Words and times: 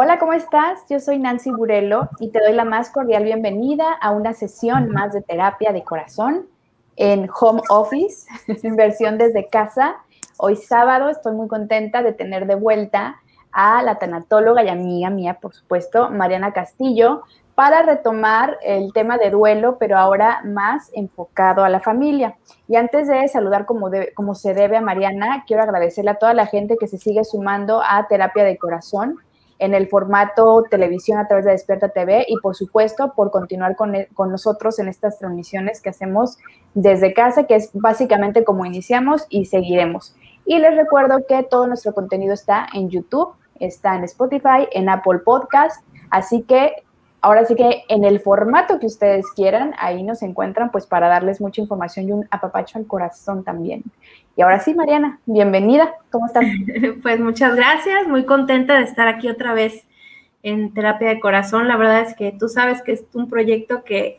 Hola, 0.00 0.20
¿cómo 0.20 0.32
estás? 0.32 0.84
Yo 0.88 1.00
soy 1.00 1.18
Nancy 1.18 1.50
Burelo 1.50 2.08
y 2.20 2.28
te 2.30 2.38
doy 2.38 2.52
la 2.52 2.64
más 2.64 2.88
cordial 2.88 3.24
bienvenida 3.24 3.94
a 4.00 4.12
una 4.12 4.32
sesión 4.32 4.92
más 4.92 5.12
de 5.12 5.22
terapia 5.22 5.72
de 5.72 5.82
corazón 5.82 6.46
en 6.94 7.28
home 7.28 7.62
office, 7.68 8.28
en 8.62 8.76
versión 8.76 9.18
desde 9.18 9.48
casa. 9.48 9.96
Hoy 10.36 10.54
sábado 10.54 11.08
estoy 11.08 11.34
muy 11.34 11.48
contenta 11.48 12.04
de 12.04 12.12
tener 12.12 12.46
de 12.46 12.54
vuelta 12.54 13.16
a 13.50 13.82
la 13.82 13.96
tanatóloga 13.96 14.62
y 14.62 14.68
amiga 14.68 15.10
mía, 15.10 15.38
por 15.42 15.52
supuesto, 15.52 16.10
Mariana 16.10 16.52
Castillo, 16.52 17.24
para 17.56 17.82
retomar 17.82 18.56
el 18.62 18.92
tema 18.92 19.18
de 19.18 19.30
duelo, 19.30 19.78
pero 19.80 19.98
ahora 19.98 20.42
más 20.44 20.92
enfocado 20.94 21.64
a 21.64 21.68
la 21.68 21.80
familia. 21.80 22.36
Y 22.68 22.76
antes 22.76 23.08
de 23.08 23.26
saludar 23.26 23.66
como, 23.66 23.90
como 24.14 24.36
se 24.36 24.54
debe 24.54 24.76
a 24.76 24.80
Mariana, 24.80 25.42
quiero 25.44 25.64
agradecerle 25.64 26.12
a 26.12 26.18
toda 26.18 26.34
la 26.34 26.46
gente 26.46 26.76
que 26.78 26.86
se 26.86 26.98
sigue 26.98 27.24
sumando 27.24 27.82
a 27.82 28.06
terapia 28.06 28.44
de 28.44 28.58
corazón 28.58 29.18
en 29.58 29.74
el 29.74 29.88
formato 29.88 30.64
televisión 30.70 31.18
a 31.18 31.26
través 31.26 31.44
de 31.44 31.52
Despierta 31.52 31.88
TV 31.88 32.24
y 32.28 32.36
por 32.38 32.54
supuesto 32.54 33.12
por 33.14 33.30
continuar 33.30 33.76
con, 33.76 33.92
con, 34.14 34.30
nosotros 34.30 34.78
en 34.78 34.88
estas 34.88 35.18
transmisiones 35.18 35.80
que 35.80 35.90
hacemos 35.90 36.38
desde 36.74 37.12
casa, 37.12 37.44
que 37.44 37.56
es 37.56 37.70
básicamente 37.72 38.44
como 38.44 38.64
iniciamos 38.64 39.26
y 39.28 39.46
seguiremos. 39.46 40.14
Y 40.44 40.58
les 40.58 40.76
recuerdo 40.76 41.26
que 41.28 41.42
todo 41.42 41.66
nuestro 41.66 41.92
contenido 41.92 42.32
está 42.32 42.66
en 42.72 42.88
YouTube, 42.88 43.34
está 43.60 43.96
en 43.96 44.04
Spotify, 44.04 44.68
en 44.72 44.88
Apple 44.88 45.18
Podcast, 45.24 45.84
así 46.10 46.42
que 46.42 46.84
ahora 47.20 47.44
sí 47.44 47.54
que 47.54 47.84
en 47.88 48.04
el 48.04 48.20
formato 48.20 48.78
que 48.78 48.86
ustedes 48.86 49.26
quieran, 49.34 49.74
ahí 49.78 50.02
nos 50.02 50.22
encuentran 50.22 50.70
pues 50.70 50.86
para 50.86 51.08
darles 51.08 51.40
mucha 51.40 51.60
información 51.60 52.08
y 52.08 52.12
un 52.12 52.28
apapacho 52.30 52.78
al 52.78 52.86
corazón 52.86 53.44
también. 53.44 53.82
Y 54.36 54.42
ahora 54.42 54.60
sí, 54.60 54.74
Mariana, 54.74 55.20
bienvenida. 55.26 55.94
¿Cómo 56.10 56.26
estás? 56.26 56.44
Pues 57.02 57.20
muchas 57.20 57.56
gracias, 57.56 58.06
muy 58.06 58.24
contenta 58.24 58.76
de 58.78 58.84
estar 58.84 59.08
aquí 59.08 59.28
otra 59.28 59.52
vez 59.52 59.84
en 60.42 60.72
terapia 60.74 61.08
de 61.08 61.20
corazón. 61.20 61.68
La 61.68 61.76
verdad 61.76 62.02
es 62.02 62.14
que 62.14 62.32
tú 62.32 62.48
sabes 62.48 62.82
que 62.82 62.92
es 62.92 63.04
un 63.14 63.28
proyecto 63.28 63.82
que, 63.84 64.18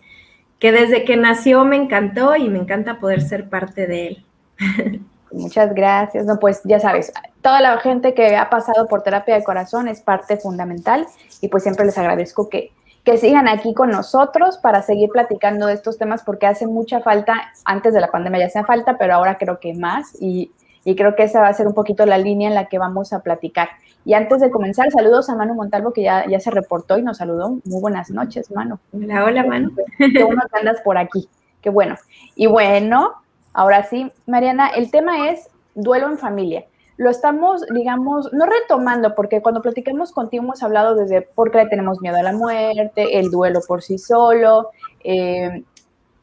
que 0.60 0.72
desde 0.72 1.06
que 1.06 1.16
nació 1.16 1.66
me 1.66 1.78
encantó 1.78 2.36
y 2.36 2.50
me 2.50 2.60
encanta 2.60 3.00
poder 3.00 3.22
ser 3.22 3.50
parte 3.50 3.88
de 3.88 4.08
él. 4.08 4.26
Muchas 5.32 5.74
gracias. 5.74 6.26
No, 6.26 6.40
pues 6.40 6.62
ya 6.64 6.80
sabes, 6.80 7.14
toda 7.42 7.62
la 7.62 7.78
gente 7.80 8.14
que 8.14 8.36
ha 8.36 8.50
pasado 8.50 8.88
por 8.88 9.04
terapia 9.04 9.36
de 9.36 9.44
corazón 9.44 9.88
es 9.88 10.02
parte 10.02 10.38
fundamental 10.38 11.06
y 11.42 11.48
pues 11.50 11.64
siempre 11.64 11.86
les 11.86 11.98
agradezco 11.98 12.50
que, 12.50 12.72
que 13.10 13.18
sigan 13.18 13.48
aquí 13.48 13.74
con 13.74 13.90
nosotros 13.90 14.60
para 14.60 14.84
seguir 14.84 15.10
platicando 15.10 15.66
de 15.66 15.74
estos 15.74 15.98
temas 15.98 16.22
porque 16.22 16.46
hace 16.46 16.68
mucha 16.68 17.00
falta, 17.00 17.52
antes 17.66 17.92
de 17.96 18.02
la 18.02 18.12
pandemia 18.12 18.42
ya 18.42 18.46
hacía 18.46 18.64
falta, 18.64 19.00
pero 19.00 19.16
ahora 19.16 19.40
creo 19.40 19.60
que 19.60 19.74
más 19.74 20.16
y, 20.22 20.52
creo 20.96 21.16
que 21.16 21.24
esa 21.24 21.42
va 21.42 21.48
a 21.48 21.54
ser 21.54 21.66
un 21.66 21.74
poquito 21.74 22.06
la 22.06 22.20
línea 22.20 22.50
en 22.50 22.54
la 22.54 22.66
que 22.66 22.78
vamos 22.78 23.12
a 23.12 23.22
platicar. 23.22 23.70
Y 24.06 24.14
antes 24.14 24.42
de 24.42 24.52
comenzar, 24.52 24.92
saludos 24.92 25.28
a 25.30 25.36
Manu 25.36 25.56
Montalvo 25.56 25.92
que 25.92 26.04
ya, 26.04 26.28
ya 26.28 26.40
se 26.40 26.52
reportó 26.52 27.00
y 27.00 27.02
nos 27.02 27.18
saludó. 27.18 27.50
Muy 27.66 27.82
buenas 27.82 28.12
noches, 28.12 28.52
Manu. 28.52 28.78
Hola, 28.94 29.26
hola, 29.26 29.44
Manu. 29.44 29.72
Qué 29.98 30.24
bueno 30.24 30.44
que 30.52 30.60
andas 30.60 30.82
por 30.82 31.00
aquí. 31.00 31.28
Qué 31.62 31.72
bueno. 31.72 31.96
Y 32.36 32.46
bueno, 32.46 33.14
ahora 33.54 33.84
sí, 33.84 34.12
Mariana, 34.28 34.70
el 34.70 34.92
tema 34.92 35.30
es 35.30 35.50
duelo 35.74 36.10
en 36.10 36.20
familia 36.20 36.66
lo 37.00 37.10
estamos, 37.10 37.66
digamos, 37.74 38.30
no 38.34 38.46
retomando, 38.46 39.16
porque 39.16 39.42
cuando 39.42 39.62
platicamos 39.62 40.12
contigo 40.12 40.44
hemos 40.44 40.62
hablado 40.62 40.96
desde 40.96 41.22
por 41.22 41.50
qué 41.50 41.60
le 41.60 41.70
tenemos 41.70 42.02
miedo 42.02 42.18
a 42.18 42.24
la 42.24 42.34
muerte, 42.34 43.18
el 43.18 43.32
duelo 43.32 43.62
por 43.66 43.82
sí 43.82 43.98
solo, 43.98 44.72
eh, 45.06 45.64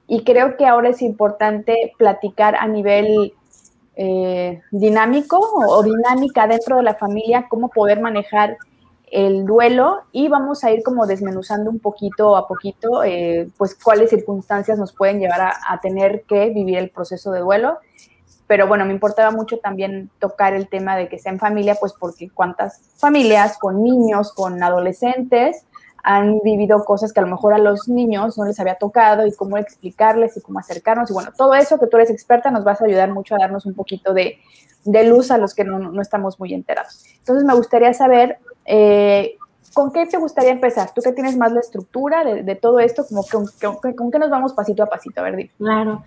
y 0.06 0.22
creo 0.22 0.58
que 0.58 0.66
ahora 0.66 0.90
es 0.90 1.00
importante 1.00 1.94
platicar 1.96 2.56
a 2.56 2.66
nivel 2.66 3.32
eh, 3.96 4.60
dinámico 4.70 5.38
o, 5.40 5.82
dinámica 5.82 6.46
dentro 6.46 6.76
de 6.76 6.82
la 6.82 6.94
familia, 6.94 7.46
cómo 7.48 7.70
poder 7.70 8.02
manejar 8.02 8.58
el 9.10 9.46
duelo 9.46 10.00
y 10.12 10.28
vamos 10.28 10.62
a 10.62 10.72
ir 10.72 10.82
como 10.82 11.06
desmenuzando 11.06 11.70
un 11.70 11.78
poquito 11.78 12.36
a 12.36 12.46
poquito, 12.46 13.02
eh, 13.02 13.48
pues 13.56 13.74
cuáles 13.82 14.10
circunstancias 14.10 14.78
nos 14.78 14.92
pueden 14.92 15.20
llevar 15.20 15.40
a, 15.40 15.54
a 15.70 15.80
tener 15.80 16.24
que 16.24 16.50
vivir 16.50 16.76
el 16.76 16.90
proceso 16.90 17.32
de 17.32 17.40
duelo 17.40 17.78
pero 18.46 18.66
bueno, 18.66 18.84
me 18.84 18.92
importaba 18.92 19.30
mucho 19.30 19.58
también 19.58 20.10
tocar 20.18 20.54
el 20.54 20.68
tema 20.68 20.96
de 20.96 21.08
que 21.08 21.18
sea 21.18 21.32
en 21.32 21.38
familia, 21.38 21.76
pues 21.78 21.92
porque 21.98 22.30
cuántas 22.30 22.80
familias 22.96 23.58
con 23.58 23.82
niños, 23.82 24.32
con 24.32 24.62
adolescentes, 24.62 25.64
han 26.06 26.38
vivido 26.44 26.84
cosas 26.84 27.12
que 27.12 27.18
a 27.18 27.24
lo 27.24 27.28
mejor 27.28 27.52
a 27.52 27.58
los 27.58 27.88
niños 27.88 28.38
no 28.38 28.44
les 28.44 28.60
había 28.60 28.76
tocado 28.76 29.26
y 29.26 29.34
cómo 29.34 29.58
explicarles 29.58 30.36
y 30.36 30.40
cómo 30.40 30.60
acercarnos. 30.60 31.10
Y 31.10 31.12
bueno, 31.12 31.32
todo 31.36 31.54
eso 31.54 31.80
que 31.80 31.88
tú 31.88 31.96
eres 31.96 32.10
experta 32.10 32.52
nos 32.52 32.62
vas 32.62 32.80
a 32.80 32.84
ayudar 32.84 33.12
mucho 33.12 33.34
a 33.34 33.38
darnos 33.38 33.66
un 33.66 33.74
poquito 33.74 34.14
de, 34.14 34.38
luz 34.84 35.32
a 35.32 35.38
los 35.38 35.52
que 35.52 35.64
no, 35.64 35.80
no, 35.80 36.00
estamos 36.00 36.38
muy 36.38 36.54
enterados. 36.54 37.04
Entonces 37.18 37.44
me 37.44 37.54
gustaría 37.54 37.92
saber, 37.92 38.38
eh, 38.66 39.36
¿con 39.74 39.90
qué 39.90 40.06
te 40.06 40.16
gustaría 40.16 40.52
empezar? 40.52 40.90
Tú 40.94 41.02
que 41.02 41.10
tienes 41.10 41.36
más 41.36 41.50
la 41.50 41.58
estructura 41.58 42.22
de, 42.22 42.54
todo 42.54 42.78
esto, 42.78 43.04
como 43.04 43.24
con, 43.24 43.46
con, 43.96 44.10
qué 44.12 44.18
nos 44.20 44.30
vamos 44.30 44.52
pasito 44.52 44.84
a 44.84 44.86
pasito, 44.86 45.20
a 45.20 45.24
ver, 45.24 45.50
Claro. 45.58 46.04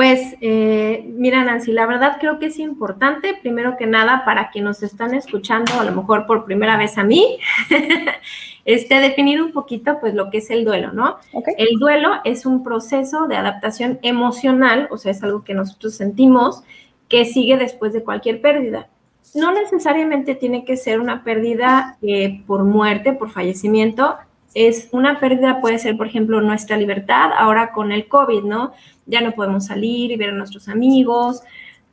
Pues 0.00 0.34
eh, 0.40 1.04
mira, 1.14 1.44
Nancy, 1.44 1.72
la 1.72 1.84
verdad 1.84 2.16
creo 2.18 2.38
que 2.38 2.46
es 2.46 2.58
importante, 2.58 3.34
primero 3.34 3.76
que 3.76 3.86
nada, 3.86 4.24
para 4.24 4.48
quienes 4.48 4.80
nos 4.80 4.82
están 4.82 5.12
escuchando, 5.12 5.78
a 5.78 5.84
lo 5.84 5.92
mejor 5.92 6.24
por 6.24 6.46
primera 6.46 6.78
vez 6.78 6.96
a 6.96 7.04
mí, 7.04 7.36
este, 8.64 8.94
definir 8.94 9.42
un 9.42 9.52
poquito 9.52 10.00
pues 10.00 10.14
lo 10.14 10.30
que 10.30 10.38
es 10.38 10.48
el 10.48 10.64
duelo, 10.64 10.94
¿no? 10.94 11.18
El 11.58 11.78
duelo 11.78 12.12
es 12.24 12.46
un 12.46 12.62
proceso 12.64 13.26
de 13.26 13.36
adaptación 13.36 13.98
emocional, 14.00 14.88
o 14.90 14.96
sea, 14.96 15.12
es 15.12 15.22
algo 15.22 15.44
que 15.44 15.52
nosotros 15.52 15.96
sentimos 15.96 16.62
que 17.10 17.26
sigue 17.26 17.58
después 17.58 17.92
de 17.92 18.02
cualquier 18.02 18.40
pérdida. 18.40 18.88
No 19.34 19.52
necesariamente 19.52 20.34
tiene 20.34 20.64
que 20.64 20.78
ser 20.78 20.98
una 20.98 21.24
pérdida 21.24 21.98
eh, 22.00 22.42
por 22.46 22.64
muerte, 22.64 23.12
por 23.12 23.30
fallecimiento, 23.30 24.16
es 24.54 24.88
una 24.92 25.20
pérdida, 25.20 25.60
puede 25.60 25.78
ser, 25.78 25.96
por 25.96 26.06
ejemplo, 26.06 26.40
nuestra 26.40 26.76
libertad, 26.76 27.30
ahora 27.36 27.72
con 27.72 27.92
el 27.92 28.08
COVID, 28.08 28.42
¿no? 28.42 28.72
Ya 29.06 29.20
no 29.20 29.32
podemos 29.32 29.66
salir 29.66 30.10
y 30.10 30.16
ver 30.16 30.30
a 30.30 30.34
nuestros 30.34 30.68
amigos, 30.68 31.42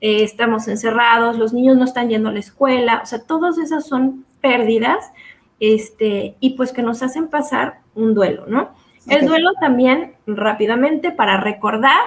eh, 0.02 0.24
estamos 0.24 0.68
encerrados, 0.68 1.38
los 1.38 1.54
niños 1.54 1.78
no 1.78 1.86
están 1.86 2.10
yendo 2.10 2.30
a 2.30 2.32
la 2.34 2.40
escuela, 2.40 3.02
o 3.04 3.06
sea, 3.06 3.24
todas 3.24 3.58
esas 3.58 3.88
son 3.88 4.26
pérdidas, 4.42 5.12
este, 5.60 6.36
y 6.40 6.52
pues 6.52 6.72
que 6.72 6.84
nos 6.84 7.02
hacen 7.02 7.28
pasar 7.28 7.80
un 7.96 8.14
duelo, 8.14 8.46
¿no? 8.48 8.76
El 9.08 9.26
duelo 9.26 9.52
también, 9.60 10.16
rápidamente, 10.28 11.12
para 11.12 11.40
recordar, 11.40 12.02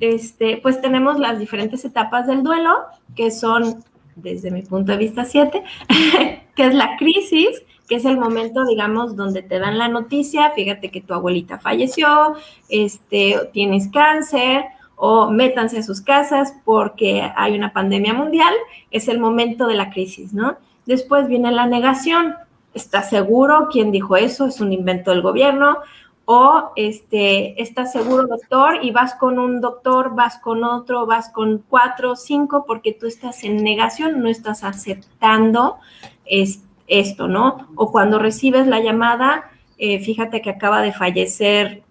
este, 0.00 0.58
pues 0.58 0.80
tenemos 0.80 1.18
las 1.18 1.38
diferentes 1.38 1.84
etapas 1.84 2.26
del 2.26 2.42
duelo, 2.42 2.72
que 3.14 3.30
son, 3.30 3.84
desde 4.14 4.50
mi 4.50 4.62
punto 4.62 4.92
de 4.92 4.98
vista, 4.98 5.24
siete, 5.24 5.62
que 6.56 6.66
es 6.66 6.74
la 6.74 6.96
crisis, 6.96 7.62
que 7.88 7.96
es 7.96 8.04
el 8.04 8.18
momento, 8.18 8.64
digamos, 8.64 9.16
donde 9.16 9.42
te 9.42 9.58
dan 9.58 9.78
la 9.78 9.88
noticia, 9.88 10.50
fíjate 10.50 10.90
que 10.90 11.00
tu 11.00 11.14
abuelita 11.14 11.58
falleció, 11.58 12.34
este, 12.68 13.50
tienes 13.52 13.88
cáncer, 13.88 14.64
o 14.96 15.30
métanse 15.30 15.78
a 15.78 15.82
sus 15.82 16.00
casas 16.00 16.54
porque 16.64 17.30
hay 17.36 17.54
una 17.54 17.72
pandemia 17.72 18.14
mundial, 18.14 18.52
es 18.90 19.08
el 19.08 19.20
momento 19.20 19.66
de 19.66 19.74
la 19.74 19.90
crisis, 19.90 20.32
¿no? 20.32 20.56
Después 20.86 21.28
viene 21.28 21.52
la 21.52 21.66
negación, 21.66 22.34
¿estás 22.74 23.10
seguro? 23.10 23.68
¿Quién 23.70 23.92
dijo 23.92 24.16
eso? 24.16 24.46
¿Es 24.46 24.60
un 24.60 24.72
invento 24.72 25.10
del 25.10 25.22
gobierno? 25.22 25.78
O 26.24 26.72
este, 26.74 27.60
estás 27.62 27.92
seguro, 27.92 28.26
doctor, 28.26 28.78
y 28.82 28.90
vas 28.90 29.14
con 29.14 29.38
un 29.38 29.60
doctor, 29.60 30.14
vas 30.14 30.38
con 30.38 30.64
otro, 30.64 31.06
vas 31.06 31.28
con 31.28 31.62
cuatro, 31.68 32.16
cinco, 32.16 32.64
porque 32.66 32.92
tú 32.92 33.06
estás 33.06 33.44
en 33.44 33.62
negación, 33.62 34.20
no 34.20 34.28
estás 34.28 34.64
aceptando 34.64 35.76
este, 36.24 36.65
esto, 36.86 37.28
¿no? 37.28 37.68
O 37.74 37.90
cuando 37.90 38.18
recibes 38.18 38.66
la 38.66 38.80
llamada, 38.80 39.50
eh, 39.78 40.00
fíjate 40.00 40.40
que 40.42 40.50
acaba 40.50 40.82
de 40.82 40.92
fallecer 40.92 41.82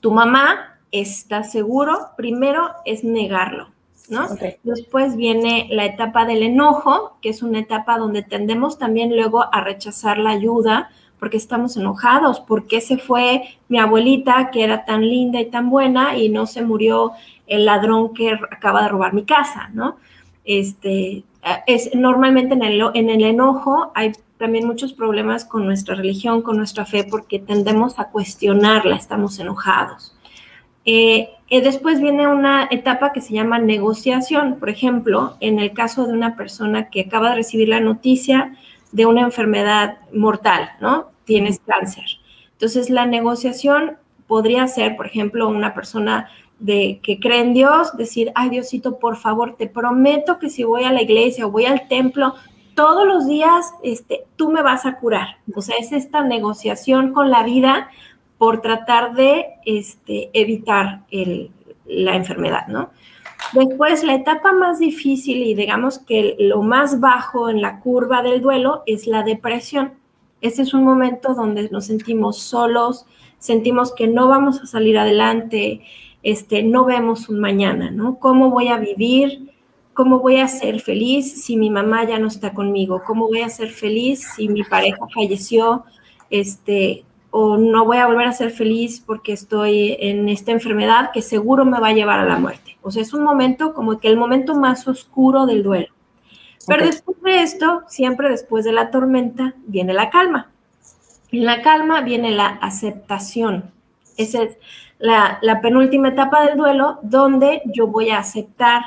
tu 0.00 0.12
mamá, 0.12 0.78
¿estás 0.90 1.52
seguro? 1.52 2.08
Primero 2.16 2.70
es 2.84 3.04
negarlo, 3.04 3.68
¿no? 4.08 4.26
Después 4.62 5.16
viene 5.16 5.68
la 5.70 5.84
etapa 5.84 6.26
del 6.26 6.42
enojo, 6.42 7.16
que 7.22 7.30
es 7.30 7.42
una 7.42 7.60
etapa 7.60 7.98
donde 7.98 8.22
tendemos 8.22 8.78
también 8.78 9.14
luego 9.14 9.44
a 9.52 9.60
rechazar 9.60 10.18
la 10.18 10.30
ayuda 10.30 10.90
porque 11.22 11.36
estamos 11.36 11.76
enojados, 11.76 12.40
porque 12.40 12.80
se 12.80 12.98
fue 12.98 13.44
mi 13.68 13.78
abuelita 13.78 14.50
que 14.50 14.64
era 14.64 14.84
tan 14.84 15.02
linda 15.02 15.40
y 15.40 15.50
tan 15.50 15.70
buena 15.70 16.16
y 16.16 16.28
no 16.28 16.46
se 16.46 16.62
murió 16.62 17.12
el 17.46 17.64
ladrón 17.64 18.12
que 18.12 18.32
acaba 18.32 18.82
de 18.82 18.88
robar 18.88 19.14
mi 19.14 19.24
casa, 19.24 19.70
¿no? 19.72 19.98
Este, 20.44 21.22
es 21.66 21.94
normalmente 21.94 22.54
en 22.54 22.62
el, 22.62 22.82
en 22.94 23.10
el 23.10 23.22
enojo 23.24 23.90
hay 23.94 24.12
también 24.38 24.66
muchos 24.66 24.92
problemas 24.92 25.44
con 25.44 25.66
nuestra 25.66 25.94
religión, 25.94 26.42
con 26.42 26.56
nuestra 26.56 26.84
fe, 26.84 27.04
porque 27.04 27.38
tendemos 27.38 27.98
a 27.98 28.08
cuestionarla, 28.10 28.96
estamos 28.96 29.38
enojados. 29.38 30.16
Eh, 30.84 31.30
eh, 31.48 31.60
después 31.60 32.00
viene 32.00 32.26
una 32.26 32.66
etapa 32.70 33.12
que 33.12 33.20
se 33.20 33.34
llama 33.34 33.58
negociación. 33.58 34.56
Por 34.58 34.68
ejemplo, 34.68 35.36
en 35.40 35.58
el 35.58 35.72
caso 35.72 36.06
de 36.06 36.12
una 36.12 36.34
persona 36.34 36.90
que 36.90 37.02
acaba 37.02 37.30
de 37.30 37.36
recibir 37.36 37.68
la 37.68 37.80
noticia 37.80 38.56
de 38.90 39.06
una 39.06 39.20
enfermedad 39.20 39.98
mortal, 40.12 40.70
¿no? 40.80 41.10
Tienes 41.24 41.60
cáncer. 41.64 42.04
Entonces, 42.52 42.90
la 42.90 43.06
negociación 43.06 43.96
podría 44.26 44.66
ser, 44.66 44.96
por 44.96 45.06
ejemplo, 45.06 45.48
una 45.48 45.72
persona 45.74 46.28
de 46.62 47.00
que 47.02 47.18
cree 47.18 47.40
en 47.40 47.54
Dios, 47.54 47.96
decir, 47.96 48.30
ay 48.36 48.50
Diosito, 48.50 48.98
por 48.98 49.16
favor, 49.16 49.56
te 49.56 49.66
prometo 49.66 50.38
que 50.38 50.48
si 50.48 50.62
voy 50.62 50.84
a 50.84 50.92
la 50.92 51.02
iglesia 51.02 51.46
o 51.46 51.50
voy 51.50 51.66
al 51.66 51.88
templo, 51.88 52.34
todos 52.74 53.06
los 53.06 53.26
días 53.26 53.74
este, 53.82 54.24
tú 54.36 54.50
me 54.50 54.62
vas 54.62 54.86
a 54.86 54.96
curar. 54.98 55.38
O 55.54 55.60
sea, 55.60 55.76
es 55.78 55.90
esta 55.90 56.22
negociación 56.22 57.12
con 57.12 57.30
la 57.30 57.42
vida 57.42 57.90
por 58.38 58.60
tratar 58.60 59.14
de 59.14 59.46
este, 59.66 60.30
evitar 60.32 61.02
la 61.86 62.14
enfermedad, 62.14 62.68
¿no? 62.68 62.90
Después, 63.52 64.04
la 64.04 64.14
etapa 64.14 64.52
más 64.52 64.78
difícil 64.78 65.42
y 65.42 65.54
digamos 65.54 65.98
que 65.98 66.36
lo 66.38 66.62
más 66.62 67.00
bajo 67.00 67.50
en 67.50 67.60
la 67.60 67.80
curva 67.80 68.22
del 68.22 68.40
duelo 68.40 68.84
es 68.86 69.08
la 69.08 69.24
depresión. 69.24 69.94
Ese 70.40 70.62
es 70.62 70.74
un 70.74 70.84
momento 70.84 71.34
donde 71.34 71.68
nos 71.70 71.86
sentimos 71.86 72.38
solos, 72.38 73.04
sentimos 73.38 73.92
que 73.92 74.06
no 74.06 74.28
vamos 74.28 74.60
a 74.60 74.66
salir 74.66 74.96
adelante, 74.96 75.82
este, 76.22 76.62
no 76.62 76.84
vemos 76.84 77.28
un 77.28 77.40
mañana, 77.40 77.90
¿no? 77.90 78.18
¿Cómo 78.18 78.50
voy 78.50 78.68
a 78.68 78.78
vivir? 78.78 79.50
¿Cómo 79.94 80.20
voy 80.20 80.38
a 80.38 80.48
ser 80.48 80.80
feliz 80.80 81.44
si 81.44 81.56
mi 81.56 81.68
mamá 81.68 82.04
ya 82.04 82.18
no 82.18 82.28
está 82.28 82.54
conmigo? 82.54 83.02
¿Cómo 83.06 83.28
voy 83.28 83.42
a 83.42 83.48
ser 83.48 83.70
feliz 83.70 84.26
si 84.36 84.48
mi 84.48 84.62
pareja 84.62 85.06
falleció? 85.14 85.84
Este, 86.30 87.04
o 87.30 87.56
no 87.56 87.84
voy 87.84 87.96
a 87.96 88.06
volver 88.06 88.26
a 88.26 88.32
ser 88.32 88.50
feliz 88.50 89.02
porque 89.04 89.32
estoy 89.32 89.96
en 90.00 90.28
esta 90.28 90.52
enfermedad 90.52 91.10
que 91.12 91.22
seguro 91.22 91.64
me 91.64 91.80
va 91.80 91.88
a 91.88 91.92
llevar 91.92 92.20
a 92.20 92.24
la 92.24 92.38
muerte. 92.38 92.76
O 92.82 92.90
sea, 92.90 93.02
es 93.02 93.12
un 93.12 93.24
momento 93.24 93.74
como 93.74 93.98
que 93.98 94.08
el 94.08 94.16
momento 94.16 94.54
más 94.54 94.86
oscuro 94.86 95.46
del 95.46 95.62
duelo. 95.62 95.88
Pero 96.66 96.84
después 96.84 97.20
de 97.22 97.42
esto, 97.42 97.82
siempre 97.88 98.28
después 98.28 98.64
de 98.64 98.72
la 98.72 98.90
tormenta, 98.90 99.54
viene 99.66 99.92
la 99.92 100.10
calma. 100.10 100.50
En 101.32 101.44
la 101.44 101.62
calma 101.62 102.02
viene 102.02 102.30
la 102.30 102.46
aceptación. 102.46 103.72
Esa 104.16 104.42
es 104.42 104.58
la, 105.02 105.60
penúltima 105.60 106.08
etapa 106.08 106.46
del 106.46 106.56
duelo 106.56 106.98
donde 107.02 107.62
yo 107.66 107.88
voy 107.88 108.10
a 108.10 108.18
aceptar 108.18 108.82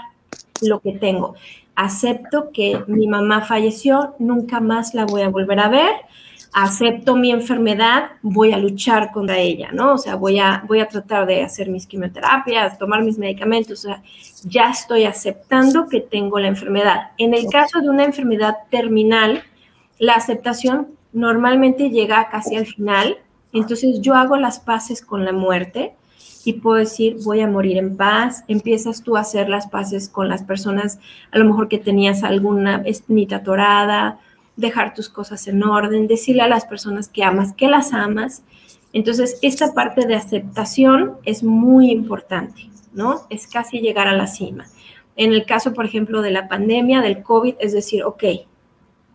lo 0.62 0.80
que 0.80 0.94
tengo. 0.94 1.36
Acepto 1.76 2.52
que 2.54 2.84
mi 2.88 3.08
mamá 3.08 3.42
falleció, 3.42 4.16
nunca 4.18 4.62
más 4.62 4.94
la 4.94 5.06
voy 5.06 5.22
a 5.22 5.30
volver 5.30 5.60
a 5.60 5.70
ver 5.70 5.92
acepto 6.58 7.18
mi 7.18 7.32
enfermedad, 7.32 8.12
voy 8.22 8.54
a 8.54 8.58
luchar 8.58 9.12
contra 9.12 9.38
ella, 9.38 9.72
¿no? 9.74 9.96
O 9.96 9.98
sea, 9.98 10.16
voy 10.16 10.40
a, 10.40 10.64
voy 10.66 10.80
a 10.80 10.88
tratar 10.88 11.26
de 11.26 11.44
hacer 11.44 11.70
mis 11.70 11.86
quimioterapias, 11.86 12.78
tomar 12.78 13.04
mis 13.04 13.18
medicamentos, 13.18 13.80
o 13.80 13.90
sea, 13.90 14.02
ya 14.46 14.70
estoy 14.70 15.04
aceptando 15.04 15.90
que 15.90 16.00
tengo 16.00 16.40
la 16.40 16.48
enfermedad. 16.48 17.12
En 17.18 17.34
el 17.34 17.48
caso 17.48 17.82
de 17.82 17.90
una 17.90 18.06
enfermedad 18.06 18.56
terminal, 18.70 19.44
la 20.00 20.14
aceptación 20.14 20.88
normalmente 21.12 21.90
llega 21.90 22.30
casi 22.30 22.56
al 22.56 22.68
final, 22.68 23.18
entonces 23.52 24.00
yo 24.00 24.16
hago 24.16 24.38
las 24.38 24.62
paces 24.62 25.02
con 25.02 25.26
la 25.26 25.34
muerte 25.34 25.94
y 26.45 26.53
puedo 26.53 26.77
decir, 26.77 27.18
voy 27.24 27.42
a 27.42 27.47
morir 27.47 27.77
en 27.77 27.97
paz, 27.97 28.44
empiezas 28.47 29.01
tú 29.01 29.18
a 29.18 29.21
hacer 29.21 29.50
las 29.50 29.68
paces 29.68 30.07
con 30.07 30.30
las 30.30 30.44
personas, 30.44 31.00
a 31.31 31.39
lo 31.39 31.45
mejor 31.45 31.68
que 31.68 31.80
tenías 31.80 32.24
alguna 32.24 32.83
espinita 32.86 33.44
torada, 33.44 34.19
dejar 34.56 34.94
tus 34.94 35.09
cosas 35.09 35.47
en 35.47 35.63
orden, 35.63 36.07
decirle 36.07 36.44
a 36.44 36.47
las 36.47 36.65
personas 36.65 37.09
que 37.09 37.24
amas 37.24 37.53
que 37.53 37.68
las 37.68 37.94
amas. 37.94 38.44
Entonces, 38.94 39.39
esta 39.42 39.74
parte 39.74 40.06
de 40.06 40.15
aceptación 40.15 41.18
es 41.25 41.44
muy 41.44 41.92
importante, 41.92 42.69
¿no? 42.94 43.21
Es 43.30 43.47
casi 43.47 43.80
llegar 43.80 44.07
a 44.07 44.15
la 44.15 44.27
cima. 44.27 44.65
En 45.15 45.33
el 45.33 45.45
caso, 45.45 45.74
por 45.74 45.86
ejemplo, 45.86 46.21
de 46.21 46.31
la 46.31 46.47
pandemia, 46.47 47.01
del 47.01 47.24
COVID, 47.24 47.56
es 47.59 47.74
decir, 47.74 48.03
ok, 48.03 48.24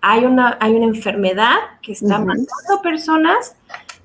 hay 0.02 0.24
una, 0.24 0.56
hay 0.60 0.72
una 0.72 0.86
enfermedad 0.86 1.56
que 1.82 1.92
está 1.92 2.18
matando 2.18 2.82
personas, 2.82 3.56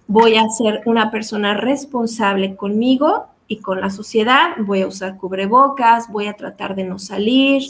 voy 0.07 0.35
a 0.35 0.47
ser 0.49 0.81
una 0.85 1.11
persona 1.11 1.55
responsable 1.55 2.55
conmigo 2.55 3.27
y 3.47 3.57
con 3.57 3.81
la 3.81 3.89
sociedad, 3.89 4.51
voy 4.57 4.81
a 4.81 4.87
usar 4.87 5.17
cubrebocas, 5.17 6.09
voy 6.09 6.27
a 6.27 6.33
tratar 6.33 6.75
de 6.75 6.83
no 6.83 6.99
salir, 6.99 7.63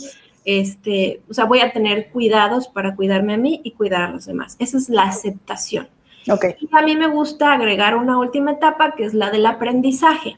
este, 0.46 1.22
o 1.30 1.34
sea, 1.34 1.46
voy 1.46 1.60
a 1.60 1.72
tener 1.72 2.10
cuidados 2.10 2.68
para 2.68 2.96
cuidarme 2.96 3.34
a 3.34 3.38
mí 3.38 3.62
y 3.64 3.72
cuidar 3.72 4.04
a 4.04 4.12
los 4.12 4.26
demás. 4.26 4.56
Esa 4.60 4.78
es 4.78 4.90
la 4.90 5.04
aceptación. 5.04 5.88
Okay. 6.30 6.56
Y 6.60 6.70
a 6.72 6.82
mí 6.82 6.96
me 6.96 7.08
gusta 7.08 7.54
agregar 7.54 7.96
una 7.96 8.18
última 8.18 8.52
etapa 8.52 8.96
que 8.96 9.06
es 9.06 9.14
la 9.14 9.30
del 9.32 9.46
aprendizaje, 9.46 10.38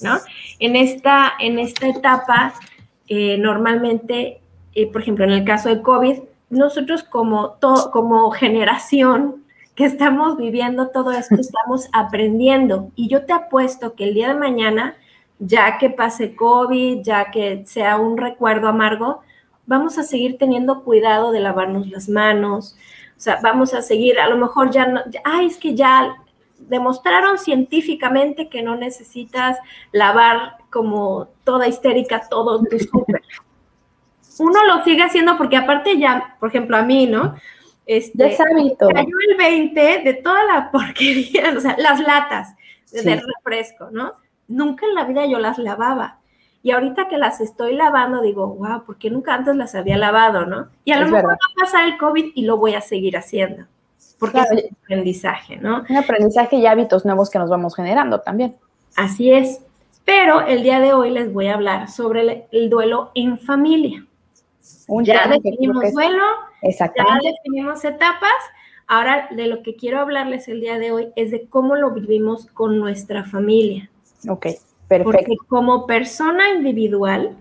¿no? 0.00 0.18
En 0.58 0.76
esta, 0.76 1.32
en 1.40 1.58
esta 1.58 1.88
etapa, 1.88 2.54
eh, 3.08 3.36
normalmente, 3.38 4.40
eh, 4.74 4.86
por 4.86 5.02
ejemplo, 5.02 5.24
en 5.24 5.32
el 5.32 5.44
caso 5.44 5.68
de 5.68 5.82
COVID, 5.82 6.20
nosotros 6.48 7.02
como, 7.02 7.56
como 7.92 8.30
generación 8.30 9.45
que 9.76 9.84
estamos 9.84 10.36
viviendo 10.36 10.88
todo 10.88 11.12
esto, 11.12 11.36
estamos 11.38 11.88
aprendiendo. 11.92 12.90
Y 12.96 13.08
yo 13.08 13.24
te 13.24 13.32
apuesto 13.32 13.94
que 13.94 14.04
el 14.04 14.14
día 14.14 14.28
de 14.28 14.34
mañana, 14.34 14.96
ya 15.38 15.78
que 15.78 15.90
pase 15.90 16.34
COVID, 16.34 17.02
ya 17.02 17.30
que 17.30 17.62
sea 17.66 17.98
un 17.98 18.16
recuerdo 18.16 18.66
amargo, 18.66 19.20
vamos 19.66 19.98
a 19.98 20.02
seguir 20.02 20.38
teniendo 20.38 20.82
cuidado 20.82 21.30
de 21.30 21.40
lavarnos 21.40 21.88
las 21.88 22.08
manos, 22.08 22.76
o 23.16 23.20
sea, 23.20 23.40
vamos 23.42 23.74
a 23.74 23.82
seguir, 23.82 24.18
a 24.18 24.28
lo 24.28 24.36
mejor 24.36 24.70
ya 24.70 24.86
no, 24.86 25.00
ay, 25.24 25.46
es 25.46 25.56
que 25.56 25.74
ya 25.74 26.16
demostraron 26.58 27.38
científicamente 27.38 28.48
que 28.48 28.62
no 28.62 28.76
necesitas 28.76 29.58
lavar 29.92 30.58
como 30.70 31.28
toda 31.44 31.68
histérica 31.68 32.28
todo 32.28 32.62
tu 32.64 32.78
súper. 32.90 33.22
Uno 34.38 34.64
lo 34.66 34.84
sigue 34.84 35.02
haciendo 35.02 35.38
porque 35.38 35.56
aparte 35.56 35.98
ya, 35.98 36.36
por 36.38 36.50
ejemplo, 36.50 36.76
a 36.76 36.82
mí, 36.82 37.06
¿no? 37.06 37.36
Este. 37.86 38.36
Cayó 38.36 39.16
el 39.30 39.36
20 39.38 40.02
de 40.04 40.14
toda 40.14 40.44
la 40.44 40.70
porquería, 40.72 41.54
o 41.56 41.60
sea, 41.60 41.76
las 41.78 42.00
latas 42.00 42.54
de 42.92 43.20
refresco, 43.20 43.88
¿no? 43.90 44.12
Nunca 44.48 44.86
en 44.86 44.94
la 44.94 45.04
vida 45.04 45.26
yo 45.26 45.38
las 45.38 45.58
lavaba. 45.58 46.18
Y 46.62 46.72
ahorita 46.72 47.06
que 47.08 47.16
las 47.16 47.40
estoy 47.40 47.74
lavando, 47.74 48.22
digo, 48.22 48.48
wow, 48.48 48.84
¿por 48.84 48.98
qué 48.98 49.08
nunca 49.08 49.34
antes 49.34 49.54
las 49.54 49.76
había 49.76 49.96
lavado, 49.96 50.46
no? 50.46 50.68
Y 50.84 50.90
a 50.90 50.98
lo 50.98 51.06
mejor 51.06 51.30
va 51.30 51.34
a 51.34 51.60
pasar 51.60 51.84
el 51.84 51.96
COVID 51.96 52.32
y 52.34 52.42
lo 52.42 52.56
voy 52.56 52.74
a 52.74 52.80
seguir 52.80 53.16
haciendo. 53.16 53.66
Porque 54.18 54.40
es 54.40 54.50
un 54.50 54.76
aprendizaje, 54.82 55.58
¿no? 55.58 55.84
Un 55.88 55.96
aprendizaje 55.96 56.56
y 56.56 56.66
hábitos 56.66 57.04
nuevos 57.04 57.30
que 57.30 57.38
nos 57.38 57.50
vamos 57.50 57.76
generando 57.76 58.20
también. 58.20 58.56
Así 58.96 59.30
es. 59.30 59.60
Pero 60.04 60.40
el 60.40 60.62
día 60.62 60.80
de 60.80 60.92
hoy 60.92 61.10
les 61.10 61.32
voy 61.32 61.48
a 61.48 61.54
hablar 61.54 61.88
sobre 61.88 62.48
el, 62.50 62.70
duelo 62.70 63.10
en 63.14 63.38
familia. 63.38 64.06
Ya 65.02 65.26
definimos 65.28 65.92
duelo, 65.92 66.24
ya 66.62 66.92
definimos 67.22 67.84
etapas. 67.84 68.32
Ahora 68.88 69.28
de 69.32 69.46
lo 69.48 69.62
que 69.62 69.74
quiero 69.74 70.00
hablarles 70.00 70.46
el 70.48 70.60
día 70.60 70.78
de 70.78 70.92
hoy 70.92 71.08
es 71.16 71.30
de 71.32 71.48
cómo 71.48 71.74
lo 71.74 71.90
vivimos 71.90 72.46
con 72.46 72.78
nuestra 72.78 73.24
familia. 73.24 73.90
Ok. 74.28 74.46
Porque 74.88 75.36
como 75.48 75.86
persona 75.86 76.50
individual, 76.50 77.36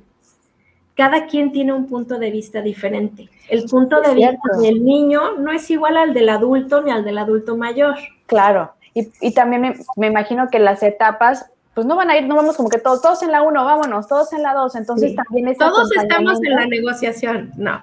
cada 0.95 1.27
quien 1.27 1.51
tiene 1.51 1.73
un 1.73 1.85
punto 1.85 2.17
de 2.17 2.31
vista 2.31 2.61
diferente. 2.61 3.29
El 3.49 3.65
punto 3.65 4.01
de 4.01 4.15
vista 4.15 4.57
del 4.59 4.83
niño 4.83 5.37
no 5.37 5.51
es 5.51 5.69
igual 5.69 5.97
al 5.97 6.13
del 6.13 6.29
adulto 6.29 6.81
ni 6.81 6.91
al 6.91 7.03
del 7.03 7.19
adulto 7.19 7.55
mayor. 7.55 7.95
Claro, 8.25 8.71
y, 8.93 9.33
también 9.33 9.75
me, 9.97 10.07
imagino 10.07 10.47
que 10.49 10.57
las 10.57 10.81
etapas, 10.81 11.51
pues 11.75 11.85
no 11.85 11.97
van 11.97 12.09
a 12.09 12.17
ir, 12.17 12.25
no 12.25 12.37
vamos 12.37 12.55
como 12.55 12.69
que 12.69 12.79
todos, 12.79 13.01
todos 13.01 13.21
en 13.21 13.33
la 13.33 13.41
uno, 13.41 13.65
vámonos, 13.65 14.07
todos 14.07 14.31
en 14.31 14.41
la 14.41 14.53
dos, 14.53 14.75
entonces 14.75 15.13
también 15.13 15.49
es... 15.49 15.57
Todos 15.57 15.91
estamos 15.93 16.39
en 16.41 16.55
la 16.55 16.65
negociación, 16.67 17.51
no. 17.57 17.81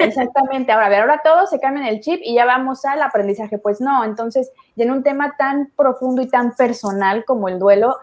Exactamente, 0.00 0.72
ahora 0.72 0.86
a 0.86 0.88
ver, 0.88 1.00
ahora 1.02 1.20
todos 1.22 1.48
se 1.48 1.60
cambian 1.60 1.86
el 1.86 2.00
chip 2.00 2.20
y 2.24 2.34
ya 2.34 2.44
vamos 2.44 2.84
al 2.84 3.00
aprendizaje, 3.00 3.56
pues 3.56 3.80
no, 3.80 4.04
entonces, 4.04 4.50
y 4.74 4.82
en 4.82 4.90
un 4.90 5.04
tema 5.04 5.36
tan 5.38 5.70
profundo 5.76 6.20
y 6.20 6.26
tan 6.26 6.56
personal 6.56 7.24
como 7.24 7.48
el 7.48 7.60
duelo, 7.60 7.96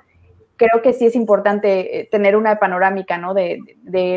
creo 0.57 0.81
que 0.81 0.93
sí 0.93 1.05
es 1.05 1.15
importante 1.15 1.99
eh, 1.99 2.07
tener 2.09 2.35
una 2.35 2.57
panorámica, 2.59 3.17
¿no? 3.17 3.33
De, 3.33 3.59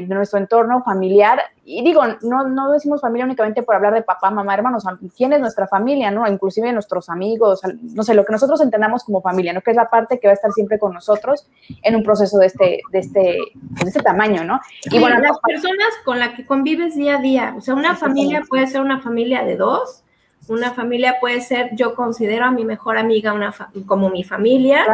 nuestro 0.09 0.39
entorno 0.39 0.83
familiar. 0.83 1.41
Y 1.65 1.85
digo, 1.85 2.03
no, 2.23 2.49
no 2.49 2.73
decimos 2.73 3.01
familia 3.01 3.25
únicamente 3.25 3.63
por 3.63 3.75
hablar 3.75 3.95
de 3.95 4.03
papá, 4.03 4.31
mamá, 4.31 4.55
hermanos, 4.55 4.85
quién 5.17 5.33
es 5.33 5.41
nuestra 5.41 5.67
familia, 5.67 6.11
¿no? 6.11 6.27
Inclusive 6.27 6.73
nuestros 6.73 7.09
amigos, 7.09 7.61
no 7.83 8.03
sé, 8.03 8.15
lo 8.15 8.25
que 8.25 8.33
nosotros 8.33 8.61
entendamos 8.61 9.05
como 9.05 9.21
familia, 9.21 9.53
¿no? 9.53 9.61
Que 9.61 9.71
es 9.71 9.77
la 9.77 9.91
parte 9.91 10.19
que 10.19 10.27
va 10.27 10.33
a 10.33 10.35
estar 10.35 10.53
siempre 10.53 10.79
con 10.79 10.95
nosotros 10.95 11.49
en 11.83 11.97
un 11.97 12.03
proceso 12.03 12.39
de 12.39 12.47
este, 12.47 12.81
de 12.91 12.99
este, 12.99 13.21
de 13.21 13.87
este 13.87 14.03
tamaño, 14.03 14.45
¿no? 14.45 14.61
Y 14.91 14.99
bueno, 14.99 15.21
las 15.21 15.39
personas 15.41 15.89
con 16.05 16.19
las 16.19 16.35
que 16.35 16.47
convives 16.47 16.97
día 16.97 17.19
a 17.19 17.21
día, 17.21 17.55
o 17.57 17.61
sea, 17.61 17.75
una 17.75 17.95
familia 17.95 18.43
puede 18.49 18.67
ser 18.67 18.81
una 18.81 19.01
familia 19.01 19.45
de 19.45 19.57
dos, 19.57 20.05
una 20.49 20.73
familia 20.73 21.17
puede 21.21 21.41
ser, 21.41 21.71
yo 21.75 21.95
considero 21.95 22.47
a 22.47 22.51
mi 22.51 22.65
mejor 22.65 22.99
amiga 22.99 23.33
una 23.33 23.55
como 23.87 24.11
mi 24.11 24.25
familia 24.25 24.87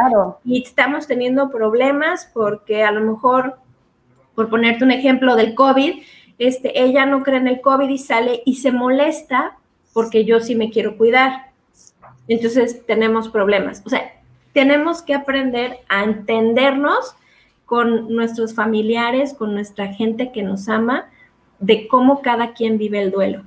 y 0.44 0.62
estamos 0.62 1.06
teniendo 1.06 1.50
problemas 1.50 2.30
porque 2.32 2.82
a 2.82 2.90
lo 2.90 3.00
mejor, 3.00 3.58
por 4.34 4.48
ponerte 4.48 4.84
un 4.84 4.90
ejemplo 4.90 5.36
del 5.36 5.54
COVID, 5.54 6.02
este, 6.38 6.82
ella 6.82 7.06
no 7.06 7.22
cree 7.22 7.38
en 7.38 7.48
el 7.48 7.60
COVID 7.60 7.88
y 7.88 7.98
sale 7.98 8.42
y 8.44 8.56
se 8.56 8.72
molesta 8.72 9.56
porque 9.92 10.24
yo 10.24 10.40
sí 10.40 10.56
me 10.56 10.70
quiero 10.70 10.96
cuidar. 10.96 11.50
Entonces 12.26 12.84
tenemos 12.86 13.28
problemas. 13.28 13.82
O 13.86 13.90
sea, 13.90 14.12
tenemos 14.52 15.02
que 15.02 15.14
aprender 15.14 15.78
a 15.88 16.04
entendernos 16.04 17.14
con 17.64 18.12
nuestros 18.14 18.54
familiares, 18.54 19.34
con 19.34 19.54
nuestra 19.54 19.88
gente 19.92 20.32
que 20.32 20.42
nos 20.42 20.68
ama, 20.68 21.06
de 21.60 21.86
cómo 21.88 22.22
cada 22.22 22.52
quien 22.52 22.78
vive 22.78 23.00
el 23.00 23.10
duelo. 23.10 23.44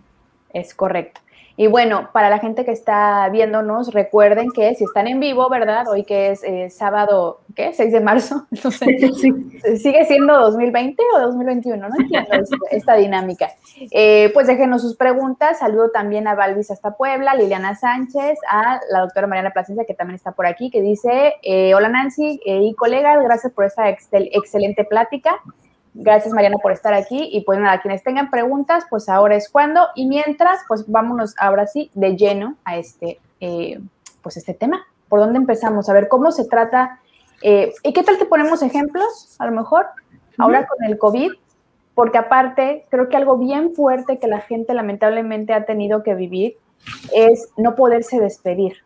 Es 0.54 0.74
correcto. 0.74 1.22
Y 1.60 1.66
bueno, 1.66 2.10
para 2.14 2.30
la 2.30 2.38
gente 2.38 2.64
que 2.66 2.72
está 2.72 3.28
viéndonos, 3.30 3.92
recuerden 3.92 4.52
que 4.52 4.76
si 4.76 4.84
están 4.84 5.08
en 5.08 5.20
vivo, 5.20 5.50
¿verdad? 5.50 5.88
Hoy 5.90 6.04
que 6.04 6.30
es 6.30 6.44
eh, 6.44 6.70
sábado 6.70 7.42
¿qué? 7.58 7.74
6 7.74 7.92
de 7.92 8.00
marzo. 8.00 8.46
¿sigue 8.52 10.06
siendo 10.06 10.38
2020 10.40 11.04
o 11.16 11.20
2021? 11.20 11.90
No 11.90 11.96
entiendo 12.00 12.30
esta, 12.72 12.96
dinámica. 12.96 13.50
Eh, 13.92 14.30
pues 14.36 14.46
déjenos 14.46 14.84
sus 14.84 14.96
preguntas. 14.96 15.58
Saludo 15.58 15.90
también 15.90 16.28
a 16.28 16.36
Valvis 16.36 16.70
hasta 16.70 16.96
Puebla, 16.96 17.34
Liliana 17.34 17.76
Sánchez, 17.76 18.38
a 18.50 18.80
la 18.92 19.02
doctora 19.02 19.26
Mariana 19.26 19.50
Plasencia, 19.50 19.86
que 19.86 19.96
también 19.96 20.16
está 20.16 20.34
por 20.34 20.46
aquí, 20.46 20.70
que 20.70 20.82
dice, 20.82 21.34
eh, 21.42 21.74
hola 21.74 21.90
Nancy 21.90 22.40
eh, 22.46 22.62
y 22.62 22.76
colegas, 22.76 23.24
gracias 23.24 23.52
por 23.52 23.66
esta 23.66 23.90
excelente 23.90 24.84
plática. 24.84 25.42
Gracias 26.00 26.32
Mariana 26.32 26.58
por 26.62 26.72
estar 26.72 26.94
aquí 26.94 27.28
y 27.32 27.42
pues 27.42 27.60
nada, 27.60 27.82
quienes 27.82 28.04
tengan 28.04 28.30
preguntas, 28.30 28.86
pues 28.88 29.10
ahora 29.10 29.36
es 29.36 29.50
cuando. 29.50 29.88
Y 29.96 30.06
mientras, 30.06 30.60
pues 30.68 30.86
vámonos 30.88 31.34
ahora 31.40 31.66
sí 31.66 31.90
de 31.96 32.16
lleno 32.16 32.56
a 32.66 32.78
este, 32.78 33.20
pues 34.22 34.38
este 34.38 34.54
tema. 34.54 34.86
¿Por 35.10 35.20
dónde 35.20 35.40
empezamos? 35.40 35.90
A 35.90 35.94
ver 35.94 36.08
cómo 36.08 36.32
se 36.32 36.46
trata. 36.46 37.00
Eh, 37.42 37.74
¿Y 37.84 37.94
qué 37.94 38.04
tal 38.04 38.20
que 38.20 38.26
ponemos 38.26 38.62
ejemplos, 38.62 39.36
a 39.40 39.48
lo 39.48 39.52
mejor, 39.54 39.88
ahora 40.38 40.68
con 40.68 40.84
el 40.86 41.00
COVID? 41.00 41.32
Porque 41.96 42.20
aparte, 42.20 42.86
creo 42.90 43.10
que 43.10 43.18
algo 43.18 43.38
bien 43.38 43.74
fuerte 43.74 44.20
que 44.20 44.28
la 44.28 44.42
gente 44.42 44.76
lamentablemente 44.76 45.54
ha 45.54 45.66
tenido 45.66 46.04
que 46.04 46.14
vivir 46.14 46.58
es 47.16 47.50
no 47.58 47.74
poderse 47.76 48.20
despedir. 48.20 48.84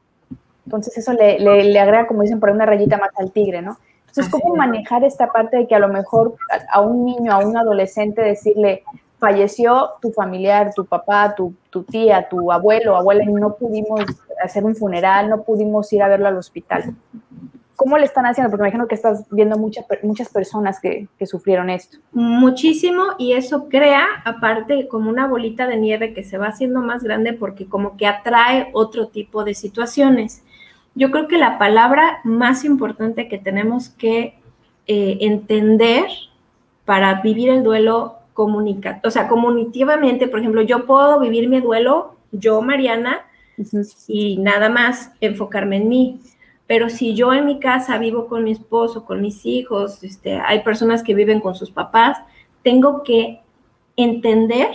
Entonces 0.65 0.98
eso 0.98 1.12
le, 1.12 1.39
le, 1.39 1.80
agrega, 1.80 2.08
como 2.08 2.22
dicen, 2.22 2.39
por 2.39 2.51
una 2.51 2.65
rayita 2.65 2.98
más 2.98 3.10
al 3.18 3.34
tigre, 3.34 3.62
¿no? 3.62 3.77
Entonces, 4.12 4.30
¿cómo 4.30 4.56
manejar 4.56 5.06
esta 5.06 5.27
parte 5.27 5.56
de 5.56 5.68
que 5.68 5.75
a 5.75 5.80
lo 5.80 5.88
mejor 5.88 6.36
a, 6.70 6.82
un 6.82 7.06
niño, 7.06 7.32
a 7.32 7.38
un 7.38 7.56
adolescente, 7.56 8.22
decirle, 8.22 8.84
falleció 9.20 9.91
tu 10.01 10.12
familiar, 10.12 10.74
tu 10.75 10.86
papá, 10.86 11.34
tu, 11.34 11.53
tu 11.70 11.84
tía, 11.84 12.27
tu 12.27 12.51
abuelo, 12.51 12.98
abuela, 12.98 13.24
y 13.24 13.32
no 13.32 13.56
pudimos 13.56 14.01
hacer 14.44 14.65
un 14.65 14.75
funeral, 14.75 15.30
no 15.30 15.44
pudimos 15.44 15.94
ir 15.94 16.03
a 16.03 16.10
verlo 16.10 16.27
al 16.27 16.36
hospital. 16.36 16.94
¿Cómo 17.77 17.98
le 17.98 18.03
están 18.03 18.25
haciendo? 18.25 18.51
Porque 18.51 18.63
me 18.63 18.68
imagino 18.68 18.88
que 18.88 18.96
estás 18.96 19.25
viendo 19.32 19.58
muchas 19.58 19.86
muchas 20.03 20.30
personas 20.30 20.82
que, 20.82 21.08
que, 21.18 21.25
sufrieron 21.25 21.70
esto. 21.70 22.00
Muchísimo 22.12 23.03
y 23.18 23.32
eso 23.34 23.70
crea, 23.70 24.06
aparte, 24.25 24.89
como 24.89 25.10
una 25.10 25.25
bolita 25.25 25.68
de 25.68 25.77
nieve 25.77 26.13
que 26.13 26.24
se 26.24 26.38
va 26.38 26.48
haciendo 26.48 26.82
más 26.82 27.01
grande 27.01 27.32
porque 27.32 27.65
como 27.65 27.96
que 27.96 28.08
atrae 28.08 28.70
otro 28.74 29.08
tipo 29.08 29.46
de 29.46 29.56
situaciones. 29.56 30.44
Yo 30.95 31.12
creo 31.12 31.27
que 31.27 31.38
la 31.38 31.57
palabra 31.57 32.19
más 32.24 32.65
importante 32.65 33.27
que 33.27 33.38
tenemos 33.38 33.89
que 33.89 34.36
eh, 34.88 35.17
entender 35.21 36.05
para 36.86 37.21
vivir 37.21 37.50
el 37.50 37.63
duelo 37.63 38.17
comunica, 38.33 39.00
o 39.03 39.12
sea, 39.12 39.27
comunicativamente, 39.27 40.27
por 40.27 40.39
ejemplo, 40.39 40.62
yo 40.62 40.86
puedo 40.86 41.19
vivir 41.19 41.48
mi 41.50 41.60
duelo, 41.62 42.15
yo, 42.31 42.62
Mariana, 42.62 43.25
y 44.07 44.38
nada 44.38 44.69
más 44.69 45.12
enfocarme 45.21 45.77
en 45.77 45.89
mí. 45.89 46.19
Pero 46.67 46.89
si 46.89 47.13
yo 47.13 47.33
en 47.33 47.45
mi 47.45 47.60
casa 47.60 47.98
vivo 47.98 48.27
con 48.27 48.43
mi 48.43 48.51
esposo, 48.51 49.05
con 49.05 49.21
mis 49.21 49.45
hijos, 49.45 50.03
este, 50.03 50.36
hay 50.36 50.63
personas 50.63 51.03
que 51.03 51.13
viven 51.13 51.41
con 51.41 51.53
sus 51.53 51.69
papás, 51.69 52.17
tengo 52.63 53.03
que 53.03 53.41
entender 53.98 54.69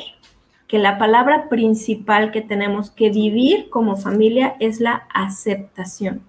que 0.66 0.78
la 0.78 0.98
palabra 0.98 1.48
principal 1.48 2.32
que 2.32 2.40
tenemos 2.40 2.90
que 2.90 3.10
vivir 3.10 3.70
como 3.70 3.96
familia 3.96 4.56
es 4.58 4.80
la 4.80 5.06
aceptación. 5.14 6.22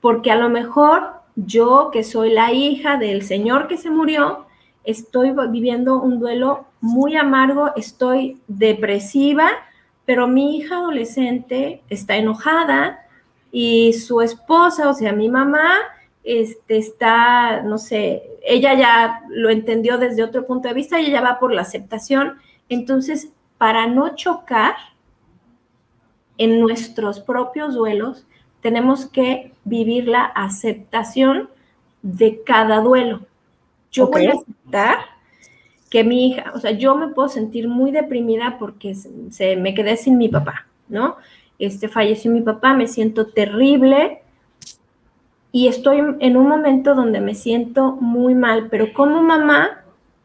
Porque 0.00 0.30
a 0.30 0.36
lo 0.36 0.48
mejor 0.50 1.22
yo, 1.36 1.90
que 1.92 2.04
soy 2.04 2.30
la 2.30 2.52
hija 2.52 2.98
del 2.98 3.22
señor 3.22 3.68
que 3.68 3.78
se 3.78 3.90
murió, 3.90 4.46
estoy 4.84 5.32
viviendo 5.50 6.00
un 6.00 6.18
duelo 6.18 6.66
muy 6.80 7.16
amargo, 7.16 7.70
estoy 7.76 8.40
depresiva, 8.48 9.48
pero 10.04 10.26
mi 10.26 10.56
hija 10.56 10.76
adolescente 10.76 11.82
está 11.88 12.16
enojada 12.16 13.06
y 13.50 13.92
su 13.92 14.20
esposa, 14.20 14.88
o 14.88 14.94
sea, 14.94 15.12
mi 15.12 15.28
mamá, 15.28 15.70
este, 16.24 16.78
está, 16.78 17.62
no 17.62 17.78
sé, 17.78 18.22
ella 18.44 18.74
ya 18.74 19.22
lo 19.28 19.50
entendió 19.50 19.98
desde 19.98 20.22
otro 20.22 20.46
punto 20.46 20.68
de 20.68 20.74
vista, 20.74 20.98
ella 20.98 21.12
ya 21.12 21.20
va 21.20 21.38
por 21.38 21.52
la 21.52 21.62
aceptación. 21.62 22.38
Entonces, 22.72 23.30
para 23.58 23.86
no 23.86 24.14
chocar 24.16 24.74
en 26.38 26.58
nuestros 26.58 27.20
propios 27.20 27.74
duelos, 27.74 28.26
tenemos 28.62 29.04
que 29.04 29.52
vivir 29.64 30.08
la 30.08 30.24
aceptación 30.24 31.50
de 32.00 32.42
cada 32.42 32.80
duelo. 32.80 33.26
Yo 33.90 34.08
voy 34.08 34.24
a 34.26 34.32
aceptar 34.32 34.98
que 35.90 36.02
mi 36.02 36.28
hija, 36.28 36.50
o 36.54 36.60
sea, 36.60 36.70
yo 36.70 36.96
me 36.96 37.08
puedo 37.08 37.28
sentir 37.28 37.68
muy 37.68 37.90
deprimida 37.90 38.56
porque 38.58 38.94
se, 38.94 39.56
me 39.56 39.74
quedé 39.74 39.98
sin 39.98 40.16
mi 40.16 40.30
papá, 40.30 40.66
¿no? 40.88 41.16
Este 41.58 41.88
falleció 41.88 42.30
mi 42.30 42.40
papá, 42.40 42.72
me 42.72 42.86
siento 42.86 43.26
terrible 43.26 44.22
y 45.52 45.68
estoy 45.68 45.98
en 46.20 46.36
un 46.38 46.48
momento 46.48 46.94
donde 46.94 47.20
me 47.20 47.34
siento 47.34 47.92
muy 48.00 48.34
mal, 48.34 48.68
pero 48.70 48.94
como 48.94 49.22
mamá 49.22 49.81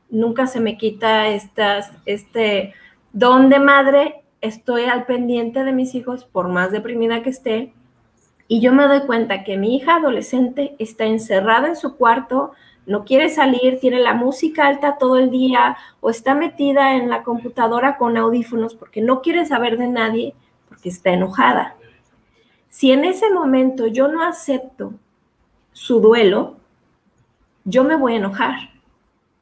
nunca 0.09 0.47
se 0.47 0.59
me 0.59 0.77
quita 0.77 1.27
estas, 1.27 1.91
este 2.05 2.73
don 3.13 3.49
de 3.49 3.59
madre, 3.59 4.23
estoy 4.41 4.83
al 4.83 5.05
pendiente 5.05 5.63
de 5.63 5.73
mis 5.73 5.95
hijos 5.95 6.25
por 6.25 6.47
más 6.47 6.71
deprimida 6.71 7.23
que 7.23 7.29
esté 7.29 7.73
y 8.47 8.61
yo 8.61 8.71
me 8.73 8.87
doy 8.87 9.01
cuenta 9.01 9.43
que 9.43 9.57
mi 9.57 9.75
hija 9.75 9.97
adolescente 9.97 10.75
está 10.79 11.05
encerrada 11.05 11.67
en 11.67 11.75
su 11.75 11.97
cuarto, 11.97 12.53
no 12.85 13.03
quiere 13.03 13.29
salir, 13.29 13.79
tiene 13.79 13.99
la 13.99 14.13
música 14.13 14.67
alta 14.67 14.97
todo 14.97 15.17
el 15.17 15.29
día 15.29 15.77
o 15.99 16.09
está 16.09 16.33
metida 16.33 16.95
en 16.95 17.09
la 17.09 17.23
computadora 17.23 17.97
con 17.97 18.15
audífonos 18.15 18.75
porque 18.75 19.01
no 19.01 19.21
quiere 19.21 19.45
saber 19.45 19.77
de 19.77 19.87
nadie 19.87 20.33
porque 20.69 20.89
está 20.89 21.09
enojada. 21.11 21.75
Si 22.69 22.91
en 22.91 23.03
ese 23.03 23.29
momento 23.29 23.87
yo 23.87 24.07
no 24.07 24.23
acepto 24.23 24.93
su 25.73 25.99
duelo, 25.99 26.55
yo 27.65 27.83
me 27.83 27.97
voy 27.97 28.13
a 28.13 28.17
enojar. 28.17 28.76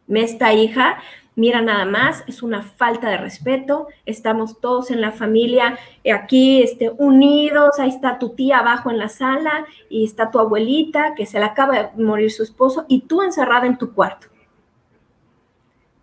Esta 0.07 0.53
hija 0.53 0.97
mira 1.35 1.61
nada 1.61 1.85
más, 1.85 2.23
es 2.27 2.41
una 2.41 2.61
falta 2.61 3.09
de 3.09 3.17
respeto, 3.17 3.87
estamos 4.05 4.59
todos 4.59 4.89
en 4.89 5.01
la 5.01 5.11
familia 5.11 5.77
eh, 6.03 6.13
aquí 6.13 6.61
este, 6.63 6.89
unidos, 6.97 7.79
ahí 7.79 7.89
está 7.89 8.17
tu 8.19 8.29
tía 8.29 8.59
abajo 8.59 8.89
en 8.89 8.97
la 8.97 9.09
sala 9.09 9.65
y 9.89 10.05
está 10.05 10.31
tu 10.31 10.39
abuelita 10.39 11.13
que 11.15 11.25
se 11.25 11.39
le 11.39 11.45
acaba 11.45 11.73
de 11.73 12.03
morir 12.03 12.31
su 12.31 12.43
esposo 12.43 12.85
y 12.87 13.01
tú 13.01 13.21
encerrada 13.21 13.67
en 13.67 13.77
tu 13.77 13.93
cuarto. 13.93 14.27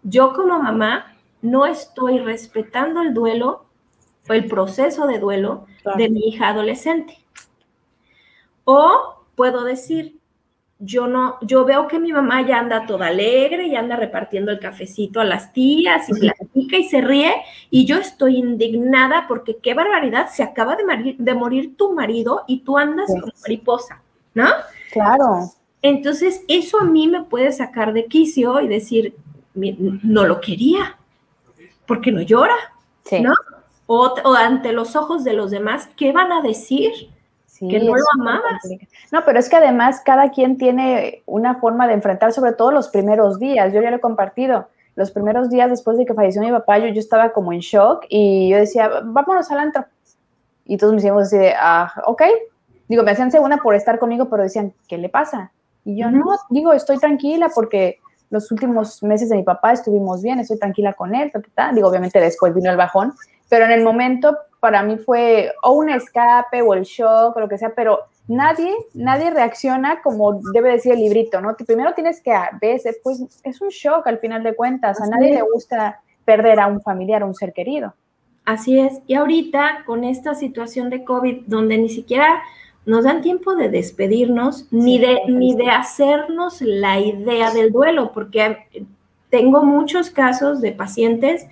Yo 0.02 0.32
como 0.32 0.58
mamá 0.58 1.16
no 1.40 1.66
estoy 1.66 2.18
respetando 2.18 3.00
el 3.02 3.14
duelo 3.14 3.64
o 4.28 4.32
el 4.32 4.46
proceso 4.46 5.06
de 5.06 5.18
duelo 5.18 5.66
de 5.96 6.08
mi 6.08 6.28
hija 6.28 6.48
adolescente. 6.48 7.18
O 8.64 9.24
puedo 9.34 9.64
decir, 9.64 10.20
yo 10.84 11.06
no, 11.06 11.38
yo 11.42 11.64
veo 11.64 11.86
que 11.86 12.00
mi 12.00 12.12
mamá 12.12 12.44
ya 12.44 12.58
anda 12.58 12.86
toda 12.86 13.06
alegre, 13.06 13.68
y 13.68 13.76
anda 13.76 13.94
repartiendo 13.94 14.50
el 14.50 14.58
cafecito 14.58 15.20
a 15.20 15.24
las 15.24 15.52
tías 15.52 16.08
y 16.08 16.12
platica 16.12 16.76
y 16.76 16.84
se 16.88 17.00
ríe, 17.00 17.32
y 17.70 17.84
yo 17.86 17.98
estoy 17.98 18.36
indignada 18.38 19.26
porque 19.28 19.58
qué 19.58 19.74
barbaridad, 19.74 20.28
se 20.28 20.42
acaba 20.42 20.74
de, 20.74 21.14
de 21.16 21.34
morir 21.34 21.76
tu 21.76 21.92
marido 21.94 22.42
y 22.48 22.60
tú 22.60 22.78
andas 22.78 23.06
como 23.06 23.32
mariposa, 23.42 24.02
¿no? 24.34 24.48
Claro. 24.92 25.52
Entonces, 25.82 26.42
eso 26.48 26.80
a 26.80 26.84
mí 26.84 27.06
me 27.06 27.22
puede 27.22 27.52
sacar 27.52 27.92
de 27.92 28.06
quicio 28.06 28.60
y 28.60 28.66
decir, 28.66 29.14
no 29.54 30.24
lo 30.24 30.40
quería, 30.40 30.98
porque 31.86 32.10
no 32.10 32.22
llora, 32.22 32.56
¿no? 33.20 33.34
O, 33.86 34.14
o 34.24 34.34
ante 34.34 34.72
los 34.72 34.96
ojos 34.96 35.22
de 35.22 35.32
los 35.32 35.52
demás, 35.52 35.88
¿qué 35.96 36.10
van 36.10 36.32
a 36.32 36.42
decir? 36.42 36.90
Que 37.58 37.80
no 37.80 37.94
lo 37.94 38.04
amabas. 38.18 38.62
No, 39.10 39.24
pero 39.24 39.38
es 39.38 39.48
que 39.48 39.56
además 39.56 40.00
cada 40.04 40.30
quien 40.30 40.56
tiene 40.56 41.22
una 41.26 41.56
forma 41.56 41.86
de 41.86 41.94
enfrentar, 41.94 42.32
sobre 42.32 42.52
todo 42.52 42.72
los 42.72 42.88
primeros 42.88 43.38
días. 43.38 43.72
Yo 43.72 43.82
ya 43.82 43.90
lo 43.90 43.96
he 43.96 44.00
compartido. 44.00 44.68
Los 44.94 45.10
primeros 45.10 45.48
días 45.48 45.70
después 45.70 45.96
de 45.96 46.04
que 46.04 46.14
falleció 46.14 46.42
mi 46.42 46.50
papá, 46.50 46.78
yo, 46.78 46.86
yo 46.88 47.00
estaba 47.00 47.32
como 47.32 47.52
en 47.52 47.60
shock 47.60 48.04
y 48.08 48.50
yo 48.50 48.58
decía, 48.58 48.90
vámonos 49.04 49.50
al 49.50 49.60
antro. 49.60 49.84
Y 50.64 50.76
todos 50.76 50.92
me 50.92 50.96
decíamos 50.96 51.24
así 51.24 51.38
de, 51.38 51.54
ah, 51.58 51.92
ok. 52.06 52.22
Digo, 52.88 53.02
me 53.02 53.12
hacían 53.12 53.30
segunda 53.30 53.56
por 53.58 53.74
estar 53.74 53.98
conmigo, 53.98 54.28
pero 54.28 54.42
decían, 54.42 54.74
¿qué 54.88 54.98
le 54.98 55.08
pasa? 55.08 55.50
Y 55.84 55.96
yo, 55.96 56.10
no, 56.10 56.24
digo, 56.50 56.72
estoy 56.72 56.98
tranquila 56.98 57.50
porque 57.54 57.98
los 58.30 58.50
últimos 58.50 59.02
meses 59.02 59.28
de 59.28 59.36
mi 59.36 59.42
papá 59.42 59.72
estuvimos 59.72 60.22
bien, 60.22 60.38
estoy 60.38 60.58
tranquila 60.58 60.94
con 60.94 61.14
él, 61.14 61.30
digo, 61.74 61.88
obviamente 61.88 62.18
después 62.18 62.54
vino 62.54 62.70
el 62.70 62.76
bajón, 62.76 63.12
pero 63.48 63.66
en 63.66 63.72
el 63.72 63.84
momento 63.84 64.36
para 64.62 64.84
mí 64.84 64.96
fue 64.96 65.52
o 65.60 65.72
un 65.72 65.90
escape 65.90 66.62
o 66.62 66.72
el 66.72 66.84
shock 66.84 67.36
o 67.36 67.40
lo 67.40 67.48
que 67.48 67.58
sea, 67.58 67.74
pero 67.74 67.98
nadie, 68.28 68.72
nadie 68.94 69.28
reacciona 69.32 70.00
como 70.02 70.40
debe 70.54 70.70
decir 70.70 70.92
el 70.92 71.00
librito, 71.00 71.40
¿no? 71.40 71.56
Que 71.56 71.64
primero 71.64 71.94
tienes 71.94 72.20
que, 72.20 72.32
ves, 72.60 72.84
pues 73.02 73.24
es 73.42 73.60
un 73.60 73.70
shock 73.70 74.06
al 74.06 74.20
final 74.20 74.44
de 74.44 74.54
cuentas, 74.54 75.00
a 75.00 75.08
nadie 75.08 75.34
le 75.34 75.42
gusta 75.42 76.00
perder 76.24 76.60
a 76.60 76.68
un 76.68 76.80
familiar, 76.80 77.24
o 77.24 77.26
un 77.26 77.34
ser 77.34 77.52
querido. 77.52 77.92
Así 78.44 78.78
es, 78.78 79.00
y 79.08 79.14
ahorita 79.14 79.82
con 79.84 80.04
esta 80.04 80.36
situación 80.36 80.90
de 80.90 81.02
COVID, 81.02 81.42
donde 81.46 81.78
ni 81.78 81.88
siquiera 81.88 82.40
nos 82.86 83.02
dan 83.02 83.20
tiempo 83.20 83.56
de 83.56 83.68
despedirnos, 83.68 84.68
ni, 84.70 85.00
de, 85.00 85.22
ni 85.26 85.56
de 85.56 85.70
hacernos 85.70 86.60
la 86.60 87.00
idea 87.00 87.50
del 87.50 87.72
duelo, 87.72 88.12
porque 88.12 88.68
tengo 89.28 89.64
muchos 89.64 90.10
casos 90.10 90.60
de 90.60 90.70
pacientes 90.70 91.48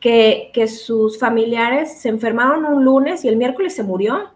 que, 0.00 0.52
sus 0.68 1.18
familiares 1.18 2.00
se 2.00 2.08
enfermaron 2.08 2.64
un 2.64 2.84
lunes 2.84 3.24
y 3.24 3.28
el 3.28 3.36
miércoles 3.36 3.74
se 3.74 3.82
murió. 3.82 4.30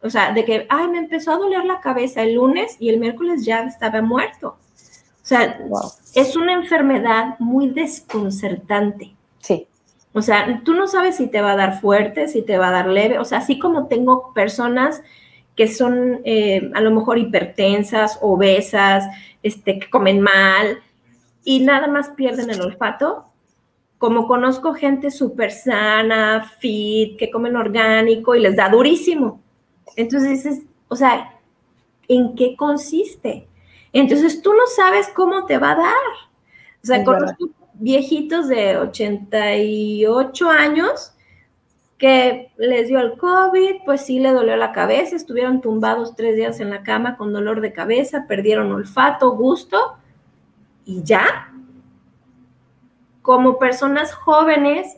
O 0.00 0.10
sea, 0.10 0.32
de 0.32 0.44
que, 0.44 0.66
ay, 0.68 0.88
me 0.88 0.98
empezó 0.98 1.32
a 1.32 1.38
doler 1.38 1.64
la 1.64 1.80
cabeza 1.80 2.22
el 2.22 2.34
lunes 2.34 2.76
y 2.78 2.88
el 2.88 2.98
miércoles 2.98 3.44
ya 3.44 3.62
estaba 3.62 4.00
muerto. 4.00 4.56
O 5.22 5.26
sea, 5.28 5.58
es 6.14 6.36
una 6.36 6.52
enfermedad 6.52 7.38
muy 7.38 7.68
desconcertante. 7.68 9.14
Sí. 9.40 9.66
O 10.14 10.22
sea, 10.22 10.62
tú 10.64 10.74
no 10.74 10.86
sabes 10.86 11.16
si 11.16 11.26
te 11.26 11.40
va 11.42 11.52
a 11.52 11.56
dar 11.56 11.80
fuerte, 11.80 12.28
si 12.28 12.42
te 12.42 12.56
va 12.56 12.68
a 12.68 12.72
dar 12.72 12.86
leve. 12.86 13.18
O 13.18 13.24
sea, 13.24 13.38
así 13.38 13.58
como 13.58 13.88
tengo 13.88 14.32
personas 14.32 15.02
que 15.54 15.68
son 15.68 16.20
eh, 16.24 16.70
a 16.74 16.80
lo 16.80 16.92
mejor 16.92 17.18
hipertensas, 17.18 18.18
obesas, 18.22 19.04
este, 19.42 19.80
que 19.80 19.90
comen 19.90 20.20
mal 20.20 20.78
y 21.44 21.60
nada 21.60 21.88
más 21.88 22.10
pierden 22.10 22.50
el 22.50 22.60
olfato, 22.60 23.26
como 23.98 24.26
conozco 24.26 24.74
gente 24.74 25.10
súper 25.10 25.50
sana, 25.50 26.50
fit, 26.60 27.18
que 27.18 27.30
comen 27.30 27.56
orgánico 27.56 28.34
y 28.34 28.40
les 28.40 28.56
da 28.56 28.68
durísimo. 28.68 29.40
Entonces 29.96 30.30
dices, 30.30 30.62
o 30.88 30.96
sea, 30.96 31.34
¿en 32.06 32.34
qué 32.36 32.56
consiste? 32.56 33.48
Entonces 33.92 34.40
tú 34.40 34.52
no 34.52 34.66
sabes 34.74 35.08
cómo 35.08 35.44
te 35.46 35.58
va 35.58 35.72
a 35.72 35.76
dar. 35.76 35.94
O 36.82 36.86
sea, 36.86 37.04
conozco 37.04 37.50
viejitos 37.74 38.48
de 38.48 38.76
88 38.76 40.50
años 40.50 41.12
que 41.96 42.52
les 42.56 42.86
dio 42.86 43.00
el 43.00 43.18
COVID, 43.18 43.82
pues 43.84 44.02
sí 44.02 44.20
le 44.20 44.30
dolió 44.30 44.56
la 44.56 44.72
cabeza, 44.72 45.16
estuvieron 45.16 45.60
tumbados 45.60 46.14
tres 46.14 46.36
días 46.36 46.60
en 46.60 46.70
la 46.70 46.84
cama 46.84 47.16
con 47.16 47.32
dolor 47.32 47.60
de 47.60 47.72
cabeza, 47.72 48.26
perdieron 48.28 48.70
olfato, 48.70 49.32
gusto 49.32 49.96
y 50.84 51.02
ya. 51.02 51.47
Como 53.28 53.58
personas 53.58 54.14
jóvenes 54.14 54.96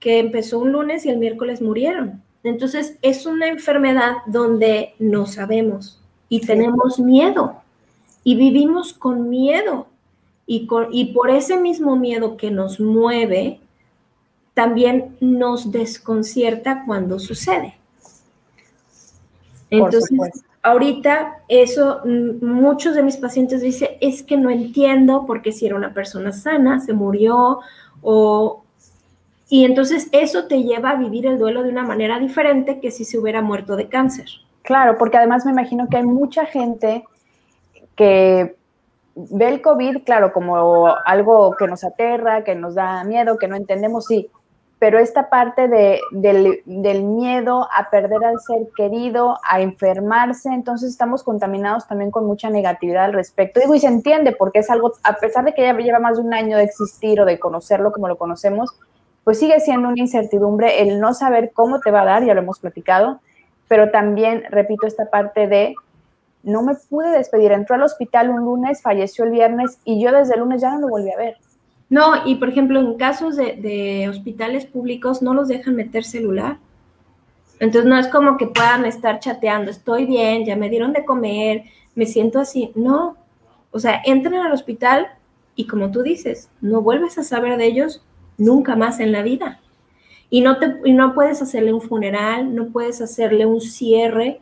que 0.00 0.18
empezó 0.18 0.58
un 0.58 0.72
lunes 0.72 1.06
y 1.06 1.10
el 1.10 1.18
miércoles 1.18 1.62
murieron. 1.62 2.20
Entonces 2.42 2.98
es 3.02 3.24
una 3.24 3.46
enfermedad 3.46 4.16
donde 4.26 4.96
no 4.98 5.26
sabemos 5.26 6.00
y 6.28 6.40
tenemos 6.40 6.98
miedo 6.98 7.62
y 8.24 8.34
vivimos 8.34 8.92
con 8.92 9.28
miedo 9.28 9.86
y, 10.44 10.66
y 10.90 11.12
por 11.12 11.30
ese 11.30 11.56
mismo 11.56 11.94
miedo 11.94 12.36
que 12.36 12.50
nos 12.50 12.80
mueve, 12.80 13.60
también 14.54 15.16
nos 15.20 15.70
desconcierta 15.70 16.82
cuando 16.84 17.20
sucede. 17.20 17.76
Entonces, 19.70 20.10
ahorita 20.62 21.42
eso, 21.48 22.00
mm, 22.04 22.44
muchos 22.44 22.94
de 22.94 23.02
mis 23.02 23.16
pacientes 23.16 23.60
dicen, 23.60 23.90
es 24.00 24.22
que 24.22 24.36
no 24.36 24.50
entiendo 24.50 25.24
porque 25.26 25.52
si 25.52 25.66
era 25.66 25.76
una 25.76 25.92
persona 25.92 26.32
sana, 26.32 26.80
se 26.80 26.92
murió 26.92 27.60
o... 28.00 28.62
Y 29.48 29.66
entonces 29.66 30.08
eso 30.12 30.46
te 30.46 30.62
lleva 30.62 30.90
a 30.90 30.96
vivir 30.96 31.26
el 31.26 31.38
duelo 31.38 31.62
de 31.62 31.68
una 31.68 31.82
manera 31.82 32.18
diferente 32.18 32.80
que 32.80 32.90
si 32.90 33.04
se 33.04 33.18
hubiera 33.18 33.42
muerto 33.42 33.76
de 33.76 33.88
cáncer. 33.88 34.26
Claro, 34.62 34.96
porque 34.96 35.18
además 35.18 35.44
me 35.44 35.52
imagino 35.52 35.88
que 35.90 35.98
hay 35.98 36.04
mucha 36.04 36.46
gente 36.46 37.04
que 37.96 38.56
ve 39.14 39.48
el 39.48 39.60
COVID, 39.60 40.04
claro, 40.04 40.32
como 40.32 40.88
algo 41.04 41.54
que 41.58 41.66
nos 41.66 41.84
aterra, 41.84 42.44
que 42.44 42.54
nos 42.54 42.76
da 42.76 43.04
miedo, 43.04 43.36
que 43.36 43.48
no 43.48 43.56
entendemos, 43.56 44.06
sí, 44.06 44.30
pero 44.82 44.98
esta 44.98 45.30
parte 45.30 45.68
de, 45.68 46.00
del, 46.10 47.04
miedo 47.04 47.68
a 47.72 47.88
perder 47.88 48.24
al 48.24 48.40
ser 48.40 48.66
querido, 48.76 49.38
a 49.48 49.60
enfermarse, 49.60 50.48
entonces 50.48 50.90
estamos 50.90 51.22
contaminados 51.22 51.86
también 51.86 52.10
con 52.10 52.26
mucha 52.26 52.50
negatividad 52.50 53.04
al 53.04 53.12
respecto. 53.12 53.60
Digo, 53.60 53.76
y 53.76 53.78
se 53.78 53.86
entiende 53.86 54.32
porque 54.32 54.58
es 54.58 54.70
algo, 54.70 54.90
a 55.04 55.12
pesar 55.18 55.44
de 55.44 55.54
que 55.54 55.62
ya 55.62 55.72
lleva 55.72 56.00
más 56.00 56.16
de 56.16 56.24
un 56.24 56.34
año 56.34 56.56
de 56.56 56.64
existir 56.64 57.20
o 57.20 57.24
de 57.24 57.38
conocerlo 57.38 57.92
como 57.92 58.08
lo 58.08 58.18
conocemos, 58.18 58.74
pues 59.22 59.38
sigue 59.38 59.60
siendo 59.60 59.88
una 59.88 60.00
incertidumbre 60.00 60.82
el 60.82 60.98
no 60.98 61.14
saber 61.14 61.52
cómo 61.54 61.78
te 61.78 61.92
va 61.92 62.00
a 62.00 62.06
dar, 62.06 62.24
ya 62.24 62.34
lo 62.34 62.40
hemos 62.40 62.58
platicado, 62.58 63.20
pero 63.68 63.92
también, 63.92 64.42
repito, 64.50 64.88
esta 64.88 65.08
parte 65.10 65.46
de 65.46 65.76
no 66.42 66.62
me 66.62 66.74
pude 66.74 67.10
despedir, 67.10 67.52
entró 67.52 67.76
al 67.76 67.84
hospital 67.84 68.30
un 68.30 68.40
lunes, 68.40 68.82
falleció 68.82 69.26
el 69.26 69.30
viernes 69.30 69.78
y 69.84 70.02
yo 70.02 70.10
desde 70.10 70.34
el 70.34 70.40
lunes 70.40 70.60
ya 70.60 70.72
no 70.72 70.80
lo 70.80 70.88
volví 70.88 71.12
a 71.12 71.16
ver. 71.16 71.36
No, 71.92 72.26
y 72.26 72.36
por 72.36 72.48
ejemplo, 72.48 72.80
en 72.80 72.94
casos 72.94 73.36
de, 73.36 74.06
hospitales 74.08 74.64
públicos 74.64 75.20
no 75.20 75.34
los 75.34 75.48
dejan 75.48 75.76
meter 75.76 76.04
celular. 76.04 76.56
Entonces 77.60 77.86
no 77.86 77.98
es 77.98 78.08
como 78.08 78.38
que 78.38 78.46
puedan 78.46 78.86
estar 78.86 79.20
chateando, 79.20 79.70
estoy 79.70 80.06
bien, 80.06 80.46
ya 80.46 80.56
me 80.56 80.70
dieron 80.70 80.94
de 80.94 81.04
comer, 81.04 81.64
me 81.94 82.06
siento 82.06 82.40
así. 82.40 82.72
No, 82.74 83.18
o 83.72 83.78
sea, 83.78 84.00
entran 84.06 84.36
al 84.36 84.52
hospital 84.52 85.08
y 85.54 85.66
como 85.66 85.90
tú 85.90 86.02
dices, 86.02 86.48
no 86.62 86.80
vuelves 86.80 87.18
a 87.18 87.24
saber 87.24 87.58
de 87.58 87.66
ellos 87.66 88.02
nunca 88.38 88.74
más 88.74 88.98
en 88.98 89.12
la 89.12 89.20
vida. 89.20 89.60
Y 90.30 90.40
no, 90.40 90.58
te, 90.58 90.80
y 90.86 90.94
no 90.94 91.12
puedes 91.12 91.42
hacerle 91.42 91.74
un 91.74 91.82
funeral, 91.82 92.54
no 92.54 92.68
puedes 92.68 93.02
hacerle 93.02 93.44
un 93.44 93.60
cierre 93.60 94.40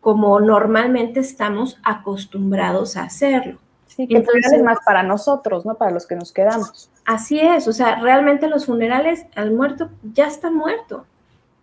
como 0.00 0.40
normalmente 0.40 1.20
estamos 1.20 1.78
acostumbrados 1.84 2.96
a 2.96 3.04
hacerlo. 3.04 3.60
Sí, 3.96 4.06
que 4.06 4.18
Entonces, 4.18 4.52
es 4.52 4.62
más 4.62 4.78
para 4.86 5.02
nosotros, 5.02 5.66
¿no? 5.66 5.74
Para 5.74 5.90
los 5.90 6.06
que 6.06 6.14
nos 6.14 6.32
quedamos. 6.32 6.90
Así 7.04 7.40
es, 7.40 7.66
o 7.66 7.72
sea, 7.72 7.96
realmente 7.96 8.48
los 8.48 8.66
funerales 8.66 9.26
al 9.34 9.50
muerto 9.50 9.90
ya 10.14 10.26
está 10.26 10.50
muerto, 10.50 11.06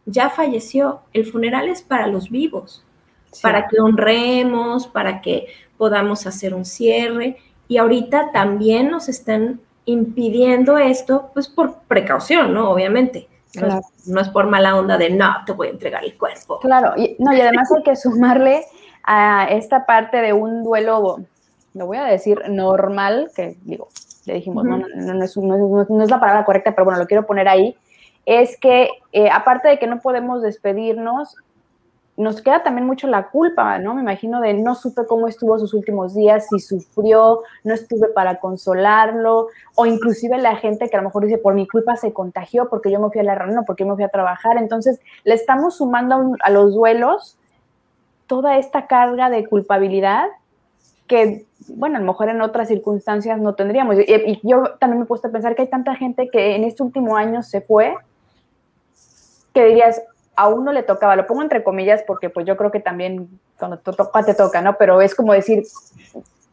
ya 0.06 0.30
falleció. 0.30 1.00
El 1.14 1.26
funeral 1.26 1.70
es 1.70 1.82
para 1.82 2.08
los 2.08 2.30
vivos, 2.30 2.84
para 3.42 3.68
que 3.68 3.80
honremos, 3.80 4.88
para 4.88 5.22
que 5.22 5.48
podamos 5.78 6.28
hacer 6.28 6.54
un 6.54 6.66
cierre. 6.66 7.38
Y 7.70 7.78
ahorita 7.78 8.32
también 8.32 8.92
nos 8.92 9.08
están 9.08 9.62
impidiendo 9.86 10.78
esto, 10.78 11.32
pues 11.34 11.48
por 11.48 11.80
precaución, 11.88 12.54
¿no? 12.54 12.70
Obviamente. 12.72 13.30
No, 14.06 14.22
es, 14.22 14.30
por 14.30 14.48
mala 14.48 14.76
onda 14.76 14.98
de 14.98 15.10
no, 15.10 15.34
te 15.46 15.54
voy 15.54 15.68
a 15.68 15.72
entregar 15.72 16.04
el 16.04 16.16
cuerpo. 16.18 16.60
Claro, 16.60 16.94
y, 16.96 17.16
no, 17.18 17.34
y 17.34 17.42
además 17.42 17.72
hay 17.76 17.82
que 17.82 17.96
sumarle 17.96 18.66
a 19.04 19.46
esta 19.50 19.86
parte 19.86 20.18
de 20.18 20.34
un 20.34 20.64
duelo 20.64 21.20
lo 21.78 21.86
voy 21.86 21.98
a 21.98 22.06
decir 22.06 22.42
normal, 22.50 23.32
que 23.36 23.58
digo, 23.64 23.88
le 24.26 24.36
dijimos, 24.36 24.66
no, 24.66 24.78
no, 24.78 25.24
es, 25.24 26.10
la 26.10 26.20
palabra 26.20 26.46
correcta, 26.46 26.72
pero 26.72 26.86
bueno, 26.86 27.00
lo 27.00 27.08
quiero 27.08 27.26
poner 27.26 27.48
ahí, 27.48 27.78
es 28.26 28.60
que 28.60 28.90
eh, 29.14 29.30
aparte 29.30 29.70
de 29.70 29.80
que 29.80 29.88
no 29.88 30.00
podemos 30.00 30.42
despedirnos, 30.42 31.36
nos 32.18 32.42
queda 32.42 32.64
también 32.64 32.88
mucho 32.88 33.08
la 33.08 33.30
culpa, 33.30 33.78
¿no? 33.78 33.94
Me 33.94 34.02
imagino 34.02 34.42
de 34.42 34.56
no 34.56 34.74
supe 34.74 35.06
cómo 35.06 35.28
estuvo 35.28 35.58
sus 35.60 35.76
últimos 35.76 36.16
días, 36.16 36.48
si 36.50 36.60
sufrió, 36.60 37.44
no 37.64 37.76
estuve 37.76 38.08
para 38.08 38.40
consolarlo, 38.40 39.48
o 39.76 39.86
inclusive 39.86 40.40
la 40.40 40.56
gente 40.56 40.90
que 40.90 40.98
a 40.98 41.02
lo 41.02 41.10
mejor 41.10 41.26
dice, 41.26 41.38
por 41.38 41.54
mi 41.54 41.68
culpa 41.68 41.96
se 41.96 42.14
contagió 42.14 42.70
porque 42.70 42.92
yo 42.92 43.00
me 43.00 43.12
fui 43.12 43.22
a 43.22 43.24
la 43.24 43.36
reunión, 43.36 43.64
porque 43.66 43.84
yo 43.84 43.90
me 43.90 43.96
fui 43.96 44.04
a 44.04 44.10
trabajar. 44.10 44.58
Entonces, 44.58 45.00
le 45.24 45.36
estamos 45.36 45.78
sumando 45.78 46.36
a 46.42 46.50
los 46.50 46.74
duelos 46.74 47.38
toda 48.26 48.58
esta 48.58 48.88
carga 48.88 49.30
de 49.30 49.48
culpabilidad 49.48 50.26
que, 51.08 51.47
bueno, 51.76 51.98
a 51.98 52.00
lo 52.00 52.06
mejor 52.06 52.30
en 52.30 52.42
otras 52.42 52.68
circunstancias 52.68 53.40
no 53.40 53.56
tendríamos. 53.56 53.96
Y, 54.00 54.40
yo 54.44 54.64
también 54.80 55.00
me 55.00 55.06
he 55.06 55.08
puesto 55.08 55.28
a 55.28 55.32
pensar 55.32 55.56
que 55.56 55.64
hay 55.64 55.70
tanta 55.70 55.96
gente 55.96 56.30
que 56.30 56.56
en 56.56 56.64
este 56.64 56.84
último 56.84 57.16
año 57.16 57.44
se 57.44 57.62
fue, 57.62 57.96
que 59.54 59.66
dirías, 59.66 60.02
a 60.36 60.48
uno 60.48 60.72
le 60.72 60.84
tocaba, 60.84 61.16
lo 61.16 61.26
pongo 61.26 61.42
entre 61.42 61.64
comillas 61.64 62.04
porque 62.06 62.30
pues 62.30 62.46
yo 62.46 62.56
creo 62.58 62.72
que 62.72 62.80
también 62.80 63.28
cuando 63.58 63.80
te 63.80 63.92
toca, 63.92 64.24
te 64.24 64.36
toca, 64.36 64.62
¿no? 64.62 64.78
Pero 64.78 65.02
es 65.02 65.16
como 65.16 65.34
decir, 65.34 65.64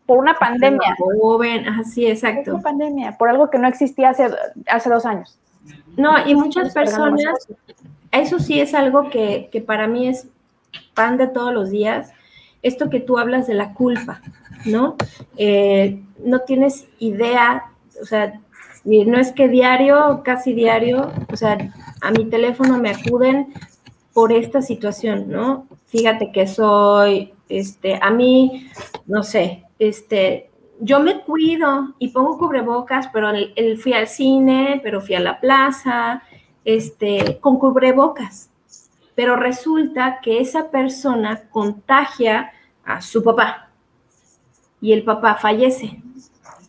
por 0.06 0.18
una 0.18 0.34
pandemia. 0.34 0.96
Joven, 0.98 1.68
así, 1.68 2.06
exacto. 2.06 2.44
Por 2.44 2.54
una 2.54 2.62
pandemia, 2.62 3.18
por 3.18 3.28
algo 3.28 3.50
que 3.50 3.58
no 3.58 3.68
existía 3.68 4.10
hace, 4.10 4.28
hace 4.66 4.90
dos 4.90 5.06
años. 5.06 5.38
No, 5.96 6.26
y 6.26 6.34
muchas 6.34 6.72
personas, 6.72 7.48
eso 8.10 8.38
sí 8.38 8.60
es 8.60 8.74
algo 8.74 9.10
que, 9.10 9.48
que 9.50 9.60
para 9.60 9.86
mí 9.86 10.08
es 10.08 10.28
pan 10.94 11.16
de 11.16 11.26
todos 11.26 11.52
los 11.52 11.70
días, 11.70 12.12
esto 12.64 12.90
que 12.90 12.98
tú 12.98 13.18
hablas 13.18 13.46
de 13.46 13.54
la 13.54 13.74
culpa, 13.74 14.20
¿no? 14.64 14.96
Eh, 15.36 16.02
no 16.24 16.40
tienes 16.40 16.88
idea, 16.98 17.64
o 18.02 18.04
sea, 18.04 18.40
no 18.84 19.18
es 19.18 19.32
que 19.32 19.48
diario, 19.48 20.22
casi 20.24 20.52
diario, 20.52 21.12
o 21.32 21.36
sea, 21.36 21.56
a 22.00 22.10
mi 22.10 22.24
teléfono 22.24 22.78
me 22.78 22.90
acuden 22.90 23.52
por 24.12 24.32
esta 24.32 24.62
situación, 24.62 25.28
¿no? 25.28 25.66
Fíjate 25.86 26.32
que 26.32 26.46
soy, 26.46 27.32
este, 27.48 27.98
a 28.00 28.10
mí, 28.10 28.68
no 29.06 29.22
sé, 29.22 29.64
este, 29.78 30.50
yo 30.80 31.00
me 31.00 31.20
cuido 31.20 31.94
y 31.98 32.08
pongo 32.08 32.38
cubrebocas, 32.38 33.08
pero 33.12 33.30
el, 33.30 33.78
fui 33.78 33.92
al 33.92 34.08
cine, 34.08 34.80
pero 34.82 35.00
fui 35.00 35.14
a 35.14 35.20
la 35.20 35.40
plaza, 35.40 36.22
este, 36.64 37.38
con 37.40 37.58
cubrebocas. 37.58 38.50
Pero 39.14 39.36
resulta 39.36 40.20
que 40.22 40.40
esa 40.40 40.70
persona 40.70 41.48
contagia 41.50 42.52
a 42.84 43.00
su 43.00 43.22
papá 43.22 43.70
y 44.80 44.92
el 44.92 45.04
papá 45.04 45.36
fallece. 45.36 46.02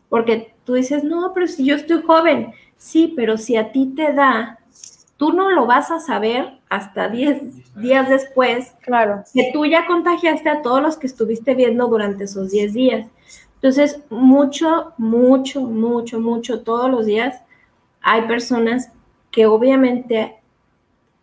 Porque 0.10 0.54
tú 0.64 0.74
dices, 0.74 1.04
no, 1.04 1.34
pero 1.34 1.48
si 1.48 1.66
yo 1.66 1.76
estoy 1.76 2.02
joven, 2.02 2.54
sí, 2.78 3.14
pero 3.16 3.38
si 3.38 3.58
a 3.58 3.72
ti 3.72 3.94
te 3.96 4.14
da, 4.14 4.60
tú 5.18 5.34
no 5.34 5.52
lo 5.52 5.66
vas 5.66 5.92
a 5.92 6.00
saber 6.00 6.60
hasta 6.70 7.10
10 7.10 7.76
días 7.76 8.10
después. 8.10 8.74
Claro. 8.82 9.24
Que 9.34 9.50
tú 9.52 9.66
ya 9.66 9.86
contagiaste 9.86 10.50
a 10.50 10.62
todos 10.62 10.82
los 10.82 10.98
que 10.98 11.08
estuviste 11.08 11.56
viendo 11.56 11.88
durante 11.88 12.26
esos 12.26 12.52
10 12.52 12.74
días. 12.74 13.08
Entonces, 13.56 14.02
mucho, 14.10 14.94
mucho, 14.98 15.62
mucho, 15.62 16.20
mucho, 16.20 16.62
todos 16.62 16.90
los 16.90 17.06
días 17.06 17.42
hay 18.02 18.22
personas 18.24 18.92
que 19.32 19.48
obviamente 19.48 20.36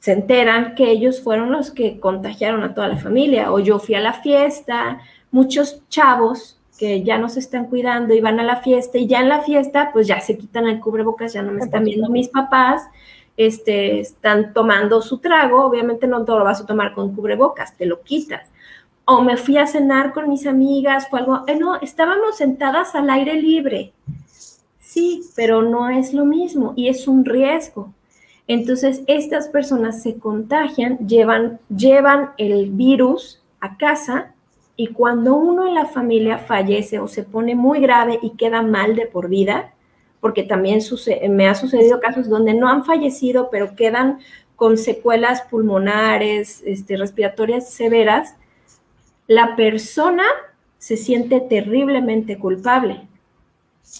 se 0.03 0.11
enteran 0.11 0.75
que 0.75 0.91
ellos 0.91 1.23
fueron 1.23 1.53
los 1.53 1.71
que 1.71 2.01
contagiaron 2.01 2.65
a 2.65 2.75
toda 2.75 2.89
la 2.89 2.97
familia, 2.97 3.53
o 3.53 3.61
yo 3.61 3.79
fui 3.79 3.95
a 3.95 4.01
la 4.01 4.13
fiesta, 4.13 4.99
muchos 5.31 5.81
chavos 5.91 6.59
que 6.77 7.05
ya 7.05 7.19
no 7.19 7.29
se 7.29 7.39
están 7.39 7.67
cuidando 7.67 8.13
y 8.13 8.21
van 8.21 8.41
a 8.41 8.43
la 8.43 8.57
fiesta 8.57 8.99
y 8.99 9.07
ya 9.07 9.21
en 9.21 9.29
la 9.29 9.43
fiesta 9.43 9.91
pues 9.93 10.09
ya 10.09 10.21
se 10.21 10.37
quitan 10.37 10.67
el 10.67 10.81
cubrebocas, 10.81 11.35
ya 11.35 11.43
no 11.43 11.53
me 11.53 11.61
están 11.61 11.85
viendo 11.85 12.11
mis 12.11 12.29
papás, 12.29 12.83
este, 13.37 14.01
están 14.01 14.53
tomando 14.53 15.03
su 15.03 15.19
trago, 15.19 15.65
obviamente 15.65 16.09
no 16.09 16.25
todo 16.25 16.41
lo 16.41 16.47
vas 16.47 16.61
a 16.61 16.67
tomar 16.67 16.95
con 16.95 17.15
cubrebocas, 17.15 17.77
te 17.77 17.87
lo 17.87 18.01
quitas. 18.03 18.51
O 19.05 19.23
me 19.23 19.37
fui 19.37 19.57
a 19.57 19.69
cenar 19.69 20.13
con 20.13 20.29
mis 20.29 20.49
amigas, 20.49 21.09
fue 21.09 21.21
algo, 21.21 21.45
eh, 21.47 21.55
no, 21.55 21.81
estábamos 21.81 22.39
sentadas 22.39 22.97
al 22.97 23.09
aire 23.09 23.41
libre. 23.41 23.93
Sí, 24.81 25.23
pero 25.37 25.63
no 25.63 25.91
es 25.91 26.13
lo 26.13 26.25
mismo 26.25 26.73
y 26.75 26.89
es 26.89 27.07
un 27.07 27.25
riesgo. 27.25 27.93
Entonces, 28.49 29.03
estas 29.07 29.49
personas 29.49 30.03
se 30.03 30.19
contagian, 30.19 30.99
llevan, 31.07 31.61
llevan 31.75 32.31
el 32.39 32.71
virus 32.71 33.41
a 33.61 33.77
casa 33.77 34.35
y 34.77 34.89
cuando 34.89 35.35
uno 35.37 35.67
en 35.67 35.75
la 35.75 35.87
familia 35.87 36.39
fallece 36.39 36.99
o 36.99 37.07
se 37.07 37.23
pone 37.23 37.55
muy 37.55 37.81
grave 37.81 38.19
y 38.21 38.31
queda 38.31 38.63
mal 38.63 38.97
de 38.97 39.07
por 39.07 39.29
vida, 39.29 39.75
porque 40.21 40.43
también 40.43 40.81
me 41.31 41.49
ha 41.49 41.55
sucedido 41.55 42.01
casos 42.01 42.29
donde 42.29 42.55
no 42.55 42.69
han 42.69 42.85
fallecido, 42.85 43.49
pero 43.51 43.77
quedan 43.77 44.19
con 44.57 44.79
secuelas 44.79 45.43
pulmonares, 45.43 46.63
este, 46.65 46.97
respiratorias 46.97 47.71
severas, 47.71 48.37
la 49.27 49.57
persona 49.57 50.25
se 50.79 50.97
siente 50.97 51.41
terriblemente 51.41 52.39
culpable. 52.39 53.07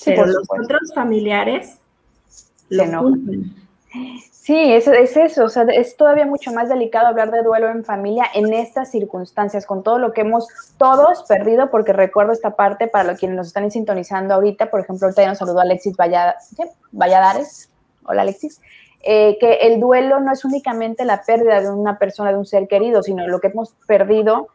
pero 0.05 0.27
los 0.27 0.47
otros 0.49 0.93
familiares 0.95 1.79
lo 2.69 2.87
no. 2.87 3.15
Sí, 4.43 4.57
es, 4.57 4.89
es 4.89 5.17
eso, 5.17 5.45
o 5.45 5.49
sea, 5.49 5.63
es 5.73 5.97
todavía 5.97 6.27
mucho 6.27 6.51
más 6.51 6.69
delicado 6.69 7.07
hablar 7.07 7.31
de 7.31 7.45
duelo 7.45 7.69
en 7.69 7.85
familia 7.85 8.27
en 8.35 8.53
estas 8.53 8.91
circunstancias, 8.91 9.67
con 9.67 9.85
todo 9.85 10.01
lo 10.01 10.13
que 10.13 10.23
hemos 10.23 10.49
todos 10.79 11.23
perdido, 11.29 11.71
porque 11.71 11.93
recuerdo 11.93 12.33
esta 12.33 12.57
parte 12.57 12.89
para 12.89 13.05
los 13.05 13.21
quienes 13.21 13.37
nos 13.37 13.47
están 13.47 13.71
sintonizando 13.71 14.35
ahorita, 14.35 14.69
por 14.69 14.81
ejemplo, 14.81 15.07
ahorita 15.07 15.23
ya 15.23 15.29
nos 15.29 15.39
saludó 15.39 15.61
Alexis 15.61 15.95
Valladares, 15.97 17.71
hola 18.05 18.23
Alexis, 18.23 18.61
eh, 19.05 19.37
que 19.39 19.59
el 19.61 19.79
duelo 19.79 20.19
no 20.19 20.33
es 20.33 20.45
únicamente 20.45 21.05
la 21.05 21.23
pérdida 21.23 21.61
de 21.61 21.71
una 21.71 21.97
persona, 22.01 22.33
de 22.33 22.39
un 22.39 22.45
ser 22.45 22.67
querido, 22.67 23.05
sino 23.05 23.25
lo 23.29 23.39
que 23.39 23.47
hemos 23.47 23.77
perdido. 23.87 24.49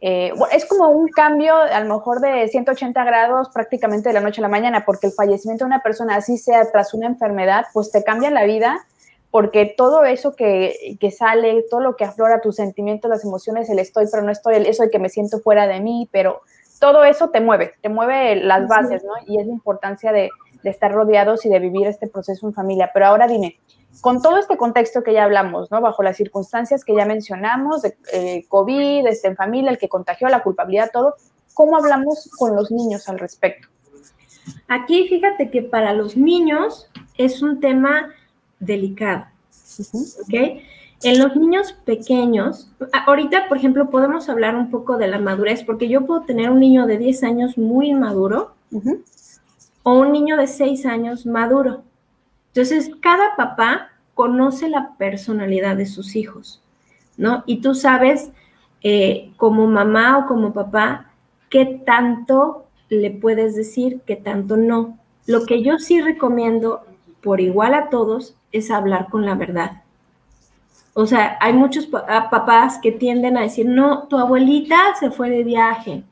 Eh, 0.00 0.32
es 0.52 0.66
como 0.66 0.88
un 0.90 1.08
cambio 1.08 1.56
a 1.56 1.80
lo 1.80 1.92
mejor 1.92 2.20
de 2.20 2.46
180 2.46 3.02
grados 3.02 3.48
prácticamente 3.52 4.08
de 4.08 4.12
la 4.12 4.20
noche 4.20 4.40
a 4.40 4.42
la 4.42 4.48
mañana, 4.48 4.84
porque 4.84 5.08
el 5.08 5.12
fallecimiento 5.12 5.64
de 5.64 5.70
una 5.70 5.82
persona, 5.82 6.14
así 6.14 6.38
sea 6.38 6.70
tras 6.70 6.94
una 6.94 7.08
enfermedad, 7.08 7.66
pues 7.72 7.90
te 7.90 8.04
cambia 8.04 8.30
la 8.30 8.44
vida 8.44 8.86
porque 9.32 9.74
todo 9.78 10.04
eso 10.04 10.36
que, 10.36 10.98
sale, 11.10 11.64
todo 11.70 11.80
lo 11.80 11.96
que 11.96 12.04
aflora 12.04 12.42
tus 12.42 12.56
sentimientos, 12.56 13.08
las 13.08 13.24
emociones, 13.24 13.70
el 13.70 13.78
estoy, 13.78 14.04
pero 14.12 14.22
no 14.22 14.30
estoy, 14.30 14.56
el 14.56 14.66
eso 14.66 14.82
de 14.82 14.90
que 14.90 14.98
me 14.98 15.08
siento 15.08 15.40
fuera 15.40 15.66
de 15.66 15.80
mí, 15.80 16.06
pero 16.12 16.42
todo 16.78 17.02
eso 17.04 17.30
te 17.30 17.40
mueve, 17.40 17.72
te 17.80 17.88
mueve 17.88 18.36
las 18.36 18.68
bases, 18.68 19.02
¿no? 19.04 19.14
Y 19.26 19.40
es 19.40 19.46
la 19.46 19.52
importancia 19.54 20.12
de, 20.12 20.28
estar 20.64 20.92
rodeados 20.92 21.44
y 21.46 21.48
de 21.48 21.58
vivir 21.58 21.86
este 21.86 22.06
proceso 22.06 22.46
en 22.46 22.52
familia. 22.52 22.90
Pero 22.92 23.06
ahora 23.06 23.26
dime, 23.26 23.58
con 24.02 24.20
todo 24.20 24.36
este 24.36 24.58
contexto 24.58 25.02
que 25.02 25.14
ya 25.14 25.24
hablamos, 25.24 25.70
¿no? 25.70 25.80
Bajo 25.80 26.02
las 26.02 26.18
circunstancias 26.18 26.84
que 26.84 26.94
ya 26.94 27.06
mencionamos, 27.06 27.80
de 27.80 27.96
eh, 28.12 28.44
COVID, 28.48 29.06
este, 29.06 29.28
en 29.28 29.36
familia, 29.36 29.70
el 29.70 29.78
que 29.78 29.88
contagió, 29.88 30.28
la 30.28 30.42
culpabilidad, 30.42 30.90
todo, 30.92 31.14
¿cómo 31.54 31.78
hablamos 31.78 32.30
con 32.38 32.54
los 32.54 32.70
niños 32.70 33.08
al 33.08 33.18
respecto? 33.18 33.66
Aquí 34.68 35.08
fíjate 35.08 35.50
que 35.50 35.62
para 35.62 35.94
los 35.94 36.18
niños 36.18 36.90
es 37.16 37.42
un 37.42 37.60
tema 37.60 38.12
delicado. 38.66 39.26
¿Ok? 40.22 40.62
En 41.04 41.18
los 41.18 41.34
niños 41.34 41.72
pequeños, 41.84 42.70
ahorita, 43.06 43.48
por 43.48 43.56
ejemplo, 43.56 43.90
podemos 43.90 44.28
hablar 44.28 44.54
un 44.54 44.70
poco 44.70 44.98
de 44.98 45.08
la 45.08 45.18
madurez, 45.18 45.64
porque 45.64 45.88
yo 45.88 46.06
puedo 46.06 46.22
tener 46.22 46.48
un 46.50 46.60
niño 46.60 46.86
de 46.86 46.98
10 46.98 47.24
años 47.24 47.58
muy 47.58 47.90
inmaduro 47.90 48.54
o 49.82 49.98
un 49.98 50.12
niño 50.12 50.36
de 50.36 50.46
6 50.46 50.86
años 50.86 51.26
maduro. 51.26 51.82
Entonces, 52.48 52.90
cada 53.00 53.34
papá 53.36 53.90
conoce 54.14 54.68
la 54.68 54.94
personalidad 54.96 55.76
de 55.76 55.86
sus 55.86 56.14
hijos, 56.14 56.62
¿no? 57.16 57.42
Y 57.46 57.60
tú 57.60 57.74
sabes, 57.74 58.30
eh, 58.82 59.32
como 59.36 59.66
mamá 59.66 60.18
o 60.18 60.26
como 60.26 60.52
papá, 60.52 61.10
qué 61.50 61.82
tanto 61.84 62.66
le 62.88 63.10
puedes 63.10 63.56
decir, 63.56 64.02
qué 64.06 64.14
tanto 64.14 64.56
no. 64.56 64.98
Lo 65.26 65.46
que 65.46 65.62
yo 65.62 65.78
sí 65.78 66.00
recomiendo 66.00 66.84
por 67.22 67.40
igual 67.40 67.74
a 67.74 67.90
todos 67.90 68.36
es 68.52 68.70
hablar 68.70 69.08
con 69.08 69.24
la 69.24 69.34
verdad. 69.34 69.82
O 70.94 71.06
sea, 71.06 71.38
hay 71.40 71.54
muchos 71.54 71.86
papás 71.86 72.78
que 72.82 72.92
tienden 72.92 73.36
a 73.36 73.42
decir, 73.42 73.66
no, 73.66 74.06
tu 74.08 74.18
abuelita 74.18 74.94
se 75.00 75.10
fue 75.10 75.30
de 75.30 75.42
viaje. 75.42 76.04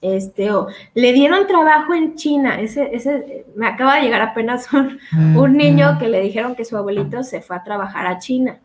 Este, 0.00 0.50
o 0.52 0.68
le 0.94 1.12
dieron 1.12 1.46
trabajo 1.46 1.92
en 1.94 2.14
China. 2.14 2.60
Ese, 2.60 2.94
ese, 2.94 3.46
me 3.56 3.66
acaba 3.66 3.96
de 3.96 4.02
llegar 4.02 4.22
apenas 4.22 4.72
un, 4.72 4.98
un 5.36 5.56
niño 5.56 5.98
que 5.98 6.08
le 6.08 6.20
dijeron 6.20 6.54
que 6.54 6.64
su 6.64 6.76
abuelito 6.76 7.22
se 7.24 7.40
fue 7.40 7.56
a 7.56 7.64
trabajar 7.64 8.06
a 8.06 8.18
China. 8.18 8.58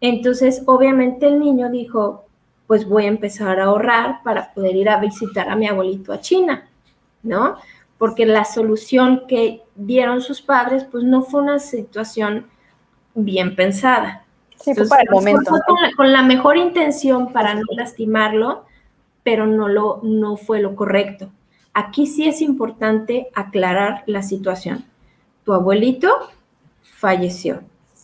Entonces, 0.00 0.62
obviamente 0.66 1.26
el 1.26 1.38
niño 1.38 1.70
dijo, 1.70 2.24
pues 2.66 2.88
voy 2.88 3.04
a 3.04 3.08
empezar 3.08 3.60
a 3.60 3.64
ahorrar 3.64 4.22
para 4.24 4.52
poder 4.52 4.74
ir 4.74 4.88
a 4.88 4.98
visitar 4.98 5.48
a 5.48 5.56
mi 5.56 5.68
abuelito 5.68 6.12
a 6.12 6.20
China, 6.20 6.68
¿no? 7.22 7.56
Porque 8.02 8.26
la 8.26 8.44
solución 8.44 9.28
que 9.28 9.62
dieron 9.76 10.22
sus 10.22 10.42
padres, 10.42 10.82
pues 10.90 11.04
no 11.04 11.22
fue 11.22 11.40
una 11.40 11.60
situación 11.60 12.48
bien 13.14 13.54
pensada. 13.54 14.24
Sí, 14.56 14.74
fue 14.74 14.88
para 14.88 15.02
el 15.02 15.10
momento. 15.12 15.52
con, 15.96 16.10
la, 16.10 16.22
mejor 16.22 16.56
intención 16.56 17.32
para 17.32 17.54
no 17.54 17.62
lastimarlo, 17.76 18.64
pero 19.22 19.46
no, 19.46 19.68
lo, 19.68 20.00
no 20.02 20.36
fue 20.36 20.60
lo 20.60 20.74
correcto. 20.74 21.30
Aquí 21.74 22.08
sí 22.08 22.26
es 22.26 22.42
importante 22.42 23.28
aclarar 23.36 24.02
la 24.06 24.24
situación. 24.24 24.84
Tu 25.44 25.52
abuelito 25.52 26.12
falleció. 26.82 27.60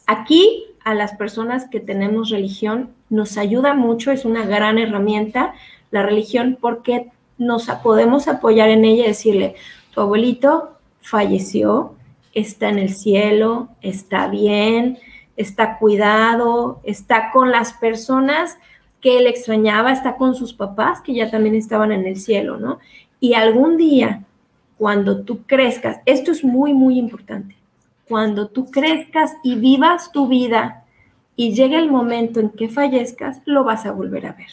Aquí 0.06 0.66
a 0.84 0.94
las 0.94 1.16
personas 1.16 1.68
que 1.68 1.80
tenemos 1.80 2.30
religión 2.30 2.90
nos 3.10 3.36
ayuda 3.36 3.74
mucho, 3.74 4.12
es 4.12 4.24
una 4.24 4.46
gran 4.46 4.78
herramienta 4.78 5.54
la 5.90 6.04
religión 6.04 6.56
porque 6.60 7.10
nos 7.36 7.66
podemos 7.82 8.28
apoyar 8.28 8.68
en 8.68 8.84
ella 8.84 9.04
y 9.04 9.08
decirle, 9.08 9.56
tu 9.92 10.00
abuelito 10.00 10.78
falleció, 11.00 11.94
está 12.34 12.68
en 12.68 12.78
el 12.78 12.94
cielo, 12.94 13.68
está 13.80 14.28
bien, 14.28 14.98
está 15.36 15.78
cuidado, 15.78 16.80
está 16.84 17.30
con 17.30 17.50
las 17.50 17.72
personas 17.72 18.58
que 19.00 19.18
él 19.18 19.26
extrañaba, 19.26 19.92
está 19.92 20.16
con 20.16 20.34
sus 20.34 20.52
papás 20.52 21.00
que 21.00 21.14
ya 21.14 21.30
también 21.30 21.54
estaban 21.54 21.92
en 21.92 22.04
el 22.06 22.16
cielo, 22.16 22.58
¿no? 22.58 22.78
Y 23.20 23.34
algún 23.34 23.76
día, 23.76 24.24
cuando 24.76 25.22
tú 25.22 25.42
crezcas, 25.46 26.00
esto 26.04 26.32
es 26.32 26.44
muy, 26.44 26.74
muy 26.74 26.98
importante, 26.98 27.56
cuando 28.06 28.48
tú 28.48 28.70
crezcas 28.70 29.34
y 29.42 29.56
vivas 29.56 30.12
tu 30.12 30.26
vida 30.28 30.84
y 31.36 31.54
llegue 31.54 31.78
el 31.78 31.90
momento 31.90 32.40
en 32.40 32.50
que 32.50 32.68
fallezcas, 32.68 33.40
lo 33.44 33.62
vas 33.62 33.86
a 33.86 33.92
volver 33.92 34.26
a 34.26 34.32
ver, 34.32 34.50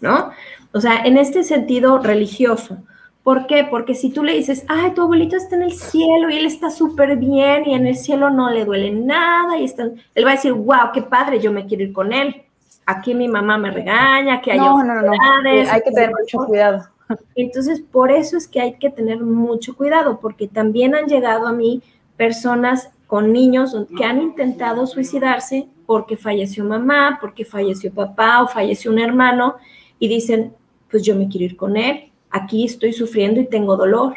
¿no? 0.00 0.30
O 0.72 0.80
sea, 0.80 1.04
en 1.04 1.16
este 1.16 1.44
sentido 1.44 1.98
religioso, 1.98 2.78
¿Por 3.22 3.46
qué? 3.46 3.64
Porque 3.70 3.94
si 3.94 4.10
tú 4.10 4.24
le 4.24 4.34
dices, 4.34 4.64
ay, 4.68 4.92
tu 4.94 5.02
abuelito 5.02 5.36
está 5.36 5.54
en 5.54 5.62
el 5.62 5.72
cielo 5.72 6.28
y 6.28 6.38
él 6.38 6.46
está 6.46 6.70
súper 6.70 7.16
bien 7.16 7.62
y 7.66 7.74
en 7.74 7.86
el 7.86 7.96
cielo 7.96 8.30
no 8.30 8.50
le 8.50 8.64
duele 8.64 8.90
nada 8.90 9.58
y 9.58 9.64
están, 9.64 9.94
él 10.14 10.26
va 10.26 10.30
a 10.30 10.34
decir, 10.34 10.52
wow, 10.52 10.90
qué 10.92 11.02
padre, 11.02 11.38
yo 11.38 11.52
me 11.52 11.66
quiero 11.66 11.84
ir 11.84 11.92
con 11.92 12.12
él. 12.12 12.42
Aquí 12.84 13.14
mi 13.14 13.28
mamá 13.28 13.58
me 13.58 13.70
regaña, 13.70 14.40
que 14.40 14.52
hay 14.52 14.58
no, 14.58 14.82
no, 14.82 15.00
no, 15.02 15.12
hay 15.42 15.82
que 15.82 15.92
tener 15.92 16.10
mucho 16.10 16.38
cuidado. 16.38 16.84
Entonces, 17.36 17.80
por 17.80 18.10
eso 18.10 18.36
es 18.36 18.48
que 18.48 18.60
hay 18.60 18.74
que 18.74 18.90
tener 18.90 19.20
mucho 19.20 19.76
cuidado, 19.76 20.18
porque 20.18 20.48
también 20.48 20.96
han 20.96 21.06
llegado 21.06 21.46
a 21.46 21.52
mí 21.52 21.80
personas 22.16 22.90
con 23.06 23.32
niños 23.32 23.76
que 23.96 24.04
han 24.04 24.20
intentado 24.20 24.86
suicidarse 24.86 25.68
porque 25.86 26.16
falleció 26.16 26.64
mamá, 26.64 27.18
porque 27.20 27.44
falleció 27.44 27.92
papá 27.92 28.42
o 28.42 28.48
falleció 28.48 28.90
un 28.90 28.98
hermano 28.98 29.56
y 30.00 30.08
dicen, 30.08 30.54
pues 30.90 31.04
yo 31.04 31.14
me 31.14 31.28
quiero 31.28 31.44
ir 31.44 31.56
con 31.56 31.76
él 31.76 32.11
aquí 32.32 32.64
estoy 32.64 32.92
sufriendo 32.92 33.40
y 33.40 33.46
tengo 33.46 33.76
dolor. 33.76 34.16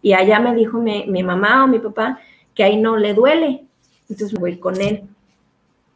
Y 0.00 0.12
allá 0.12 0.40
me 0.40 0.54
dijo 0.54 0.78
mi, 0.78 1.22
mamá 1.22 1.64
o 1.64 1.66
mi 1.66 1.80
papá 1.80 2.20
que 2.54 2.64
ahí 2.64 2.76
no 2.76 2.96
le 2.96 3.14
duele, 3.14 3.64
entonces 4.08 4.38
voy 4.38 4.50
a 4.50 4.54
ir 4.54 4.60
con 4.60 4.80
él, 4.80 5.04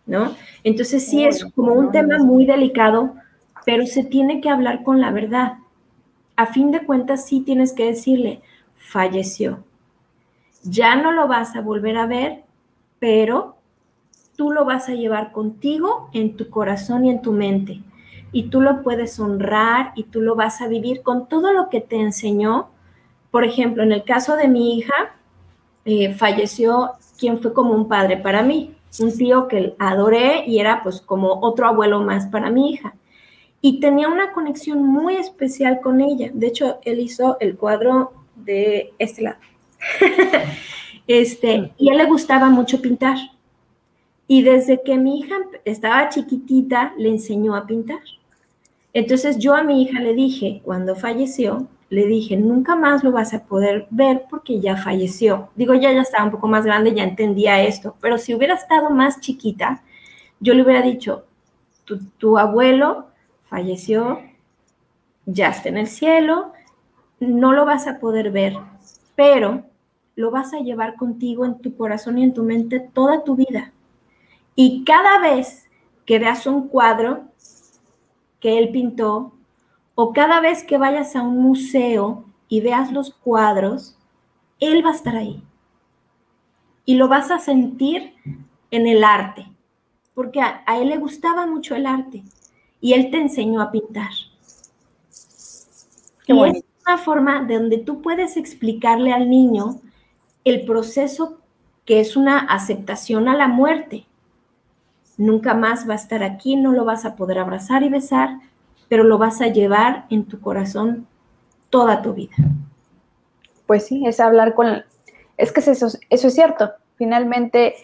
¿no? 0.07 0.37
Entonces 0.63 1.09
sí 1.09 1.25
es 1.25 1.45
como 1.57 1.73
un 1.73 1.91
tema 1.91 2.19
muy 2.19 2.45
delicado, 2.47 3.15
pero 3.65 3.87
se 3.87 4.05
tiene 4.05 4.41
que 4.41 4.49
hablar 4.49 4.85
con 4.85 5.01
la 5.01 5.11
verdad. 5.11 5.55
A 6.37 6.47
fin 6.47 6.71
de 6.71 6.85
cuentas 6.85 7.27
sí 7.27 7.41
tienes 7.41 7.73
que 7.73 7.87
decirle, 7.87 8.43
falleció. 8.77 9.65
Ya 10.63 10.95
no 10.95 11.11
lo 11.11 11.27
vas 11.27 11.57
a 11.57 11.63
volver 11.63 11.97
a 11.97 12.07
ver, 12.07 12.45
pero 13.01 13.57
tú 14.37 14.53
lo 14.53 14.65
vas 14.65 14.89
a 14.89 14.95
llevar 14.95 15.33
contigo 15.33 16.11
en 16.13 16.37
tu 16.37 16.49
corazón 16.49 17.07
y 17.07 17.11
en 17.11 17.23
tu 17.23 17.33
mente 17.33 17.81
y 18.33 18.45
tú 18.45 18.63
lo 18.63 18.83
puedes 18.83 19.21
honrar 19.21 19.93
y 19.95 20.05
tú 20.05 20.23
lo 20.23 20.35
vas 20.35 20.63
a 20.63 20.67
vivir 20.67 21.03
con 21.03 21.29
todo 21.29 21.53
lo 21.53 21.69
que 21.69 21.81
te 21.81 21.97
enseñó. 21.97 22.71
Por 23.31 23.45
ejemplo, 23.45 23.83
en 23.83 23.93
el 23.93 24.05
caso 24.05 24.37
de 24.37 24.49
mi 24.49 24.79
hija, 24.79 24.95
eh, 25.85 26.15
falleció 26.15 26.93
quien 27.19 27.41
fue 27.41 27.53
como 27.53 27.75
un 27.75 27.89
padre 27.89 28.17
para 28.17 28.43
mí, 28.43 28.75
un 29.01 29.17
tío 29.17 29.49
que 29.49 29.75
adoré 29.79 30.45
y 30.47 30.59
era 30.59 30.83
pues 30.83 31.01
como 31.01 31.41
otro 31.41 31.67
abuelo 31.67 32.01
más 32.01 32.27
para 32.27 32.51
mi 32.51 32.73
hija. 32.73 32.95
Y 33.61 33.79
tenía 33.81 34.09
una 34.09 34.33
conexión 34.33 34.83
muy 34.83 35.17
especial 35.17 35.81
con 35.81 36.01
ella. 36.01 36.31
De 36.33 36.49
hecho, 36.49 36.79
él 36.85 37.01
hizo 37.01 37.37
el 37.39 37.57
cuadro 37.57 38.13
de 38.35 38.93
este 38.99 39.23
lado. 39.23 39.37
este, 41.07 41.73
y 41.77 41.89
a 41.89 41.93
él 41.93 41.99
le 41.99 42.07
gustaba 42.07 42.49
mucho 42.49 42.81
pintar. 42.83 43.17
Y 44.27 44.43
desde 44.43 44.83
que 44.83 44.97
mi 44.97 45.21
hija 45.21 45.37
estaba 45.65 46.09
chiquitita, 46.09 46.95
le 46.97 47.11
enseñó 47.11 47.55
a 47.55 47.67
pintar. 47.67 48.01
Entonces 48.95 49.39
yo 49.39 49.55
a 49.55 49.63
mi 49.63 49.83
hija 49.83 50.01
le 50.01 50.15
dije, 50.15 50.61
cuando 50.65 50.95
falleció, 50.95 51.67
le 51.89 52.07
dije, 52.07 52.37
nunca 52.37 52.75
más 52.77 53.05
lo 53.05 53.13
vas 53.13 53.35
a 53.35 53.45
poder 53.45 53.87
ver 53.91 54.25
porque 54.31 54.61
ya 54.61 54.77
falleció. 54.77 55.51
Digo, 55.57 55.75
ya 55.75 55.93
ya 55.93 56.03
estaba 56.03 56.25
un 56.25 56.31
poco 56.31 56.49
más 56.49 56.65
grande, 56.65 56.95
ya 56.95 57.05
entendía 57.05 57.63
esto, 57.63 57.97
pero 58.01 58.19
si 58.19 58.35
hubiera 58.35 58.55
estado 58.55 58.91
más 58.91 59.21
chiquita, 59.21 59.83
yo 60.41 60.55
le 60.55 60.63
hubiera 60.63 60.83
dicho, 60.83 61.25
tu, 61.85 61.99
tu 62.19 62.39
abuelo 62.39 63.09
falleció, 63.45 64.21
ya 65.27 65.49
está 65.49 65.69
en 65.69 65.77
el 65.77 65.87
cielo, 65.87 66.53
no 67.21 67.53
lo 67.53 67.65
vas 67.65 67.87
a 67.87 67.99
poder 67.99 68.31
ver, 68.31 68.57
pero 69.15 69.65
lo 70.17 70.31
vas 70.31 70.53
a 70.55 70.61
llevar 70.61 70.97
contigo 70.97 71.45
en 71.45 71.59
tu 71.59 71.77
corazón 71.77 72.19
y 72.19 72.25
en 72.25 72.35
tu 72.35 72.43
mente 72.43 72.81
toda 72.81 73.25
tu 73.25 73.37
vida. 73.37 73.73
Y 74.55 74.85
cada 74.85 75.19
vez 75.21 75.69
que 76.05 76.19
veas 76.19 76.47
un 76.47 76.69
cuadro 76.69 77.25
que 78.43 78.59
él 78.59 78.71
pintó, 78.71 79.33
o 79.95 80.13
cada 80.13 80.41
vez 80.41 80.65
que 80.65 80.77
vayas 80.77 81.15
a 81.15 81.23
un 81.23 81.39
museo 81.39 82.25
y 82.49 82.61
veas 82.61 82.91
los 82.91 83.15
cuadros, 83.15 83.97
él 84.59 84.85
va 84.85 84.91
a 84.91 84.95
estar 84.95 85.17
ahí. 85.17 85.43
Y 86.85 86.97
lo 86.97 87.07
vas 87.07 87.31
a 87.31 87.39
sentir 87.39 88.15
en 88.73 88.89
el 88.89 89.05
arte, 89.05 89.47
porque 90.13 90.41
a, 90.41 90.65
él 90.77 90.89
le 90.89 90.99
gustaba 90.99 91.47
mucho 91.47 91.77
el 91.77 91.87
arte 91.87 92.25
y 92.81 92.95
él 92.95 93.13
te 93.13 93.19
enseñó 93.19 93.63
a 93.63 93.71
pintar. 93.71 94.11
y 96.27 96.33
es 96.33 96.65
una 96.85 96.99
forma 96.99 97.45
de 97.45 97.55
donde 97.61 97.79
tú 97.79 98.03
puedes 98.03 98.37
explicarle 98.37 99.13
al 99.13 99.31
niño 99.31 99.81
el 100.45 100.65
proceso 100.65 101.39
que 101.85 102.01
es 102.01 102.17
una 102.17 102.41
aceptación 102.41 103.29
a 103.29 103.37
la 103.37 103.47
muerte. 103.47 104.05
Nunca 105.17 105.55
más 105.55 105.89
va 105.89 105.93
a 105.93 105.97
estar 105.97 106.23
aquí, 106.23 106.57
no 106.57 106.73
lo 106.73 106.85
vas 106.85 107.05
a 107.05 107.17
poder 107.17 107.39
abrazar 107.39 107.83
y 107.83 107.89
besar, 107.89 108.39
pero 108.89 109.05
lo 109.05 109.19
vas 109.19 109.41
a 109.41 109.49
llevar 109.49 110.07
en 110.11 110.25
tu 110.25 110.41
corazón 110.41 111.07
toda 111.71 112.03
tu 112.03 112.15
vida. 112.15 112.35
Pues 113.67 113.87
sí, 113.87 114.07
es 114.07 114.21
hablar 114.21 114.55
con... 114.55 114.85
Es 115.37 115.53
que 115.53 115.61
eso, 115.61 115.89
eso 116.11 116.29
es 116.29 116.35
cierto. 116.35 116.73
Finalmente, 116.97 117.75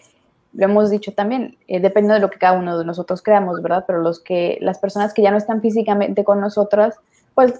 lo 0.53 0.65
hemos 0.65 0.89
dicho 0.89 1.13
también, 1.13 1.57
eh, 1.67 1.79
depende 1.79 2.13
de 2.13 2.19
lo 2.19 2.29
que 2.29 2.39
cada 2.39 2.57
uno 2.57 2.77
de 2.77 2.85
nosotros 2.85 3.21
creamos, 3.21 3.61
¿verdad? 3.61 3.83
Pero 3.85 4.01
los 4.01 4.19
que, 4.19 4.57
las 4.61 4.79
personas 4.79 5.13
que 5.13 5.21
ya 5.21 5.31
no 5.31 5.37
están 5.37 5.61
físicamente 5.61 6.23
con 6.23 6.39
nosotras, 6.39 6.95
pues 7.35 7.53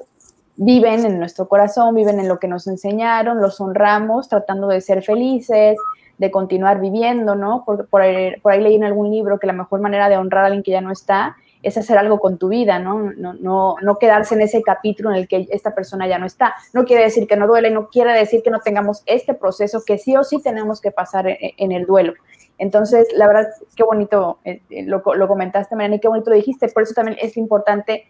viven 0.55 1.05
en 1.05 1.19
nuestro 1.19 1.47
corazón, 1.47 1.95
viven 1.95 2.19
en 2.19 2.27
lo 2.27 2.39
que 2.39 2.47
nos 2.47 2.67
enseñaron, 2.67 3.41
los 3.41 3.61
honramos, 3.61 4.27
tratando 4.27 4.67
de 4.67 4.81
ser 4.81 5.03
felices, 5.03 5.77
de 6.19 6.31
continuar 6.31 6.79
viviendo, 6.79 7.33
¿no? 7.33 7.63
Por, 7.65 7.87
por, 7.87 8.03
por 8.41 8.51
ahí 8.51 8.61
leí 8.61 8.75
en 8.75 8.83
algún 8.83 9.09
libro 9.09 9.39
que 9.39 9.47
la 9.47 9.53
mejor 9.53 9.79
manera 9.79 10.09
de 10.09 10.17
honrar 10.17 10.43
a 10.43 10.47
alguien 10.47 10.63
que 10.63 10.71
ya 10.71 10.81
no 10.81 10.91
está 10.91 11.37
es 11.63 11.77
hacer 11.77 11.97
algo 11.97 12.19
con 12.19 12.37
tu 12.37 12.49
vida, 12.49 12.79
¿no? 12.79 13.11
No, 13.17 13.33
no, 13.33 13.75
no 13.81 13.95
quedarse 13.97 14.35
en 14.35 14.41
ese 14.41 14.61
capítulo 14.61 15.11
en 15.11 15.17
el 15.17 15.27
que 15.27 15.47
esta 15.49 15.73
persona 15.73 16.07
ya 16.07 16.17
no 16.17 16.25
está. 16.25 16.53
No 16.73 16.85
quiere 16.85 17.03
decir 17.03 17.27
que 17.27 17.35
no 17.35 17.47
duele, 17.47 17.71
no 17.71 17.89
quiere 17.89 18.13
decir 18.13 18.43
que 18.43 18.49
no 18.49 18.59
tengamos 18.59 19.03
este 19.05 19.33
proceso 19.33 19.81
que 19.85 19.97
sí 19.97 20.15
o 20.15 20.23
sí 20.23 20.41
tenemos 20.41 20.79
que 20.79 20.91
pasar 20.91 21.25
en, 21.27 21.71
el 21.71 21.85
duelo. 21.85 22.13
Entonces, 22.57 23.07
la 23.15 23.27
verdad, 23.27 23.47
qué 23.75 23.83
bonito 23.83 24.39
eh, 24.43 24.61
eh, 24.69 24.83
lo, 24.83 25.01
lo, 25.15 25.27
comentaste, 25.27 25.75
Mariana, 25.75 25.95
y 25.95 25.99
qué 25.99 26.07
bonito 26.07 26.29
lo 26.29 26.35
dijiste. 26.35 26.67
Por 26.69 26.83
eso 26.83 26.93
también 26.93 27.17
es 27.21 27.35
importante. 27.35 28.07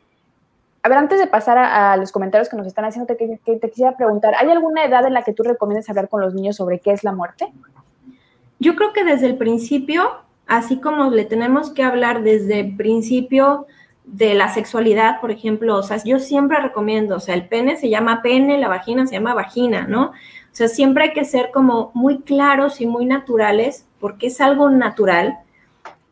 A 0.81 0.89
ver, 0.89 0.97
antes 0.97 1.19
de 1.19 1.27
pasar 1.27 1.57
a, 1.57 1.97
los 1.97 2.11
comentarios 2.11 2.49
que 2.49 2.57
nos 2.57 2.67
están 2.67 2.85
haciendo, 2.85 3.15
te, 3.15 3.39
te 3.43 3.69
quisiera 3.69 3.97
preguntar, 3.97 4.33
¿hay 4.35 4.49
alguna 4.49 4.85
edad 4.85 5.05
en 5.05 5.13
la 5.13 5.23
que 5.23 5.33
tú 5.33 5.43
recomiendas 5.43 5.89
hablar 5.89 6.07
con 6.07 6.21
los 6.21 6.33
niños 6.33 6.55
sobre 6.55 6.79
qué 6.79 6.91
es 6.91 7.03
la 7.03 7.13
muerte? 7.13 7.51
Yo 8.59 8.75
creo 8.75 8.93
que 8.93 9.03
desde 9.03 9.27
el 9.27 9.37
principio 9.37 10.21
así 10.49 10.81
como 10.81 11.11
le 11.11 11.25
tenemos 11.25 11.69
que 11.69 11.83
hablar 11.83 12.23
desde 12.23 12.59
el 12.61 12.75
principio 12.75 13.67
de 14.03 14.33
la 14.33 14.49
sexualidad, 14.49 15.21
por 15.21 15.29
ejemplo, 15.29 15.77
o 15.77 15.83
sea, 15.83 16.03
yo 16.03 16.17
siempre 16.17 16.59
recomiendo, 16.59 17.15
o 17.15 17.19
sea, 17.19 17.35
el 17.35 17.47
pene 17.47 17.77
se 17.77 17.89
llama 17.89 18.23
pene, 18.23 18.57
la 18.57 18.67
vagina 18.67 19.05
se 19.05 19.13
llama 19.13 19.35
vagina, 19.35 19.85
¿no? 19.87 20.05
O 20.07 20.51
sea, 20.51 20.67
siempre 20.67 21.03
hay 21.03 21.13
que 21.13 21.23
ser 21.23 21.51
como 21.53 21.91
muy 21.93 22.21
claros 22.21 22.81
y 22.81 22.87
muy 22.87 23.05
naturales, 23.05 23.85
porque 23.99 24.27
es 24.27 24.41
algo 24.41 24.71
natural. 24.71 25.37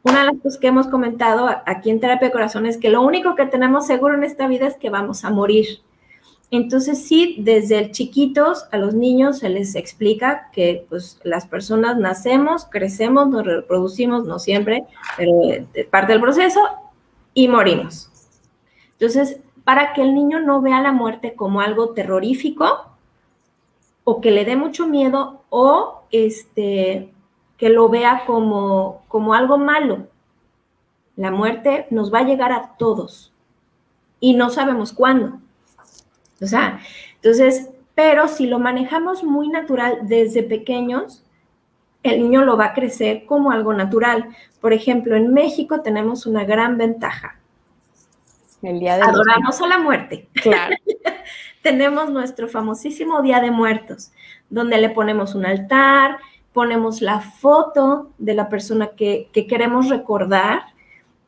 Una 0.03 0.19
de 0.19 0.25
las 0.27 0.35
cosas 0.35 0.59
que 0.59 0.67
hemos 0.67 0.87
comentado 0.87 1.49
aquí 1.65 1.89
en 1.89 1.99
Terapia 1.99 2.27
de 2.27 2.31
Corazón 2.31 2.67
es 2.67 2.77
que 2.77 2.91
lo 2.91 3.01
único 3.01 3.35
que 3.35 3.47
tenemos 3.47 3.87
seguro 3.87 4.13
en 4.13 4.23
esta 4.23 4.47
vida 4.47 4.67
es 4.67 4.77
que 4.77 4.91
vamos 4.91 5.25
a 5.25 5.31
morir. 5.31 5.79
Entonces 6.49 7.05
sí, 7.05 7.35
desde 7.39 7.91
chiquitos 7.91 8.67
a 8.71 8.77
los 8.77 8.93
niños 8.93 9.39
se 9.39 9.49
les 9.49 9.75
explica 9.75 10.49
que 10.53 10.85
pues 10.87 11.19
las 11.23 11.45
personas 11.45 11.97
nacemos, 11.97 12.65
crecemos, 12.65 13.27
nos 13.27 13.45
reproducimos, 13.45 14.23
no 14.25 14.39
siempre, 14.39 14.85
pero 15.17 15.67
parte 15.91 16.13
del 16.13 16.21
proceso 16.21 16.61
y 17.33 17.49
morimos. 17.49 18.09
Entonces, 18.93 19.41
para 19.65 19.91
que 19.91 20.01
el 20.01 20.15
niño 20.15 20.39
no 20.39 20.61
vea 20.61 20.81
la 20.81 20.93
muerte 20.93 21.35
como 21.35 21.59
algo 21.59 21.89
terrorífico 21.89 22.91
o 24.05 24.21
que 24.21 24.31
le 24.31 24.45
dé 24.45 24.55
mucho 24.55 24.87
miedo 24.87 25.43
o 25.49 26.03
este 26.11 27.13
que 27.57 27.69
lo 27.69 27.89
vea 27.89 28.23
como 28.25 29.03
como 29.09 29.33
algo 29.33 29.57
malo. 29.57 30.07
La 31.17 31.31
muerte 31.31 31.87
nos 31.89 32.13
va 32.13 32.19
a 32.19 32.23
llegar 32.23 32.53
a 32.53 32.77
todos 32.77 33.33
y 34.21 34.33
no 34.35 34.49
sabemos 34.49 34.93
cuándo. 34.93 35.41
O 36.41 36.45
sea, 36.45 36.79
entonces, 37.15 37.69
pero 37.95 38.27
si 38.27 38.47
lo 38.47 38.59
manejamos 38.59 39.23
muy 39.23 39.49
natural 39.49 39.99
desde 40.03 40.43
pequeños, 40.43 41.23
el 42.03 42.19
niño 42.21 42.45
lo 42.45 42.57
va 42.57 42.65
a 42.65 42.73
crecer 42.73 43.25
como 43.25 43.51
algo 43.51 43.73
natural. 43.73 44.29
Por 44.61 44.73
ejemplo, 44.73 45.15
en 45.15 45.33
México 45.33 45.81
tenemos 45.81 46.25
una 46.25 46.45
gran 46.45 46.77
ventaja. 46.77 47.39
El 48.61 48.79
día 48.79 48.97
de 48.97 49.03
Adoramos 49.03 49.61
a 49.61 49.67
la 49.67 49.77
muerte. 49.77 50.27
Claro. 50.33 50.75
tenemos 51.61 52.09
nuestro 52.09 52.47
famosísimo 52.47 53.21
Día 53.21 53.39
de 53.39 53.51
Muertos, 53.51 54.11
donde 54.49 54.77
le 54.77 54.89
ponemos 54.89 55.35
un 55.35 55.45
altar, 55.45 56.17
ponemos 56.53 57.01
la 57.01 57.19
foto 57.19 58.11
de 58.17 58.33
la 58.33 58.49
persona 58.49 58.91
que, 58.95 59.29
que 59.33 59.47
queremos 59.47 59.89
recordar, 59.89 60.63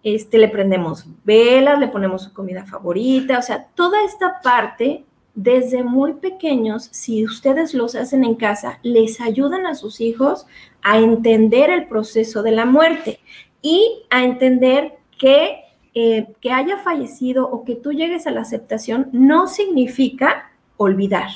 este, 0.04 0.38
le 0.38 0.48
prendemos 0.48 1.06
velas, 1.24 1.80
le 1.80 1.88
ponemos 1.88 2.24
su 2.24 2.34
comida 2.34 2.66
favorita, 2.66 3.40
o 3.40 3.42
sea, 3.42 3.68
toda 3.76 4.04
esta 4.04 4.42
parte, 4.42 5.06
desde 5.36 5.84
muy 5.84 6.14
pequeños, 6.14 6.90
si 6.92 7.26
ustedes 7.26 7.74
los 7.74 7.96
hacen 7.96 8.24
en 8.24 8.36
casa, 8.36 8.80
les 8.84 9.22
ayudan 9.22 9.66
a 9.66 9.76
sus 9.76 10.02
hijos 10.02 10.48
a 10.82 10.98
entender 10.98 11.70
el 11.70 11.88
proceso 11.88 12.44
de 12.44 12.52
la 12.52 12.66
muerte 12.66 13.20
y 13.62 14.04
a 14.10 14.24
entender 14.24 14.94
que 15.18 15.64
eh, 15.96 16.28
que 16.40 16.52
haya 16.52 16.78
fallecido 16.78 17.50
o 17.50 17.66
que 17.66 17.76
tú 17.76 17.92
llegues 17.92 18.28
a 18.28 18.32
la 18.32 18.42
aceptación 18.42 19.10
no 19.12 19.48
significa 19.48 20.52
olvidar. 20.78 21.30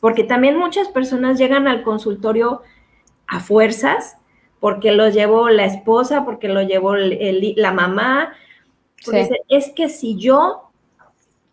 Porque 0.00 0.24
también 0.24 0.58
muchas 0.58 0.88
personas 0.88 1.38
llegan 1.38 1.68
al 1.68 1.84
consultorio 1.84 2.62
a 3.28 3.38
fuerzas 3.38 4.16
porque 4.62 4.92
lo 4.92 5.08
llevó 5.08 5.48
la 5.48 5.64
esposa, 5.64 6.24
porque 6.24 6.46
lo 6.46 6.62
llevó 6.62 6.94
la 6.94 7.72
mamá. 7.72 8.32
es 9.48 9.72
que 9.74 9.88
si 9.88 10.16
yo 10.16 10.70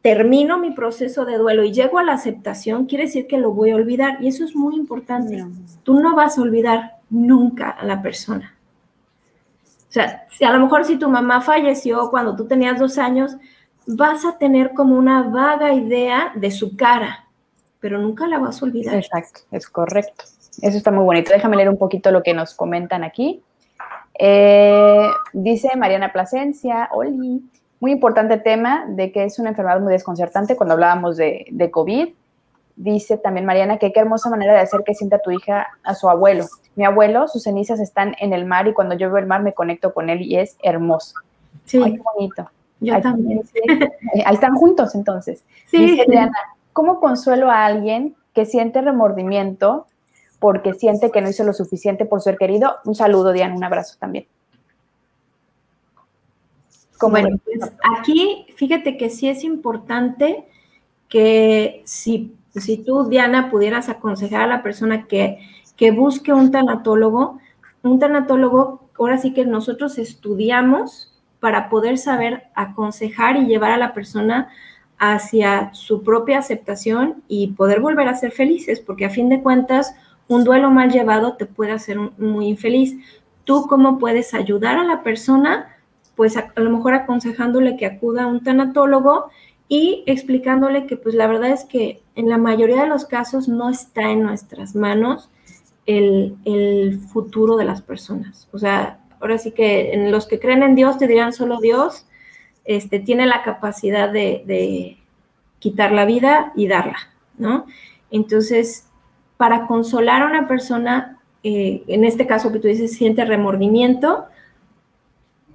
termino 0.03 0.59
mi 0.59 0.69
proceso 0.69 1.25
de 1.25 1.39
duelo 1.39 1.63
y 1.63 1.73
llego 1.73 1.97
a 1.97 2.03
la 2.03 2.13
aceptación, 2.13 2.85
quiere 2.85 3.05
decir 3.05 3.25
que 3.25 3.39
lo 3.39 3.51
voy 3.51 3.71
a 3.71 3.77
olvidar. 3.77 4.19
Y 4.21 4.27
eso 4.27 4.45
es 4.45 4.55
muy 4.55 4.75
importante. 4.75 5.43
Tú 5.81 5.99
no 5.99 6.15
vas 6.15 6.37
a 6.37 6.43
olvidar 6.43 6.99
nunca 7.09 7.71
a 7.71 7.83
la 7.83 7.99
persona. 8.03 8.55
O 9.65 9.91
sea, 9.91 10.27
si 10.29 10.43
a 10.43 10.53
lo 10.53 10.59
mejor 10.59 10.85
si 10.85 10.99
tu 10.99 11.09
mamá 11.09 11.41
falleció 11.41 12.11
cuando 12.11 12.35
tú 12.35 12.45
tenías 12.45 12.79
dos 12.79 12.99
años, 12.99 13.37
vas 13.87 14.23
a 14.23 14.37
tener 14.37 14.75
como 14.75 14.95
una 14.95 15.23
vaga 15.23 15.73
idea 15.73 16.31
de 16.35 16.51
su 16.51 16.77
cara, 16.77 17.27
pero 17.79 17.97
nunca 17.97 18.27
la 18.27 18.37
vas 18.37 18.61
a 18.61 18.65
olvidar. 18.65 18.93
Exacto, 18.93 19.41
es 19.49 19.67
correcto. 19.67 20.25
Eso 20.61 20.77
está 20.77 20.91
muy 20.91 21.03
bonito. 21.03 21.31
Déjame 21.31 21.57
leer 21.57 21.69
un 21.69 21.77
poquito 21.77 22.11
lo 22.11 22.23
que 22.23 22.33
nos 22.33 22.53
comentan 22.53 23.03
aquí. 23.03 23.41
Eh, 24.17 25.07
dice 25.31 25.75
Mariana 25.77 26.11
Plasencia, 26.11 26.89
Oli, 26.91 27.41
muy 27.79 27.91
importante 27.91 28.37
tema 28.37 28.85
de 28.87 29.11
que 29.11 29.23
es 29.23 29.39
una 29.39 29.49
enfermedad 29.49 29.79
muy 29.79 29.93
desconcertante 29.93 30.57
cuando 30.57 30.73
hablábamos 30.73 31.17
de, 31.17 31.45
de 31.49 31.71
COVID. 31.71 32.09
Dice 32.75 33.17
también 33.17 33.45
Mariana 33.45 33.77
que 33.77 33.91
qué 33.91 33.99
hermosa 33.99 34.29
manera 34.29 34.53
de 34.53 34.59
hacer 34.59 34.83
que 34.85 34.93
sienta 34.93 35.19
tu 35.19 35.31
hija 35.31 35.67
a 35.83 35.95
su 35.95 36.09
abuelo. 36.09 36.45
Mi 36.75 36.85
abuelo, 36.85 37.27
sus 37.27 37.43
cenizas 37.43 37.79
están 37.79 38.15
en 38.19 38.33
el 38.33 38.45
mar 38.45 38.67
y 38.67 38.73
cuando 38.73 38.95
yo 38.95 39.09
veo 39.09 39.17
el 39.19 39.25
mar 39.25 39.41
me 39.41 39.53
conecto 39.53 39.93
con 39.93 40.09
él 40.09 40.21
y 40.21 40.37
es 40.37 40.57
hermoso. 40.63 41.15
Sí. 41.65 41.81
Ay, 41.83 41.93
qué 41.93 42.01
bonito. 42.15 42.49
Yo 42.81 42.95
ahí, 42.95 43.01
también. 43.01 43.41
Ahí 44.25 44.33
están 44.33 44.55
juntos 44.55 44.95
entonces. 44.95 45.43
Sí. 45.67 45.77
Dice 45.77 46.05
Mariana, 46.07 46.37
¿cómo 46.73 46.99
consuelo 46.99 47.49
a 47.49 47.65
alguien 47.65 48.15
que 48.33 48.45
siente 48.45 48.81
remordimiento 48.81 49.87
porque 50.39 50.73
siente 50.73 51.11
que 51.11 51.21
no 51.21 51.29
hizo 51.29 51.43
lo 51.43 51.53
suficiente 51.53 52.05
por 52.05 52.21
ser 52.21 52.37
querido. 52.37 52.77
Un 52.85 52.95
saludo, 52.95 53.31
Diana, 53.31 53.55
un 53.55 53.63
abrazo 53.63 53.97
también. 53.99 54.25
bueno, 57.01 57.39
pues 57.43 57.71
aquí 57.97 58.47
fíjate 58.55 58.97
que 58.97 59.09
sí 59.09 59.29
es 59.29 59.43
importante 59.43 60.45
que 61.07 61.81
si, 61.85 62.35
si 62.55 62.77
tú, 62.77 63.07
Diana, 63.07 63.49
pudieras 63.49 63.89
aconsejar 63.89 64.41
a 64.41 64.47
la 64.47 64.63
persona 64.63 65.07
que, 65.07 65.39
que 65.75 65.91
busque 65.91 66.33
un 66.33 66.51
tanatólogo, 66.51 67.39
un 67.83 67.99
tanatólogo, 67.99 68.89
ahora 68.97 69.17
sí 69.17 69.33
que 69.33 69.45
nosotros 69.45 69.97
estudiamos 69.97 71.13
para 71.39 71.69
poder 71.69 71.97
saber 71.97 72.43
aconsejar 72.53 73.37
y 73.37 73.45
llevar 73.45 73.71
a 73.71 73.77
la 73.77 73.93
persona 73.93 74.49
hacia 74.97 75.73
su 75.73 76.03
propia 76.03 76.39
aceptación 76.39 77.23
y 77.29 77.53
poder 77.53 77.79
volver 77.79 78.09
a 78.09 78.15
ser 78.15 78.31
felices, 78.31 78.81
porque 78.81 79.05
a 79.05 79.09
fin 79.09 79.29
de 79.29 79.41
cuentas, 79.41 79.95
un 80.29 80.45
duelo 80.45 80.71
mal 80.71 80.89
llevado 80.89 81.33
te 81.33 81.45
puede 81.45 81.73
hacer 81.73 81.97
muy 82.17 82.47
infeliz. 82.47 82.95
¿Tú 83.43 83.67
cómo 83.67 83.99
puedes 83.99 84.33
ayudar 84.33 84.77
a 84.77 84.85
la 84.85 85.03
persona? 85.03 85.75
Pues 86.15 86.37
a, 86.37 86.53
lo 86.55 86.69
mejor 86.69 86.93
aconsejándole 86.93 87.75
que 87.75 87.85
acuda 87.85 88.23
a 88.23 88.27
un 88.27 88.41
tanatólogo 88.41 89.29
y 89.67 90.03
explicándole 90.07 90.87
que 90.87 90.95
pues 90.95 91.15
la 91.15 91.27
verdad 91.27 91.51
es 91.51 91.65
que 91.65 92.01
en 92.15 92.29
la 92.29 92.37
mayoría 92.37 92.83
de 92.83 92.87
los 92.87 93.03
casos 93.03 93.49
no 93.49 93.69
está 93.69 94.09
en 94.11 94.23
nuestras 94.23 94.73
manos 94.73 95.29
el, 95.85 96.37
el 96.45 96.99
futuro 96.99 97.57
de 97.57 97.65
las 97.65 97.81
personas. 97.81 98.47
O 98.53 98.57
sea, 98.57 99.01
ahora 99.19 99.37
sí 99.37 99.51
que 99.51 99.93
en 99.93 100.11
los 100.11 100.27
que 100.27 100.39
creen 100.39 100.63
en 100.63 100.75
Dios 100.75 100.97
te 100.97 101.07
dirán 101.07 101.33
solo 101.33 101.59
Dios 101.59 102.05
este, 102.69 102.99
tiene 102.99 103.25
la 103.25 103.41
capacidad 103.41 104.11
de, 104.11 104.97
quitar 105.57 105.91
la 105.91 106.05
vida 106.05 106.53
y 106.55 106.67
darla, 106.67 106.97
¿no? 107.37 107.65
Entonces, 108.11 108.85
para 109.39 109.67
consolar 109.67 110.21
a 110.21 110.25
una 110.25 110.49
persona, 110.49 111.17
eh, 111.43 111.83
en 111.87 112.03
este 112.03 112.27
caso 112.27 112.51
que 112.51 112.59
tú 112.59 112.67
dices, 112.67 112.91
siente 112.91 113.23
remordimiento, 113.23 114.25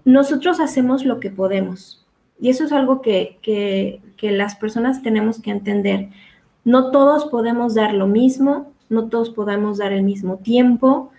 nosotros 0.06 0.58
hacemos 0.58 1.04
lo 1.04 1.20
que 1.20 1.28
podemos. 1.28 2.02
Y 2.40 2.48
eso 2.48 2.64
es 2.64 2.72
algo 2.72 3.02
que, 3.02 4.00
las 4.22 4.54
personas 4.54 5.02
tenemos 5.02 5.38
que 5.38 5.50
entender. 5.50 6.08
No 6.64 6.92
todos 6.92 7.26
podemos 7.26 7.74
dar 7.74 7.92
lo 7.92 8.06
mismo, 8.06 8.72
no 8.88 9.10
todos 9.10 9.28
podemos 9.28 9.76
dar 9.76 9.92
el 9.92 10.02
mismo 10.02 10.38
tiempo, 10.38 11.10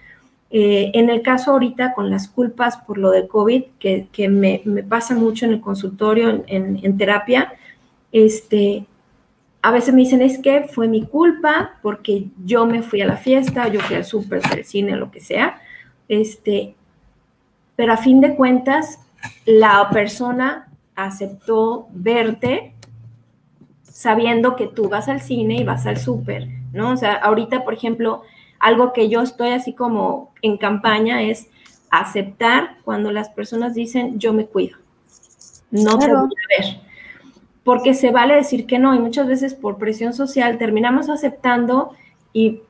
eh, 0.49 0.89
en 0.95 1.12
el 1.12 1.21
caso 1.21 1.51
ahorita 1.51 1.93
con 1.93 2.10
las 2.10 2.28
culpas 2.28 2.78
por 2.78 2.97
lo 2.97 3.12
de 3.12 3.28
COVID, 3.28 3.63
que, 3.78 4.28
me, 4.28 4.63
pasa 4.89 5.13
mucho 5.13 5.45
en 5.45 5.51
el 5.51 5.62
consultorio, 5.62 6.43
en, 6.47 6.97
terapia, 6.97 7.54
este, 8.12 8.88
a 9.65 9.71
veces 9.71 9.95
me 9.95 10.01
dicen, 10.01 10.21
es 10.21 10.38
que 10.38 10.67
fue 10.67 10.88
mi 10.88 11.08
culpa 11.08 11.80
porque 11.82 12.28
yo 12.45 12.67
me 12.67 12.84
fui 12.84 13.01
a 13.01 13.08
la 13.08 13.17
fiesta, 13.17 13.67
yo 13.67 13.80
fui 13.80 13.95
al 13.95 14.06
súper, 14.06 14.39
al 14.45 14.63
cine, 14.63 14.95
lo 14.95 15.10
que 15.10 15.19
sea, 15.19 15.60
este, 16.08 16.75
pero 17.75 17.91
a 17.91 17.97
fin 17.97 18.21
de 18.21 18.36
cuentas, 18.36 18.99
la 19.43 19.89
persona 19.89 20.67
aceptó 20.95 21.88
verte 21.93 22.75
sabiendo 23.82 24.56
que 24.56 24.67
tú 24.67 24.88
vas 24.88 25.10
al 25.10 25.19
cine 25.19 25.56
y 25.56 25.63
vas 25.63 25.88
al 25.88 25.97
súper, 25.97 26.47
¿no? 26.71 26.91
O 26.91 26.97
sea, 26.97 27.15
ahorita, 27.15 27.63
por 27.63 27.73
ejemplo, 27.73 28.21
algo 28.60 28.93
que 28.93 29.10
yo 29.10 29.21
estoy 29.21 29.49
así 29.49 29.73
como 29.73 30.32
en 30.43 30.58
campaña 30.58 31.23
es 31.23 31.49
aceptar 31.89 32.78
cuando 32.84 33.12
las 33.12 33.30
personas 33.30 33.73
dicen 33.73 34.19
yo 34.19 34.32
me 34.32 34.45
cuido. 34.45 34.78
No 35.71 35.97
te 35.97 36.06
voy 36.06 36.17
a 36.17 36.62
ver. 36.62 36.85
Porque 37.65 37.93
se 37.93 38.12
vale 38.12 38.36
decir 38.36 38.65
que 38.65 38.80
no 38.80 38.95
y 38.95 38.99
muchas 38.99 39.28
veces 39.28 39.54
por 39.54 39.78
presión 39.78 40.13
social 40.13 40.58
terminamos 40.58 41.10
aceptando 41.10 41.91
y 42.32 42.62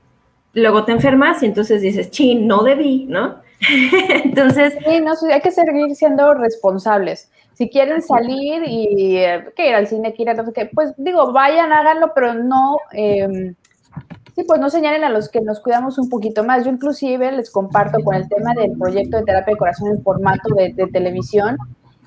luego 0.54 0.86
te 0.86 0.94
enfermas 0.94 1.44
y 1.44 1.46
entonces 1.46 1.82
dices, 1.82 2.10
chin, 2.10 2.48
no 2.48 2.64
debí, 2.64 3.06
¿no? 3.08 3.36
entonces... 4.24 4.74
Sí, 4.84 5.02
no, 5.02 5.14
hay 5.32 5.42
que 5.42 5.52
seguir 5.52 5.96
siendo 5.96 6.34
responsables. 6.34 7.30
Si 7.54 7.70
quieren 7.70 8.02
salir 8.02 8.64
y 8.66 9.18
eh, 9.18 9.46
que 9.56 9.70
ir 9.70 9.76
al 9.76 9.88
cine, 9.88 10.14
que 10.16 10.24
ir 10.24 10.30
a 10.30 10.52
que, 10.52 10.66
pues 10.74 10.94
digo, 10.98 11.32
vayan, 11.32 11.72
háganlo, 11.72 12.12
pero 12.16 12.34
no... 12.34 12.78
Eh, 12.92 13.54
Sí, 14.36 14.44
pues 14.44 14.60
no 14.60 14.70
señalen 14.70 15.06
a 15.06 15.10
los 15.10 15.30
que 15.30 15.40
nos 15.40 15.62
cuidamos 15.62 15.98
un 15.98 16.10
poquito 16.10 16.44
más. 16.44 16.66
Yo 16.66 16.72
inclusive 16.72 17.32
les 17.32 17.50
comparto 17.50 18.04
con 18.04 18.16
el 18.16 18.28
tema 18.28 18.54
del 18.54 18.78
proyecto 18.78 19.16
de 19.18 19.24
terapia 19.24 19.54
de 19.54 19.58
corazón 19.58 19.92
en 19.92 20.04
formato 20.04 20.54
de, 20.54 20.74
televisión. 20.92 21.58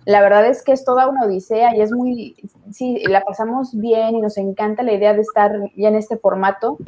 La 0.09 0.23
verdad 0.23 0.47
es 0.47 0.63
que 0.63 0.73
es 0.73 0.87
toda 0.87 1.07
una 1.07 1.27
odisea 1.27 1.77
y 1.77 1.83
es 1.83 1.93
muy, 1.93 2.35
sí, 2.71 3.03
la 3.07 3.21
pasamos 3.21 3.79
bien 3.79 4.17
y 4.17 4.23
nos 4.23 4.39
encanta 4.39 4.83
la 4.83 4.95
idea 4.95 5.13
de 5.13 5.21
estar 5.21 5.53
ya 5.77 5.89
en 5.89 5.97
este 5.97 6.17
formato, 6.17 6.79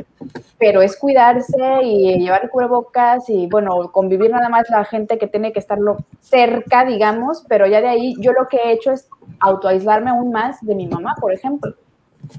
pero 0.59 0.81
es 0.81 0.97
cuidarse 0.97 1.83
y 1.83 2.19
llevar 2.19 2.49
cubrebocas 2.49 3.29
y, 3.29 3.47
bueno, 3.47 3.93
convivir 3.93 4.31
nada 4.31 4.49
más 4.49 4.71
la 4.71 4.87
gente 4.87 5.19
que 5.19 5.27
tiene 5.27 5.53
que 5.53 5.59
estarlo 5.59 5.99
cerca, 6.21 6.87
digamos, 6.87 7.45
pero 7.47 7.67
ya 7.67 7.83
de 7.83 7.89
ahí 7.89 8.15
yo 8.21 8.33
lo 8.33 8.49
que 8.49 8.57
he 8.57 8.73
hecho 8.73 8.91
es 8.91 9.07
autoaislarme 9.39 10.09
aún 10.09 10.33
más 10.33 10.59
de 10.63 10.75
mi 10.75 10.87
mamá, 10.87 11.15
por 11.21 11.35
ejemplo. 11.35 11.75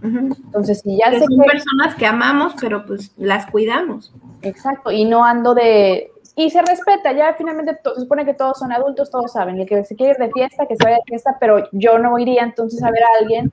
Entonces, 0.01 0.81
si 0.81 0.97
ya 0.97 1.11
son 1.11 1.37
personas 1.37 1.93
que 1.93 2.07
amamos, 2.07 2.55
pero 2.59 2.87
pues 2.87 3.13
las 3.17 3.45
cuidamos. 3.51 4.11
Exacto, 4.41 4.89
y 4.91 5.05
no 5.05 5.23
ando 5.25 5.53
de... 5.53 6.10
Y 6.35 6.49
se 6.49 6.61
respeta, 6.61 7.11
ya 7.11 7.33
finalmente 7.33 7.79
se 7.83 8.01
supone 8.01 8.25
que 8.25 8.33
todos 8.33 8.57
son 8.57 8.71
adultos, 8.71 9.09
todos 9.09 9.33
saben, 9.33 9.59
el 9.59 9.67
que 9.67 9.83
se 9.83 9.95
quiere 9.95 10.13
ir 10.13 10.17
de 10.17 10.31
fiesta, 10.31 10.65
que 10.65 10.77
se 10.77 10.83
vaya 10.83 10.97
de 10.97 11.03
fiesta, 11.05 11.37
pero 11.39 11.67
yo 11.71 11.97
no 11.97 12.17
iría 12.17 12.43
entonces 12.43 12.81
a 12.83 12.91
ver 12.91 13.03
a 13.03 13.19
alguien. 13.19 13.51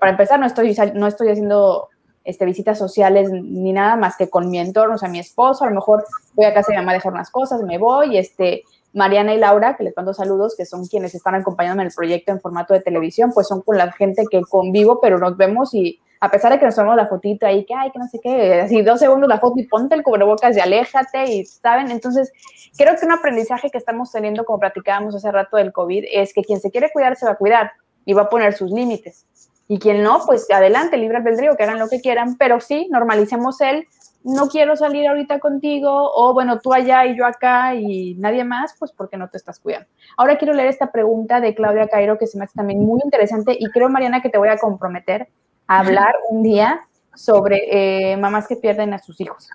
Para 0.00 0.12
empezar, 0.12 0.40
no 0.40 0.46
estoy, 0.46 0.74
no 0.94 1.06
estoy 1.06 1.28
haciendo 1.28 1.88
este, 2.24 2.44
visitas 2.44 2.78
sociales 2.78 3.30
ni 3.30 3.72
nada 3.72 3.96
más 3.96 4.16
que 4.16 4.30
con 4.30 4.48
mi 4.48 4.58
entorno, 4.58 4.94
o 4.94 4.98
sea, 4.98 5.08
mi 5.08 5.18
esposo, 5.18 5.64
a 5.64 5.68
lo 5.68 5.74
mejor 5.74 6.04
voy 6.34 6.46
a 6.46 6.54
casa 6.54 6.68
de 6.72 6.78
mi 6.78 6.82
mamá 6.82 6.92
a 6.92 6.94
dejar 6.94 7.12
unas 7.12 7.30
cosas, 7.30 7.62
me 7.62 7.78
voy, 7.78 8.16
este, 8.16 8.62
Mariana 8.92 9.34
y 9.34 9.38
Laura, 9.38 9.76
que 9.76 9.84
les 9.84 9.96
mando 9.96 10.14
saludos, 10.14 10.54
que 10.56 10.64
son 10.64 10.86
quienes 10.86 11.14
están 11.14 11.34
acompañándome 11.34 11.82
en 11.82 11.88
el 11.88 11.94
proyecto 11.94 12.32
en 12.32 12.40
formato 12.40 12.74
de 12.74 12.80
televisión, 12.80 13.32
pues 13.34 13.48
son 13.48 13.62
con 13.62 13.76
la 13.76 13.90
gente 13.92 14.24
que 14.30 14.42
convivo, 14.42 15.00
pero 15.00 15.18
nos 15.18 15.36
vemos 15.36 15.74
y 15.74 16.00
a 16.22 16.30
pesar 16.30 16.52
de 16.52 16.60
que 16.60 16.64
nos 16.64 16.76
tomamos 16.76 16.96
la 16.96 17.08
fotito 17.08 17.46
ahí, 17.46 17.64
que 17.64 17.74
ay, 17.74 17.90
que 17.90 17.98
no 17.98 18.06
sé 18.06 18.20
qué, 18.22 18.60
así 18.60 18.80
dos 18.82 19.00
segundos 19.00 19.28
la 19.28 19.40
foto 19.40 19.58
y 19.58 19.66
ponte 19.66 19.96
el 19.96 20.04
cubrebocas 20.04 20.56
y 20.56 20.60
aléjate 20.60 21.24
y, 21.24 21.44
¿saben? 21.44 21.90
Entonces, 21.90 22.32
creo 22.78 22.94
que 22.94 23.04
un 23.04 23.10
aprendizaje 23.10 23.70
que 23.70 23.78
estamos 23.78 24.12
teniendo, 24.12 24.44
como 24.44 24.60
platicábamos 24.60 25.16
hace 25.16 25.32
rato 25.32 25.56
del 25.56 25.72
COVID, 25.72 26.04
es 26.12 26.32
que 26.32 26.44
quien 26.44 26.60
se 26.60 26.70
quiere 26.70 26.92
cuidar 26.92 27.16
se 27.16 27.26
va 27.26 27.32
a 27.32 27.36
cuidar 27.36 27.72
y 28.04 28.12
va 28.12 28.22
a 28.22 28.28
poner 28.28 28.52
sus 28.52 28.70
límites. 28.70 29.26
Y 29.66 29.80
quien 29.80 30.04
no, 30.04 30.22
pues 30.24 30.48
adelante, 30.48 30.96
libre 30.96 31.16
albedrío, 31.16 31.56
que 31.56 31.64
hagan 31.64 31.80
lo 31.80 31.88
que 31.88 32.00
quieran, 32.00 32.36
pero 32.36 32.60
sí, 32.60 32.86
normalicemos 32.88 33.60
el 33.60 33.88
no 34.22 34.46
quiero 34.46 34.76
salir 34.76 35.08
ahorita 35.08 35.40
contigo, 35.40 36.08
o 36.14 36.34
bueno, 36.34 36.60
tú 36.60 36.72
allá 36.72 37.04
y 37.04 37.16
yo 37.16 37.26
acá 37.26 37.74
y 37.74 38.14
nadie 38.14 38.44
más, 38.44 38.76
pues 38.78 38.92
porque 38.92 39.16
no 39.16 39.28
te 39.28 39.38
estás 39.38 39.58
cuidando. 39.58 39.88
Ahora 40.16 40.38
quiero 40.38 40.54
leer 40.54 40.68
esta 40.68 40.92
pregunta 40.92 41.40
de 41.40 41.52
Claudia 41.56 41.88
Cairo 41.88 42.16
que 42.16 42.28
se 42.28 42.38
me 42.38 42.44
hace 42.44 42.54
también 42.54 42.78
muy 42.78 43.00
interesante 43.02 43.56
y 43.58 43.68
creo, 43.70 43.88
Mariana, 43.88 44.22
que 44.22 44.30
te 44.30 44.38
voy 44.38 44.50
a 44.50 44.58
comprometer 44.58 45.26
a 45.66 45.80
hablar 45.80 46.14
un 46.30 46.42
día 46.42 46.80
sobre 47.14 48.12
eh, 48.12 48.16
mamás 48.16 48.46
que 48.48 48.56
pierden 48.56 48.94
a 48.94 48.98
sus 48.98 49.20
hijos. 49.20 49.48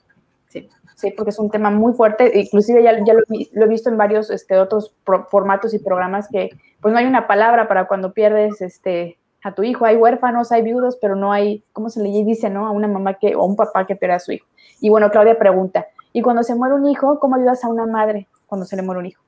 Sí, 0.50 0.70
sí, 0.96 1.12
porque 1.12 1.32
es 1.32 1.40
un 1.40 1.50
tema 1.50 1.70
muy 1.70 1.94
fuerte, 1.94 2.32
inclusive 2.40 2.84
ya, 2.84 2.94
ya 3.04 3.14
lo, 3.14 3.66
he 3.66 3.68
visto 3.68 3.90
en 3.90 3.98
varios 3.98 4.30
este, 4.30 4.58
otros 4.58 4.94
formatos 5.30 5.74
y 5.74 5.80
programas 5.80 6.28
que 6.30 6.50
pues 6.82 6.92
no 6.92 7.00
hay 7.00 7.06
una 7.06 7.28
palabra 7.28 7.68
para 7.68 7.88
cuando 7.88 8.14
pierdes 8.14 8.62
este, 8.62 9.18
a 9.44 9.54
tu 9.54 9.64
hijo. 9.64 9.86
Hay 9.86 9.96
huérfanos, 9.96 10.52
hay 10.52 10.62
viudos, 10.62 10.98
pero 11.02 11.16
no 11.16 11.32
hay, 11.32 11.64
¿cómo 11.74 11.90
se 11.90 12.02
le 12.02 12.10
dice, 12.24 12.50
no? 12.50 12.68
A 12.68 12.72
una 12.72 12.88
mamá 12.88 13.16
que, 13.16 13.36
o 13.36 13.46
un 13.46 13.56
papá 13.56 13.86
que 13.86 13.96
pierde 13.96 14.16
a 14.16 14.20
su 14.20 14.32
hijo. 14.32 14.48
Y 14.80 14.90
bueno, 14.90 15.10
Claudia 15.10 15.38
pregunta, 15.38 15.88
¿y 16.14 16.22
cuando 16.22 16.44
se 16.44 16.56
muere 16.56 16.76
un 16.76 16.88
hijo, 16.88 17.20
cómo 17.20 17.36
ayudas 17.36 17.64
a 17.64 17.70
una 17.70 17.86
madre 17.86 18.28
cuando 18.46 18.66
se 18.66 18.76
le 18.76 18.84
muere 18.84 19.00
un 19.00 19.06
hijo? 19.08 19.24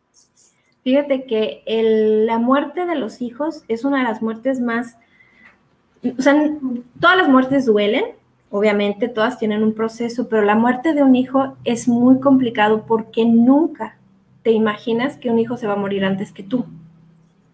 Fíjate 0.83 1.25
que 1.25 1.63
la 2.25 2.37
muerte 2.37 2.85
de 2.85 2.95
los 2.95 3.21
hijos 3.21 3.63
es 3.67 3.83
una 3.83 3.99
de 3.99 4.03
las 4.05 4.21
muertes 4.21 4.59
más, 4.59 4.97
o 6.17 6.21
sea, 6.21 6.35
todas 6.99 7.17
las 7.17 7.29
muertes 7.29 7.65
duelen, 7.65 8.05
obviamente, 8.49 9.07
todas 9.07 9.37
tienen 9.37 9.63
un 9.63 9.73
proceso, 9.73 10.27
pero 10.27 10.43
la 10.43 10.55
muerte 10.55 10.93
de 10.93 11.03
un 11.03 11.15
hijo 11.15 11.55
es 11.65 11.87
muy 11.87 12.19
complicado 12.19 12.85
porque 12.87 13.25
nunca 13.25 13.97
te 14.43 14.51
imaginas 14.51 15.17
que 15.17 15.29
un 15.29 15.39
hijo 15.39 15.57
se 15.57 15.67
va 15.67 15.73
a 15.73 15.77
morir 15.77 16.05
antes 16.05 16.31
que 16.31 16.43
tú. 16.43 16.65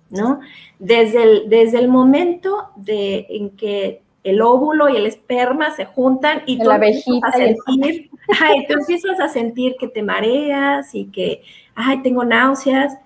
¿no? 0.09 0.39
Desde 0.79 1.23
el, 1.23 1.49
desde 1.49 1.79
el 1.79 1.87
momento 1.87 2.69
de, 2.75 3.25
en 3.29 3.49
que 3.51 4.01
el 4.23 4.41
óvulo 4.41 4.89
y 4.89 4.97
el 4.97 5.05
esperma 5.05 5.71
se 5.71 5.85
juntan 5.85 6.41
y 6.45 6.57
tú, 6.59 6.71
empiezas 6.71 7.23
a 7.23 7.31
sentir, 7.31 8.09
ay, 8.41 8.65
tú 8.67 8.73
empiezas 8.73 9.19
a 9.19 9.27
sentir 9.27 9.75
que 9.79 9.87
te 9.87 10.01
mareas 10.01 10.95
y 10.95 11.05
que, 11.05 11.43
ay, 11.75 12.01
tengo 12.01 12.25
náuseas, 12.25 12.97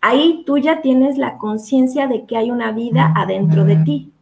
ahí 0.00 0.42
tú 0.46 0.58
ya 0.58 0.82
tienes 0.82 1.16
la 1.16 1.38
conciencia 1.38 2.06
de 2.06 2.24
que 2.24 2.36
hay 2.36 2.50
una 2.50 2.72
vida 2.72 3.12
adentro 3.16 3.64
de 3.64 3.76
ti. 3.76 4.12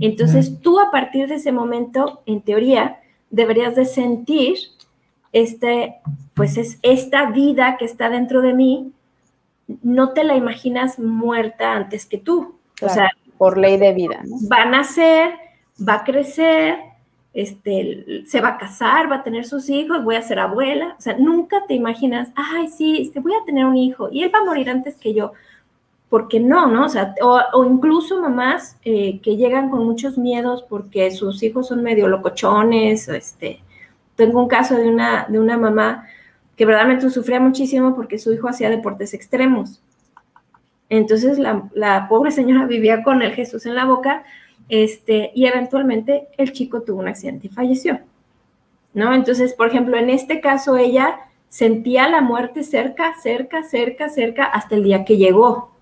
Entonces 0.00 0.60
tú 0.60 0.80
a 0.80 0.90
partir 0.90 1.28
de 1.28 1.34
ese 1.34 1.52
momento, 1.52 2.22
en 2.26 2.40
teoría, 2.40 3.00
deberías 3.30 3.76
de 3.76 3.84
sentir 3.84 4.56
este, 5.34 5.96
pues 6.32 6.56
es 6.56 6.78
esta 6.82 7.30
vida 7.30 7.76
que 7.76 7.84
está 7.84 8.08
dentro 8.08 8.40
de 8.40 8.54
mí, 8.54 8.92
no 9.82 10.12
te 10.12 10.22
la 10.22 10.36
imaginas 10.36 10.98
muerta 10.98 11.74
antes 11.74 12.06
que 12.06 12.18
tú. 12.18 12.54
o 12.80 12.88
sea, 12.88 13.10
por 13.36 13.58
ley 13.58 13.76
de 13.76 13.92
vida. 13.92 14.20
¿no? 14.24 14.36
Va 14.50 14.62
a 14.62 14.64
nacer, 14.64 15.32
va 15.86 15.94
a 15.94 16.04
crecer, 16.04 16.78
este, 17.32 18.22
se 18.26 18.40
va 18.40 18.50
a 18.50 18.58
casar, 18.58 19.10
va 19.10 19.16
a 19.16 19.22
tener 19.24 19.44
sus 19.44 19.68
hijos, 19.68 20.04
voy 20.04 20.14
a 20.14 20.22
ser 20.22 20.38
abuela. 20.38 20.94
O 20.96 21.00
sea, 21.00 21.16
nunca 21.18 21.64
te 21.66 21.74
imaginas, 21.74 22.30
ay, 22.36 22.68
sí, 22.68 23.02
este, 23.02 23.18
voy 23.18 23.32
a 23.34 23.44
tener 23.44 23.66
un 23.66 23.76
hijo 23.76 24.08
y 24.12 24.22
él 24.22 24.30
va 24.32 24.38
a 24.38 24.44
morir 24.44 24.70
antes 24.70 24.94
que 24.94 25.14
yo. 25.14 25.32
Porque 26.14 26.38
no, 26.38 26.68
¿no? 26.68 26.84
O 26.84 26.88
sea, 26.88 27.12
o, 27.22 27.64
incluso 27.64 28.20
mamás 28.20 28.76
eh, 28.84 29.18
que 29.20 29.36
llegan 29.36 29.68
con 29.68 29.84
muchos 29.84 30.16
miedos 30.16 30.62
porque 30.62 31.10
sus 31.10 31.42
hijos 31.42 31.66
son 31.66 31.82
medio 31.82 32.06
locochones. 32.06 33.08
Este, 33.08 33.64
tengo 34.14 34.40
un 34.40 34.46
caso 34.46 34.76
de 34.76 34.88
una, 34.88 35.26
de 35.28 35.40
una 35.40 35.58
mamá 35.58 36.06
que 36.54 36.66
verdaderamente 36.66 37.10
sufría 37.10 37.40
muchísimo 37.40 37.96
porque 37.96 38.20
su 38.20 38.32
hijo 38.32 38.46
hacía 38.46 38.70
deportes 38.70 39.12
extremos. 39.12 39.82
Entonces 40.88 41.36
la, 41.36 41.68
la 41.74 42.06
pobre 42.08 42.30
señora 42.30 42.64
vivía 42.68 43.02
con 43.02 43.20
el 43.20 43.32
Jesús 43.32 43.66
en 43.66 43.74
la 43.74 43.84
boca 43.84 44.22
este, 44.68 45.32
y 45.34 45.46
eventualmente 45.46 46.28
el 46.38 46.52
chico 46.52 46.82
tuvo 46.82 47.00
un 47.00 47.08
accidente 47.08 47.48
y 47.48 47.50
falleció. 47.50 47.98
¿No? 48.92 49.12
Entonces, 49.12 49.52
por 49.52 49.66
ejemplo, 49.66 49.96
en 49.96 50.10
este 50.10 50.40
caso 50.40 50.76
ella 50.76 51.22
sentía 51.48 52.08
la 52.08 52.20
muerte 52.20 52.62
cerca, 52.62 53.14
cerca, 53.20 53.64
cerca, 53.64 54.08
cerca 54.10 54.44
hasta 54.44 54.76
el 54.76 54.84
día 54.84 55.04
que 55.04 55.16
llegó. 55.16 55.73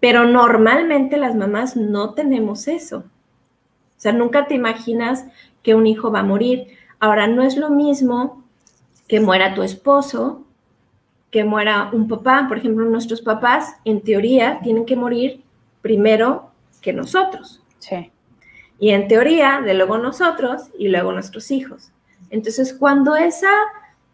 Pero 0.00 0.24
normalmente 0.24 1.16
las 1.16 1.34
mamás 1.34 1.76
no 1.76 2.14
tenemos 2.14 2.68
eso. 2.68 2.98
O 2.98 4.00
sea, 4.00 4.12
nunca 4.12 4.46
te 4.46 4.54
imaginas 4.54 5.26
que 5.62 5.74
un 5.74 5.86
hijo 5.86 6.10
va 6.10 6.20
a 6.20 6.24
morir. 6.24 6.68
Ahora, 6.98 7.26
no 7.26 7.42
es 7.42 7.56
lo 7.56 7.70
mismo 7.70 8.44
que 9.06 9.20
muera 9.20 9.54
tu 9.54 9.62
esposo, 9.62 10.44
que 11.30 11.44
muera 11.44 11.90
un 11.92 12.08
papá. 12.08 12.46
Por 12.48 12.58
ejemplo, 12.58 12.84
nuestros 12.86 13.20
papás, 13.20 13.76
en 13.84 14.00
teoría, 14.00 14.60
tienen 14.62 14.86
que 14.86 14.96
morir 14.96 15.42
primero 15.82 16.50
que 16.80 16.92
nosotros. 16.92 17.62
Sí. 17.78 18.10
Y 18.78 18.90
en 18.90 19.08
teoría, 19.08 19.60
de 19.62 19.74
luego 19.74 19.98
nosotros 19.98 20.70
y 20.78 20.88
luego 20.88 21.12
nuestros 21.12 21.50
hijos. 21.50 21.92
Entonces, 22.30 22.72
cuando 22.72 23.16
esa 23.16 23.50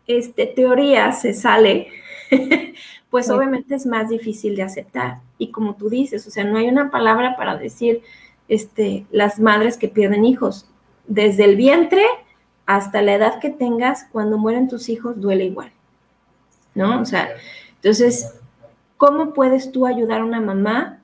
este, 0.06 0.46
teoría 0.46 1.12
se 1.12 1.32
sale, 1.32 1.88
pues 3.10 3.30
obviamente 3.30 3.74
es 3.74 3.86
más 3.86 4.08
difícil 4.08 4.56
de 4.56 4.62
aceptar. 4.62 5.20
Y 5.38 5.50
como 5.50 5.76
tú 5.76 5.88
dices, 5.88 6.26
o 6.26 6.30
sea, 6.30 6.44
no 6.44 6.58
hay 6.58 6.68
una 6.68 6.90
palabra 6.90 7.36
para 7.36 7.56
decir 7.56 8.02
este, 8.48 9.06
las 9.10 9.38
madres 9.38 9.76
que 9.76 9.88
pierden 9.88 10.24
hijos. 10.24 10.68
Desde 11.06 11.44
el 11.44 11.56
vientre 11.56 12.04
hasta 12.66 13.02
la 13.02 13.14
edad 13.14 13.38
que 13.38 13.50
tengas, 13.50 14.06
cuando 14.10 14.38
mueren 14.38 14.68
tus 14.68 14.88
hijos, 14.88 15.20
duele 15.20 15.44
igual. 15.44 15.72
¿No? 16.74 17.00
O 17.00 17.04
sea, 17.04 17.28
entonces, 17.76 18.34
¿cómo 18.96 19.32
puedes 19.32 19.72
tú 19.72 19.86
ayudar 19.86 20.20
a 20.20 20.24
una 20.24 20.40
mamá 20.40 21.00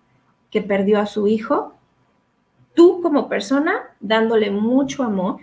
que 0.51 0.61
perdió 0.61 1.01
a 1.01 1.07
su 1.07 1.29
hijo 1.29 1.75
tú 2.75 3.01
como 3.03 3.29
persona 3.29 3.95
dándole 4.01 4.51
mucho 4.51 5.03
amor, 5.03 5.41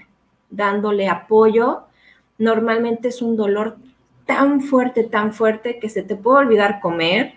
dándole 0.50 1.08
apoyo, 1.08 1.84
normalmente 2.38 3.10
es 3.10 3.22
un 3.22 3.36
dolor 3.36 3.78
tan 4.30 4.62
fuerte, 4.62 5.04
tan 5.06 5.34
fuerte 5.34 5.80
que 5.80 5.90
se 5.90 6.04
te 6.04 6.16
puede 6.16 6.46
olvidar 6.46 6.82
comer, 6.82 7.34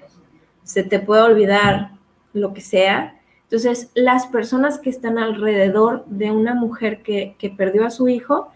se 0.62 0.82
te 0.82 0.98
puede 0.98 1.22
olvidar 1.22 1.92
lo 2.34 2.52
que 2.52 2.60
sea. 2.60 3.18
Entonces, 3.44 3.90
las 3.94 4.26
personas 4.26 4.78
que 4.78 4.90
están 4.90 5.16
alrededor 5.16 6.04
de 6.04 6.30
una 6.30 6.54
mujer 6.54 7.02
que, 7.02 7.34
que 7.38 7.48
perdió 7.48 7.86
a 7.86 7.90
su 7.90 8.10
hijo 8.10 8.50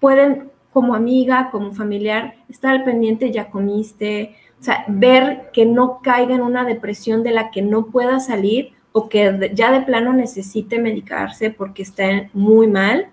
pueden, 0.00 0.50
como 0.72 0.96
amiga, 0.96 1.50
como 1.52 1.70
familiar, 1.70 2.34
estar 2.48 2.74
al 2.74 2.82
pendiente, 2.82 3.30
ya 3.30 3.48
comiste, 3.48 4.34
o 4.60 4.64
sea, 4.64 4.84
ver 4.88 5.50
que 5.52 5.66
no 5.66 6.00
caiga 6.02 6.34
en 6.34 6.42
una 6.42 6.64
depresión 6.64 7.22
de 7.22 7.30
la 7.30 7.52
que 7.52 7.62
no 7.62 7.86
pueda 7.86 8.18
salir 8.18 8.72
o 8.90 9.08
que 9.08 9.52
ya 9.54 9.70
de 9.70 9.82
plano 9.82 10.12
necesite 10.12 10.80
medicarse 10.80 11.50
porque 11.50 11.84
está 11.84 12.28
muy 12.32 12.66
mal. 12.66 13.10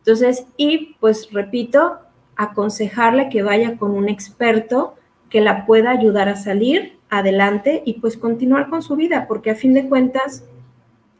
Entonces, 0.00 0.44
y 0.58 0.96
pues 1.00 1.30
repito, 1.32 1.98
aconsejarle 2.40 3.28
que 3.28 3.42
vaya 3.42 3.76
con 3.76 3.90
un 3.90 4.08
experto 4.08 4.94
que 5.28 5.42
la 5.42 5.66
pueda 5.66 5.90
ayudar 5.90 6.30
a 6.30 6.36
salir 6.36 6.98
adelante 7.10 7.82
y 7.84 8.00
pues 8.00 8.16
continuar 8.16 8.70
con 8.70 8.82
su 8.82 8.96
vida, 8.96 9.26
porque 9.28 9.50
a 9.50 9.54
fin 9.54 9.74
de 9.74 9.86
cuentas, 9.86 10.44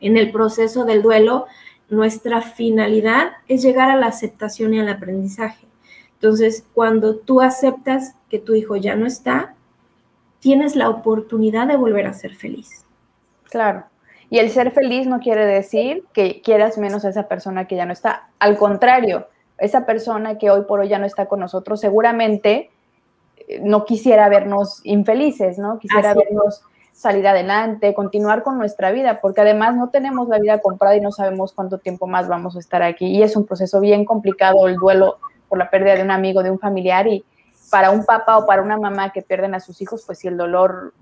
en 0.00 0.16
el 0.16 0.32
proceso 0.32 0.86
del 0.86 1.02
duelo, 1.02 1.46
nuestra 1.90 2.40
finalidad 2.40 3.32
es 3.48 3.62
llegar 3.62 3.90
a 3.90 3.96
la 3.96 4.06
aceptación 4.06 4.72
y 4.72 4.80
al 4.80 4.88
aprendizaje. 4.88 5.66
Entonces, 6.14 6.64
cuando 6.72 7.16
tú 7.16 7.42
aceptas 7.42 8.14
que 8.30 8.38
tu 8.38 8.54
hijo 8.54 8.76
ya 8.76 8.96
no 8.96 9.04
está, 9.04 9.54
tienes 10.38 10.74
la 10.74 10.88
oportunidad 10.88 11.66
de 11.66 11.76
volver 11.76 12.06
a 12.06 12.14
ser 12.14 12.34
feliz. 12.34 12.86
Claro. 13.50 13.84
Y 14.30 14.38
el 14.38 14.50
ser 14.50 14.70
feliz 14.70 15.06
no 15.06 15.18
quiere 15.18 15.44
decir 15.44 16.04
que 16.14 16.40
quieras 16.40 16.78
menos 16.78 17.04
a 17.04 17.10
esa 17.10 17.28
persona 17.28 17.66
que 17.66 17.76
ya 17.76 17.84
no 17.84 17.92
está. 17.92 18.30
Al 18.38 18.56
contrario, 18.56 19.26
esa 19.60 19.86
persona 19.86 20.38
que 20.38 20.50
hoy 20.50 20.62
por 20.62 20.80
hoy 20.80 20.88
ya 20.88 20.98
no 20.98 21.06
está 21.06 21.26
con 21.26 21.40
nosotros 21.40 21.80
seguramente 21.80 22.70
eh, 23.48 23.60
no 23.62 23.84
quisiera 23.84 24.28
vernos 24.28 24.80
infelices, 24.84 25.58
¿no? 25.58 25.78
Quisiera 25.78 26.14
vernos 26.14 26.62
salir 26.92 27.26
adelante, 27.26 27.94
continuar 27.94 28.42
con 28.42 28.58
nuestra 28.58 28.92
vida, 28.92 29.20
porque 29.20 29.40
además 29.40 29.74
no 29.74 29.88
tenemos 29.88 30.28
la 30.28 30.38
vida 30.38 30.60
comprada 30.60 30.96
y 30.96 31.00
no 31.00 31.12
sabemos 31.12 31.52
cuánto 31.52 31.78
tiempo 31.78 32.06
más 32.06 32.28
vamos 32.28 32.56
a 32.56 32.58
estar 32.58 32.82
aquí. 32.82 33.06
Y 33.06 33.22
es 33.22 33.36
un 33.36 33.46
proceso 33.46 33.80
bien 33.80 34.04
complicado 34.04 34.68
el 34.68 34.76
duelo 34.76 35.18
por 35.48 35.58
la 35.58 35.70
pérdida 35.70 35.94
de 35.94 36.02
un 36.02 36.10
amigo, 36.10 36.42
de 36.42 36.50
un 36.50 36.58
familiar 36.58 37.06
y 37.06 37.24
para 37.70 37.90
un 37.90 38.04
papá 38.04 38.38
o 38.38 38.46
para 38.46 38.62
una 38.62 38.76
mamá 38.76 39.12
que 39.12 39.22
pierden 39.22 39.54
a 39.54 39.60
sus 39.60 39.80
hijos, 39.80 40.04
pues 40.06 40.18
si 40.18 40.28
el 40.28 40.36
dolor 40.36 40.92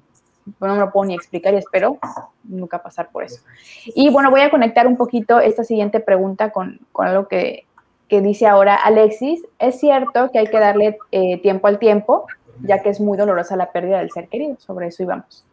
no 0.61 0.75
me 0.75 0.79
lo 0.79 0.91
puedo 0.91 1.07
ni 1.07 1.15
explicar 1.15 1.53
y 1.55 1.59
espero 1.59 1.99
nunca 2.45 2.83
pasar 2.83 3.11
por 3.11 3.25
eso. 3.25 3.43
Y 3.87 4.11
bueno, 4.11 4.31
voy 4.31 4.41
a 4.41 4.51
conectar 4.51 4.87
un 4.87 4.97
poquito 4.97 5.41
esta 5.41 5.65
siguiente 5.65 6.01
pregunta 6.01 6.53
con, 6.53 6.81
con 6.93 7.07
algo 7.07 7.29
que, 7.29 7.67
que, 8.09 8.21
dice 8.21 8.47
ahora 8.47 8.75
Alexis. 8.75 9.43
Es 9.59 9.81
cierto 9.81 10.31
que 10.31 10.39
hay 10.39 10.47
que 10.47 10.59
darle 10.59 10.99
eh, 11.13 11.39
tiempo 11.39 11.67
al 11.67 11.79
tiempo, 11.79 12.27
ya 12.63 12.83
que 12.83 12.91
es 12.91 13.01
muy 13.01 13.17
dolorosa 13.17 13.57
la 13.57 13.73
pérdida 13.73 13.99
del 13.99 14.11
ser 14.11 14.29
querido. 14.29 14.57
Sobre 14.59 14.89
eso 14.89 15.03
íbamos. 15.03 15.45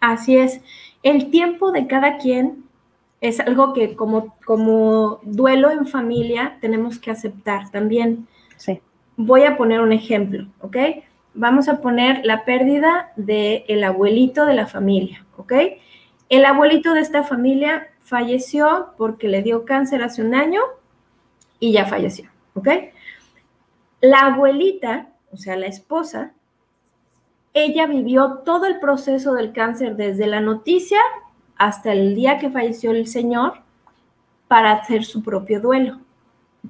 Así 0.00 0.36
es. 0.36 0.60
El 1.02 1.30
tiempo 1.30 1.72
de 1.72 1.86
cada 1.86 2.18
quien 2.18 2.64
es 3.20 3.40
algo 3.40 3.72
que 3.72 3.96
como, 3.96 4.34
como 4.44 5.20
duelo 5.22 5.70
en 5.70 5.86
familia 5.86 6.58
tenemos 6.60 6.98
que 6.98 7.10
aceptar 7.10 7.70
también. 7.70 8.26
Sí. 8.56 8.80
Voy 9.16 9.44
a 9.44 9.56
poner 9.56 9.80
un 9.80 9.92
ejemplo, 9.92 10.46
¿ok? 10.60 10.76
vamos 11.36 11.68
a 11.68 11.80
poner 11.80 12.24
la 12.24 12.44
pérdida 12.44 13.12
del 13.16 13.62
el 13.68 13.84
abuelito 13.84 14.46
de 14.46 14.54
la 14.54 14.66
familia, 14.66 15.24
¿ok? 15.36 15.52
El 16.28 16.44
abuelito 16.44 16.94
de 16.94 17.00
esta 17.00 17.22
familia 17.22 17.88
falleció 18.00 18.88
porque 18.96 19.28
le 19.28 19.42
dio 19.42 19.64
cáncer 19.64 20.02
hace 20.02 20.22
un 20.22 20.34
año 20.34 20.60
y 21.60 21.72
ya 21.72 21.86
falleció, 21.86 22.30
¿ok? 22.54 22.68
La 24.00 24.26
abuelita, 24.26 25.08
o 25.32 25.36
sea, 25.36 25.56
la 25.56 25.66
esposa, 25.66 26.32
ella 27.54 27.86
vivió 27.86 28.42
todo 28.44 28.66
el 28.66 28.78
proceso 28.78 29.32
del 29.32 29.52
cáncer 29.52 29.96
desde 29.96 30.26
la 30.26 30.40
noticia 30.40 31.00
hasta 31.56 31.92
el 31.92 32.14
día 32.14 32.38
que 32.38 32.50
falleció 32.50 32.90
el 32.90 33.06
señor 33.06 33.54
para 34.48 34.72
hacer 34.72 35.04
su 35.04 35.22
propio 35.22 35.60
duelo. 35.60 35.98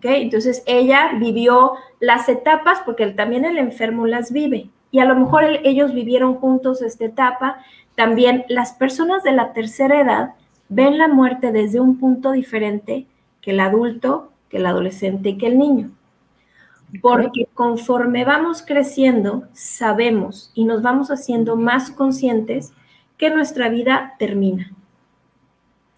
Entonces 0.03 0.63
ella 0.67 1.13
vivió 1.19 1.73
las 2.01 2.29
etapas 2.29 2.81
porque 2.85 3.07
también 3.09 3.45
el 3.45 3.59
enfermo 3.59 4.07
las 4.07 4.31
vive 4.31 4.71
y 4.91 5.01
a 5.01 5.05
lo 5.05 5.17
mejor 5.17 5.45
ellos 5.65 5.93
vivieron 5.93 6.35
juntos 6.35 6.83
esta 6.83 7.07
etapa. 7.07 7.59
También 7.95 8.45
las 8.49 8.73
personas 8.73 9.23
de 9.23 9.33
la 9.33 9.53
tercera 9.53 10.01
edad 10.01 10.35
ven 10.69 10.99
la 10.99 11.09
muerte 11.09 11.53
desde 11.53 11.81
un 11.81 11.99
punto 11.99 12.33
diferente 12.33 13.07
que 13.41 13.53
el 13.53 13.61
adulto, 13.61 14.33
que 14.49 14.59
el 14.59 14.67
adolescente 14.67 15.31
y 15.31 15.39
que 15.39 15.47
el 15.47 15.59
niño. 15.59 15.91
Porque 17.03 17.49
conforme 17.55 18.25
vamos 18.25 18.63
creciendo, 18.63 19.45
sabemos 19.53 20.53
y 20.55 20.65
nos 20.65 20.83
vamos 20.83 21.11
haciendo 21.11 21.57
más 21.57 21.91
conscientes 21.91 22.73
que 23.17 23.31
nuestra 23.31 23.69
vida 23.69 24.15
termina. 24.19 24.73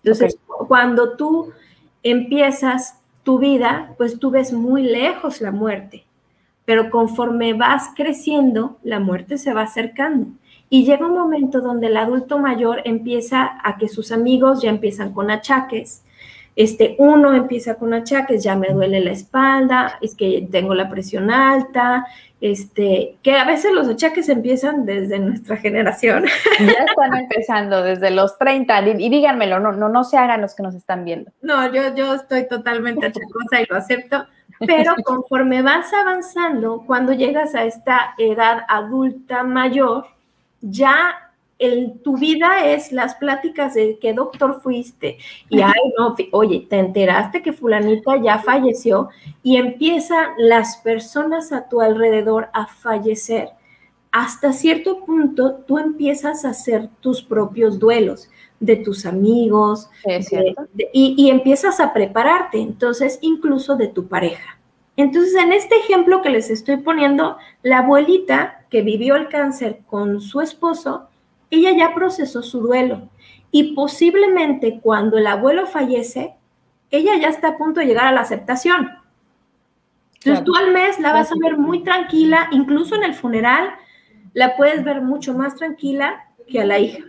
Entonces, 0.03 0.39
cuando 0.47 1.17
tú 1.17 1.53
empiezas 2.03 3.01
tu 3.23 3.39
vida, 3.39 3.95
pues 3.99 4.19
tú 4.19 4.31
ves 4.31 4.53
muy 4.53 4.83
lejos 4.83 5.41
la 5.41 5.51
muerte, 5.51 6.07
pero 6.65 6.91
conforme 6.91 7.53
vas 7.53 7.91
creciendo, 7.95 8.79
la 8.83 9.01
muerte 9.01 9.37
se 9.37 9.53
va 9.53 9.63
acercando. 9.63 10.29
Y 10.71 10.85
llega 10.85 11.07
un 11.07 11.15
momento 11.15 11.61
donde 11.61 11.89
el 11.89 11.97
adulto 11.97 12.39
mayor 12.39 12.83
empieza 12.85 13.59
a 13.63 13.77
que 13.79 13.89
sus 13.89 14.13
amigos 14.13 14.63
ya 14.63 14.71
empiezan 14.71 15.13
con 15.13 15.31
achaques, 15.31 16.05
este, 16.59 16.97
uno 16.99 17.35
empieza 17.35 17.77
con 17.77 17.95
achaques, 17.95 18.43
ya 18.43 18.57
me 18.57 18.71
duele 18.71 19.01
la 19.01 19.13
espalda, 19.13 19.97
es 20.01 20.17
que 20.17 20.49
tengo 20.51 20.75
la 20.75 20.91
presión 20.91 21.31
alta, 21.31 22.05
este, 22.41 23.17
que 23.23 23.37
a 23.37 23.45
veces 23.45 23.73
los 23.73 23.87
achaques 23.87 24.29
empiezan 24.29 24.85
desde 24.85 25.21
nuestra 25.21 25.57
generación. 25.57 26.25
Ya 26.59 26.85
están 26.85 27.17
empezando 27.17 27.85
desde 27.85 28.11
los 28.11 28.37
30, 28.39 28.89
y, 28.89 29.09
díganmelo, 29.09 29.61
no, 29.61 29.71
no, 29.71 29.89
no 29.89 30.03
se 30.03 30.17
hagan 30.17 30.41
los 30.41 30.57
que 30.57 30.65
nos 30.65 30.75
están 30.75 31.05
viendo. 31.05 31.31
No, 31.43 31.73
yo, 31.73 31.95
yo 31.95 32.15
estoy 32.15 32.49
totalmente 32.49 33.07
achacosa 33.07 33.61
y 33.63 33.67
lo 33.71 33.77
acepto, 33.77 34.27
pero 34.59 34.97
conforme 35.05 35.63
vas 35.63 35.93
avanzando, 35.93 36.83
cuando 36.85 37.13
llegas 37.13 37.55
a 37.55 37.63
esta 37.67 38.15
edad 38.19 38.65
adulta 38.67 39.45
mayor, 39.45 40.07
ya 40.61 41.28
el, 41.59 42.01
tu 42.03 42.17
vida 42.17 42.67
es 42.67 42.93
las 42.93 43.17
pláticas 43.17 43.75
de 43.75 43.99
qué 44.01 44.13
doctor 44.13 44.61
fuiste 44.61 45.19
y 45.49 45.61
ay 45.61 45.73
no, 45.99 46.15
oye, 46.33 46.67
te 46.69 46.79
enteraste 46.79 47.43
que 47.43 47.53
fulanita 47.53 48.17
ya 48.23 48.39
falleció 48.39 49.09
y 49.43 49.57
empiezan 49.57 50.29
las 50.39 50.77
personas 50.79 51.53
a 51.53 51.69
tu 51.69 51.81
alrededor 51.81 52.49
a 52.53 52.67
fallecer. 52.67 53.51
Hasta 54.13 54.53
cierto 54.53 55.05
punto 55.05 55.57
tú 55.67 55.79
empiezas 55.79 56.45
a 56.45 56.51
hacer 56.51 56.89
tus 57.01 57.23
propios 57.23 57.79
duelos 57.79 58.31
de 58.61 58.77
tus 58.77 59.07
amigos 59.07 59.91
y, 60.93 61.15
y 61.17 61.31
empiezas 61.31 61.81
a 61.81 61.93
prepararte, 61.93 62.59
entonces 62.59 63.19
incluso 63.21 63.77
de 63.77 63.89
tu 63.89 64.09
pareja. 64.09 64.59
Entonces, 64.97 65.37
en 65.37 65.53
este 65.53 65.77
ejemplo 65.77 66.23
que 66.23 66.31
les 66.31 66.51
estoy 66.51 66.79
poniendo, 66.79 67.37
la 67.63 67.79
abuelita 67.79 68.67
que 68.69 68.83
vivió 68.83 69.15
el 69.15 69.29
cáncer 69.29 69.83
con 69.87 70.21
su 70.21 70.41
esposo, 70.41 71.09
ella 71.51 71.73
ya 71.77 71.95
procesó 71.95 72.43
su 72.43 72.61
duelo 72.61 73.09
y 73.51 73.75
posiblemente 73.75 74.81
cuando 74.81 75.19
el 75.19 75.27
abuelo 75.27 75.67
fallece, 75.67 76.35
ella 76.91 77.17
ya 77.17 77.29
está 77.29 77.49
a 77.49 77.59
punto 77.59 77.81
de 77.81 77.87
llegar 77.87 78.07
a 78.07 78.13
la 78.13 78.21
aceptación. 78.21 78.91
Entonces 80.15 80.45
tú 80.45 80.55
al 80.55 80.73
mes 80.73 80.99
la 80.99 81.13
vas 81.13 81.31
a 81.31 81.37
ver 81.41 81.57
muy 81.57 81.83
tranquila, 81.83 82.49
incluso 82.51 82.97
en 82.97 83.05
el 83.05 83.15
funeral 83.15 83.71
la 84.35 84.57
puedes 84.57 84.85
ver 84.85 85.01
mucho 85.01 85.35
más 85.35 85.55
tranquila 85.55 86.27
que 86.47 86.61
a 86.61 86.67
la 86.67 86.79
hija. 86.79 87.05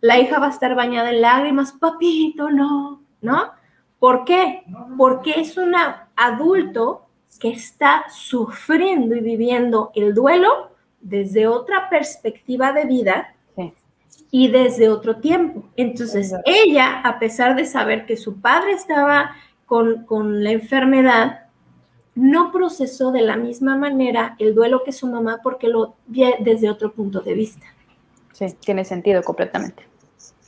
La 0.00 0.18
hija 0.18 0.38
va 0.38 0.48
a 0.48 0.50
estar 0.50 0.74
bañada 0.74 1.10
en 1.10 1.22
lágrimas, 1.22 1.72
papito, 1.72 2.50
no, 2.50 3.02
¿no? 3.22 3.52
¿Por 3.98 4.24
qué? 4.24 4.62
Porque 4.98 5.40
es 5.40 5.56
un 5.56 5.74
adulto 6.16 7.06
que 7.40 7.50
está 7.50 8.04
sufriendo 8.10 9.14
y 9.14 9.20
viviendo 9.20 9.90
el 9.94 10.14
duelo 10.14 10.70
desde 11.00 11.46
otra 11.46 11.88
perspectiva 11.88 12.72
de 12.72 12.84
vida 12.84 13.33
y 14.36 14.48
desde 14.48 14.88
otro 14.88 15.18
tiempo. 15.18 15.62
Entonces, 15.76 16.34
ella, 16.44 17.02
a 17.04 17.20
pesar 17.20 17.54
de 17.54 17.64
saber 17.66 18.04
que 18.04 18.16
su 18.16 18.40
padre 18.40 18.72
estaba 18.72 19.30
con, 19.64 20.06
con, 20.06 20.42
la 20.42 20.50
enfermedad, 20.50 21.42
no 22.16 22.50
procesó 22.50 23.12
de 23.12 23.20
la 23.20 23.36
misma 23.36 23.76
manera 23.76 24.34
el 24.40 24.52
duelo 24.56 24.82
que 24.82 24.90
su 24.90 25.06
mamá 25.06 25.38
porque 25.40 25.68
lo 25.68 25.94
ve 26.08 26.34
desde 26.40 26.68
otro 26.68 26.90
punto 26.90 27.20
de 27.20 27.32
vista. 27.34 27.64
Sí, 28.32 28.46
tiene 28.58 28.84
sentido 28.84 29.22
completamente. 29.22 29.84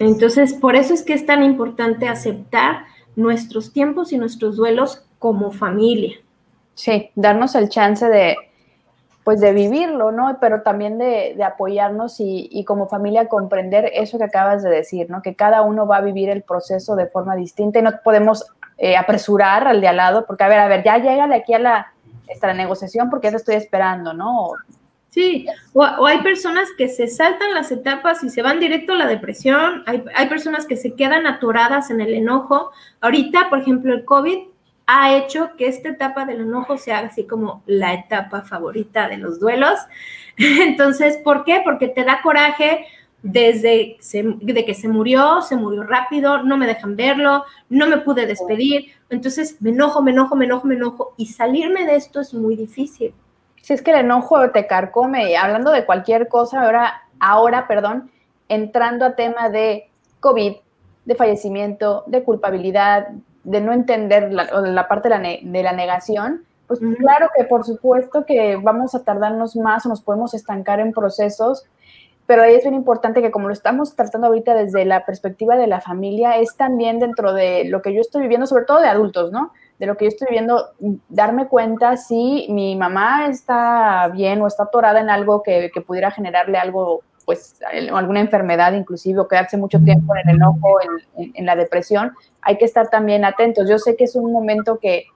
Entonces, 0.00 0.54
por 0.54 0.74
eso 0.74 0.92
es 0.92 1.04
que 1.04 1.12
es 1.12 1.24
tan 1.24 1.44
importante 1.44 2.08
aceptar 2.08 2.86
nuestros 3.14 3.72
tiempos 3.72 4.12
y 4.12 4.18
nuestros 4.18 4.56
duelos 4.56 5.04
como 5.20 5.52
familia. 5.52 6.16
Sí, 6.74 7.10
darnos 7.14 7.54
el 7.54 7.68
chance 7.68 8.04
de, 8.04 8.34
pues 9.26 9.40
de 9.40 9.52
vivirlo, 9.52 10.12
¿no? 10.12 10.38
Pero 10.40 10.62
también 10.62 10.98
de, 10.98 11.36
apoyarnos 11.44 12.20
y, 12.20 12.62
como 12.64 12.86
familia 12.86 13.26
comprender 13.26 13.90
eso 13.92 14.18
que 14.18 14.24
acabas 14.24 14.62
de 14.62 14.70
decir, 14.70 15.10
¿no? 15.10 15.20
Que 15.20 15.34
cada 15.34 15.62
uno 15.62 15.84
va 15.84 15.96
a 15.96 16.00
vivir 16.00 16.28
el 16.28 16.44
proceso 16.44 16.94
de 16.94 17.08
forma 17.08 17.34
distinta 17.34 17.80
y 17.80 17.82
no 17.82 17.90
podemos 18.04 18.46
eh, 18.78 18.96
apresurar 18.96 19.66
al 19.66 19.80
de 19.80 19.88
al 19.88 19.96
lado, 19.96 20.26
porque 20.26 20.44
a 20.44 20.48
ver, 20.48 20.60
a 20.60 20.68
ver, 20.68 20.84
ya 20.84 20.98
llega 20.98 21.26
de 21.26 21.34
aquí 21.34 21.54
a 21.54 21.58
la, 21.58 21.92
esta, 22.28 22.54
negociación 22.54 23.10
porque 23.10 23.26
ya 23.26 23.30
te 23.32 23.38
estoy 23.38 23.56
esperando, 23.56 24.12
¿no? 24.12 24.50
Sí, 25.10 25.44
o, 25.72 26.06
hay 26.06 26.22
personas 26.22 26.68
que 26.78 26.86
se 26.86 27.08
saltan 27.08 27.52
las 27.52 27.72
etapas 27.72 28.22
y 28.22 28.30
se 28.30 28.42
van 28.42 28.60
directo 28.60 28.92
a 28.92 28.96
la 28.96 29.06
depresión, 29.08 29.82
hay, 29.86 30.04
hay 30.14 30.28
personas 30.28 30.66
que 30.66 30.76
se 30.76 30.94
quedan 30.94 31.26
atoradas 31.26 31.90
en 31.90 32.00
el 32.00 32.14
enojo. 32.14 32.70
Ahorita, 33.00 33.48
por 33.50 33.58
ejemplo, 33.58 33.92
el 33.92 34.04
COVID 34.04 34.38
ha 34.86 35.16
hecho 35.16 35.50
que 35.56 35.66
esta 35.66 35.88
etapa 35.88 36.24
del 36.24 36.42
enojo 36.42 36.78
sea 36.78 37.00
así 37.00 37.24
como 37.26 37.62
la 37.66 37.94
etapa 37.94 38.42
favorita 38.42 39.08
de 39.08 39.16
los 39.16 39.40
duelos. 39.40 39.78
Entonces, 40.36 41.18
¿por 41.18 41.44
qué? 41.44 41.60
Porque 41.64 41.88
te 41.88 42.04
da 42.04 42.22
coraje 42.22 42.86
desde 43.22 43.96
de 44.40 44.64
que 44.64 44.74
se 44.74 44.88
murió, 44.88 45.42
se 45.42 45.56
murió 45.56 45.82
rápido, 45.82 46.44
no 46.44 46.56
me 46.56 46.66
dejan 46.66 46.94
verlo, 46.94 47.44
no 47.68 47.88
me 47.88 47.98
pude 47.98 48.26
despedir. 48.26 48.92
Entonces, 49.10 49.60
me 49.60 49.70
enojo, 49.70 50.00
me 50.02 50.12
enojo, 50.12 50.36
me 50.36 50.44
enojo, 50.44 50.68
me 50.68 50.76
enojo. 50.76 51.14
Y 51.16 51.26
salirme 51.26 51.84
de 51.86 51.96
esto 51.96 52.20
es 52.20 52.32
muy 52.32 52.54
difícil. 52.54 53.12
Si 53.62 53.72
es 53.72 53.82
que 53.82 53.90
el 53.90 53.98
enojo 53.98 54.50
te 54.50 54.68
carcome, 54.68 55.36
hablando 55.36 55.72
de 55.72 55.84
cualquier 55.84 56.28
cosa, 56.28 56.62
ahora, 56.62 57.02
ahora, 57.18 57.66
perdón, 57.66 58.12
entrando 58.48 59.04
a 59.04 59.16
tema 59.16 59.48
de 59.48 59.90
COVID, 60.20 60.52
de 61.04 61.14
fallecimiento, 61.16 62.04
de 62.06 62.22
culpabilidad, 62.22 63.08
de 63.46 63.60
no 63.60 63.72
entender 63.72 64.32
la, 64.32 64.88
parte 64.88 65.08
de 65.08 65.62
la, 65.62 65.72
negación, 65.72 66.44
pues 66.66 66.80
claro 66.98 67.28
que 67.36 67.44
por 67.44 67.64
supuesto 67.64 68.26
que 68.26 68.56
vamos 68.56 68.96
a 68.96 69.04
tardarnos 69.04 69.54
más 69.54 69.86
o 69.86 69.88
nos 69.88 70.02
podemos 70.02 70.34
estancar 70.34 70.80
en 70.80 70.92
procesos, 70.92 71.64
pero 72.26 72.42
ahí 72.42 72.56
es 72.56 72.64
bien 72.64 72.74
importante 72.74 73.22
que 73.22 73.30
como 73.30 73.46
lo 73.46 73.52
estamos 73.52 73.94
tratando 73.94 74.26
ahorita 74.26 74.52
desde 74.54 74.84
la 74.84 75.06
perspectiva 75.06 75.56
de 75.56 75.68
la 75.68 75.80
familia, 75.80 76.38
es 76.38 76.56
también 76.56 76.98
dentro 76.98 77.32
de 77.32 77.66
lo 77.66 77.82
que 77.82 77.94
yo 77.94 78.00
estoy 78.00 78.22
viviendo, 78.22 78.48
sobre 78.48 78.64
todo 78.64 78.80
de 78.80 78.88
adultos, 78.88 79.30
¿no? 79.30 79.52
De 79.78 79.86
lo 79.86 79.96
que 79.96 80.06
yo 80.06 80.08
estoy 80.08 80.26
viviendo, 80.28 80.70
darme 81.08 81.46
cuenta 81.46 81.96
si 81.96 82.48
mi 82.50 82.74
mamá 82.74 83.28
está 83.28 84.08
bien 84.08 84.42
o 84.42 84.48
está 84.48 84.64
atorada 84.64 84.98
en 84.98 85.08
algo 85.08 85.44
que, 85.44 85.70
que 85.72 85.82
pudiera 85.82 86.10
generarle 86.10 86.58
algo 86.58 87.04
pues 87.26 87.56
alguna 87.92 88.20
enfermedad 88.20 88.72
inclusive 88.72 89.18
o 89.18 89.28
quedarse 89.28 89.56
mucho 89.56 89.80
tiempo 89.80 90.14
en 90.16 90.28
el 90.30 90.36
enojo, 90.36 90.78
en, 91.16 91.44
la 91.44 91.56
depresión, 91.56 92.12
hay 92.40 92.56
que 92.56 92.64
estar 92.64 92.88
también 92.88 93.24
atentos. 93.24 93.68
Yo 93.68 93.78
sé 93.78 93.96
que 93.96 94.04
es 94.04 94.14
un 94.14 94.32
momento 94.32 94.78
que, 94.78 95.06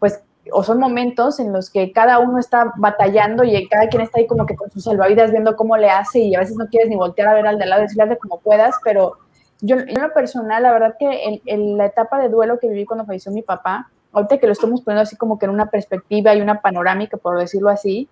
pues, 0.00 0.20
o 0.52 0.64
son 0.64 0.78
momentos 0.78 1.38
en 1.38 1.52
los 1.52 1.70
que 1.70 1.92
cada 1.92 2.18
uno 2.18 2.38
está 2.38 2.72
batallando 2.76 3.44
y 3.44 3.68
cada 3.68 3.88
quien 3.88 4.02
está 4.02 4.18
ahí 4.18 4.26
como 4.26 4.46
que 4.46 4.56
con 4.56 4.70
sus 4.72 4.82
salvavidas 4.82 5.30
viendo 5.30 5.54
cómo 5.56 5.76
le 5.76 5.88
hace 5.88 6.18
y 6.18 6.34
a 6.34 6.40
veces 6.40 6.56
no 6.56 6.66
quieres 6.66 6.90
ni 6.90 6.96
voltear 6.96 7.28
a 7.28 7.34
ver 7.34 7.46
al 7.46 7.58
de 7.58 7.66
lado, 7.66 7.82
decirle 7.82 8.18
como 8.18 8.40
puedas, 8.40 8.74
pero 8.82 9.18
yo, 9.60 9.76
en 9.76 9.94
lo 9.94 10.12
personal, 10.12 10.64
la 10.64 10.72
verdad 10.72 10.96
que 10.98 11.40
en, 11.46 11.78
la 11.78 11.86
etapa 11.86 12.20
de 12.20 12.28
duelo 12.28 12.58
que 12.58 12.68
viví 12.68 12.84
cuando 12.84 13.06
falleció 13.06 13.30
mi 13.30 13.42
papá, 13.42 13.88
ahorita 14.12 14.38
que 14.38 14.46
lo 14.46 14.52
estamos 14.52 14.82
poniendo 14.82 15.02
así 15.02 15.16
como 15.16 15.38
que 15.38 15.46
en 15.46 15.52
una 15.52 15.70
perspectiva 15.70 16.34
y 16.34 16.42
una 16.42 16.60
panorámica, 16.60 17.16
por 17.16 17.38
decirlo 17.38 17.70
así, 17.70 18.08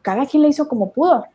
cada 0.00 0.24
quien 0.24 0.44
le 0.44 0.48
hizo 0.48 0.68
como 0.68 0.92
pudo. 0.92 1.26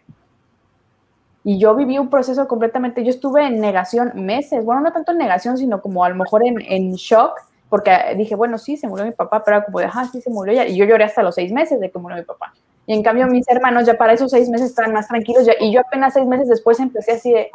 Y 1.43 1.57
yo 1.57 1.75
viví 1.75 1.97
un 1.97 2.09
proceso 2.09 2.47
completamente, 2.47 3.03
yo 3.03 3.09
estuve 3.09 3.45
en 3.45 3.59
negación 3.59 4.11
meses, 4.15 4.63
bueno, 4.63 4.81
no 4.81 4.91
tanto 4.91 5.11
en 5.11 5.17
negación, 5.17 5.57
sino 5.57 5.81
como 5.81 6.03
a 6.03 6.09
lo 6.09 6.15
mejor 6.15 6.45
en, 6.45 6.61
en 6.61 6.93
shock, 6.93 7.39
porque 7.67 7.91
dije, 8.15 8.35
bueno, 8.35 8.57
sí, 8.57 8.77
se 8.77 8.87
murió 8.87 9.05
mi 9.05 9.11
papá, 9.11 9.43
pero 9.43 9.63
como 9.63 9.79
de, 9.79 9.85
ah, 9.85 10.07
sí, 10.11 10.21
se 10.21 10.29
murió 10.29 10.53
ya. 10.53 10.67
Y 10.67 10.75
yo 10.75 10.85
lloré 10.85 11.05
hasta 11.05 11.23
los 11.23 11.35
seis 11.35 11.51
meses 11.51 11.79
de 11.79 11.89
que 11.89 11.97
murió 11.97 12.17
mi 12.17 12.23
papá. 12.23 12.53
Y 12.85 12.93
en 12.93 13.01
cambio 13.01 13.27
mis 13.27 13.47
hermanos 13.47 13.85
ya 13.85 13.97
para 13.97 14.13
esos 14.13 14.29
seis 14.29 14.49
meses 14.49 14.69
estaban 14.69 14.93
más 14.93 15.07
tranquilos 15.07 15.45
ya, 15.45 15.53
y 15.59 15.71
yo 15.71 15.79
apenas 15.79 16.13
seis 16.13 16.27
meses 16.27 16.49
después 16.49 16.79
empecé 16.79 17.13
así 17.13 17.31
de, 17.31 17.49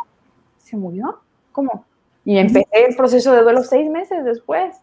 ¿se 0.59 0.77
murió? 0.77 1.21
¿Cómo? 1.53 1.85
Y 2.25 2.39
empecé 2.39 2.87
el 2.89 2.97
proceso 2.97 3.33
de 3.33 3.43
duelo 3.43 3.63
seis 3.63 3.89
meses 3.89 4.25
después. 4.25 4.77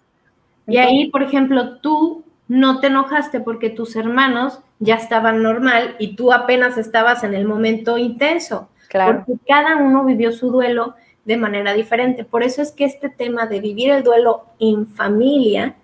y 0.66 0.78
ahí, 0.78 1.10
por 1.10 1.24
ejemplo, 1.24 1.80
tú 1.80 2.24
no 2.48 2.80
te 2.80 2.88
enojaste 2.88 3.40
porque 3.40 3.70
tus 3.70 3.96
hermanos 3.96 4.60
ya 4.80 4.96
estaban 4.96 5.42
normal 5.42 5.96
y 6.00 6.16
tú 6.16 6.32
apenas 6.32 6.78
estabas 6.78 7.24
en 7.24 7.34
el 7.34 7.46
momento 7.46 7.98
intenso. 7.98 8.70
Porque 8.94 9.34
cada 9.48 9.78
uno 9.78 10.06
vivió 10.06 10.32
su 10.32 10.52
duelo 10.52 10.96
de 11.26 11.38
manera 11.38 11.74
diferente. 11.74 12.24
Por 12.24 12.44
eso 12.44 12.62
es 12.62 12.72
que 12.72 12.86
este 12.86 13.10
tema 13.10 13.46
de 13.46 13.60
vivir 13.60 13.92
el 13.92 14.04
duelo 14.04 14.46
en 14.60 14.88
familia, 14.88 15.76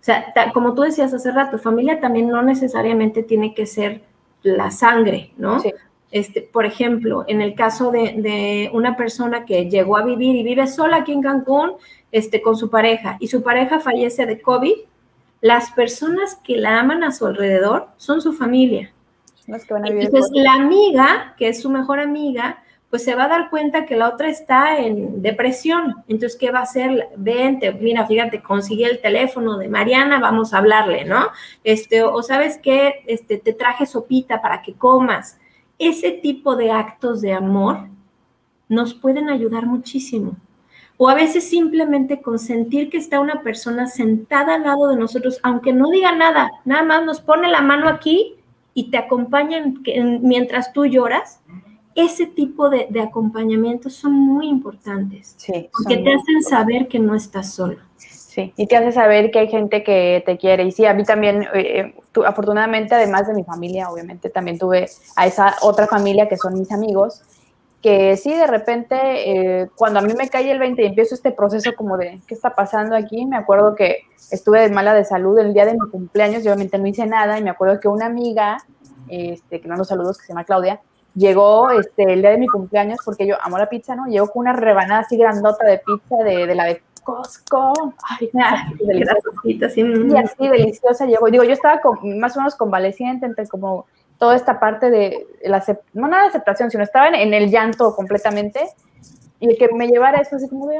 o 0.00 0.04
sea, 0.04 0.32
como 0.52 0.74
tú 0.74 0.82
decías 0.82 1.12
hace 1.12 1.30
rato, 1.30 1.58
familia 1.58 2.00
también 2.00 2.28
no 2.28 2.42
necesariamente 2.42 3.22
tiene 3.22 3.54
que 3.54 3.66
ser 3.66 4.02
la 4.42 4.70
sangre, 4.70 5.32
¿no? 5.36 5.60
Este, 6.10 6.40
por 6.40 6.64
ejemplo, 6.64 7.24
en 7.28 7.42
el 7.42 7.54
caso 7.54 7.90
de, 7.90 8.70
una 8.72 8.96
persona 8.96 9.44
que 9.44 9.68
llegó 9.68 9.96
a 9.96 10.04
vivir 10.04 10.36
y 10.36 10.42
vive 10.42 10.66
sola 10.66 10.98
aquí 10.98 11.12
en 11.12 11.22
Cancún, 11.22 11.72
este, 12.12 12.40
con 12.40 12.56
su 12.56 12.70
pareja, 12.70 13.16
y 13.20 13.28
su 13.28 13.42
pareja 13.42 13.80
fallece 13.80 14.24
de 14.24 14.40
COVID, 14.40 14.74
las 15.40 15.70
personas 15.72 16.36
que 16.36 16.56
la 16.56 16.80
aman 16.80 17.04
a 17.04 17.12
su 17.12 17.26
alrededor 17.26 17.88
son 17.96 18.22
su 18.22 18.32
familia. 18.32 18.92
Entonces, 19.48 20.30
la 20.34 20.52
amiga, 20.54 21.34
que 21.38 21.48
es 21.48 21.62
su 21.62 21.70
mejor 21.70 22.00
amiga, 22.00 22.62
pues 22.90 23.04
se 23.04 23.14
va 23.14 23.24
a 23.24 23.28
dar 23.28 23.50
cuenta 23.50 23.86
que 23.86 23.96
la 23.96 24.08
otra 24.08 24.28
está 24.28 24.78
en 24.78 25.20
depresión. 25.20 25.96
Entonces, 26.06 26.38
¿qué 26.38 26.50
va 26.50 26.60
a 26.60 26.62
hacer? 26.62 27.08
Vente, 27.16 27.72
mira, 27.72 28.06
fíjate, 28.06 28.42
conseguí 28.42 28.84
el 28.84 29.00
teléfono 29.00 29.58
de 29.58 29.68
Mariana, 29.68 30.20
vamos 30.20 30.52
a 30.52 30.58
hablarle, 30.58 31.04
¿no? 31.04 31.28
Este, 31.64 32.02
o 32.02 32.22
sabes 32.22 32.58
qué, 32.62 33.02
este, 33.06 33.38
te 33.38 33.52
traje 33.52 33.86
sopita 33.86 34.40
para 34.40 34.62
que 34.62 34.74
comas. 34.74 35.38
Ese 35.78 36.12
tipo 36.12 36.56
de 36.56 36.70
actos 36.70 37.20
de 37.20 37.32
amor 37.32 37.88
nos 38.68 38.94
pueden 38.94 39.28
ayudar 39.28 39.66
muchísimo. 39.66 40.36
O 40.96 41.08
a 41.08 41.14
veces 41.14 41.48
simplemente 41.48 42.20
consentir 42.20 42.90
que 42.90 42.96
está 42.96 43.20
una 43.20 43.42
persona 43.42 43.86
sentada 43.86 44.56
al 44.56 44.64
lado 44.64 44.88
de 44.88 44.96
nosotros, 44.96 45.38
aunque 45.42 45.72
no 45.72 45.90
diga 45.90 46.12
nada, 46.12 46.50
nada 46.64 46.82
más 46.82 47.04
nos 47.04 47.20
pone 47.20 47.48
la 47.48 47.60
mano 47.60 47.88
aquí 47.88 48.37
y 48.78 48.92
te 48.92 48.96
acompañan 48.96 49.82
mientras 50.22 50.72
tú 50.72 50.86
lloras, 50.86 51.40
ese 51.96 52.26
tipo 52.26 52.70
de, 52.70 52.86
acompañamientos 53.02 53.92
son 53.92 54.12
muy 54.12 54.46
importantes. 54.46 55.34
Sí, 55.36 55.68
porque 55.72 55.96
te 55.96 56.14
hacen 56.14 56.42
saber 56.48 56.86
que 56.86 57.00
no 57.00 57.16
estás 57.16 57.52
solo. 57.52 57.78
Sí, 57.96 58.52
y 58.56 58.68
te 58.68 58.76
hace 58.76 58.92
saber 58.92 59.32
que 59.32 59.40
hay 59.40 59.48
gente 59.48 59.82
que 59.82 60.22
te 60.24 60.38
quiere. 60.38 60.62
Y 60.62 60.70
sí, 60.70 60.84
a 60.86 60.94
mí 60.94 61.02
también, 61.02 61.42
eh, 61.54 61.58
eh, 61.80 61.94
afortunadamente, 62.24 62.94
además 62.94 63.26
de 63.26 63.34
mi 63.34 63.42
familia, 63.42 63.90
obviamente, 63.90 64.30
también 64.30 64.60
tuve 64.60 64.88
a 65.16 65.26
esa 65.26 65.56
otra 65.62 65.88
familia 65.88 66.28
que 66.28 66.36
son 66.36 66.56
mis 66.56 66.70
amigos. 66.70 67.24
Que 67.82 68.16
sí, 68.16 68.34
de 68.34 68.46
repente, 68.46 68.96
eh, 69.60 69.70
cuando 69.76 70.00
a 70.00 70.02
mí 70.02 70.12
me 70.14 70.28
cae 70.28 70.50
el 70.50 70.58
20 70.58 70.82
y 70.82 70.86
empiezo 70.86 71.14
este 71.14 71.30
proceso 71.30 71.72
como 71.76 71.96
de, 71.96 72.20
¿qué 72.26 72.34
está 72.34 72.54
pasando 72.54 72.96
aquí? 72.96 73.24
Me 73.24 73.36
acuerdo 73.36 73.74
que 73.74 74.00
estuve 74.30 74.60
de 74.60 74.70
mala 74.70 74.94
de 74.94 75.04
salud 75.04 75.38
el 75.38 75.54
día 75.54 75.64
de 75.64 75.74
mi 75.74 75.88
cumpleaños, 75.90 76.44
y 76.44 76.48
obviamente 76.48 76.78
no 76.78 76.86
hice 76.86 77.06
nada, 77.06 77.38
y 77.38 77.42
me 77.42 77.50
acuerdo 77.50 77.78
que 77.78 77.88
una 77.88 78.06
amiga, 78.06 78.58
este, 79.08 79.60
que 79.60 79.68
mando 79.68 79.84
saludos, 79.84 80.18
que 80.18 80.26
se 80.26 80.32
llama 80.32 80.44
Claudia, 80.44 80.80
llegó 81.14 81.70
este, 81.70 82.12
el 82.12 82.20
día 82.20 82.30
de 82.30 82.38
mi 82.38 82.48
cumpleaños, 82.48 82.98
porque 83.04 83.26
yo 83.26 83.36
amo 83.42 83.58
la 83.58 83.68
pizza, 83.68 83.94
¿no? 83.94 84.06
Llegó 84.06 84.28
con 84.28 84.40
una 84.40 84.52
rebanada 84.52 85.00
así 85.00 85.16
grandota 85.16 85.64
de 85.64 85.78
pizza 85.78 86.16
de, 86.24 86.46
de 86.46 86.54
la 86.54 86.64
de 86.64 86.82
Costco. 87.08 87.94
Ay, 88.02 88.30
deliciosa. 88.80 89.80
Y 89.80 90.16
así 90.16 90.46
deliciosa 90.46 91.06
llegó. 91.06 91.30
Digo, 91.30 91.42
yo 91.42 91.52
estaba 91.52 91.80
con, 91.80 92.18
más 92.18 92.36
o 92.36 92.40
menos 92.40 92.54
convaleciente 92.54 93.24
entre 93.24 93.46
como 93.46 93.86
toda 94.18 94.36
esta 94.36 94.60
parte 94.60 94.90
de 94.90 95.26
la, 95.44 95.64
no 95.94 96.08
nada 96.08 96.24
de 96.24 96.28
aceptación, 96.28 96.70
sino 96.70 96.82
estaba 96.82 97.08
en, 97.08 97.32
el 97.32 97.50
llanto 97.50 97.94
completamente. 97.94 98.60
Y 99.40 99.56
que 99.56 99.68
me 99.72 99.86
llevara 99.86 100.18
eso 100.18 100.36
así 100.36 100.48
como 100.48 100.66
de, 100.66 100.78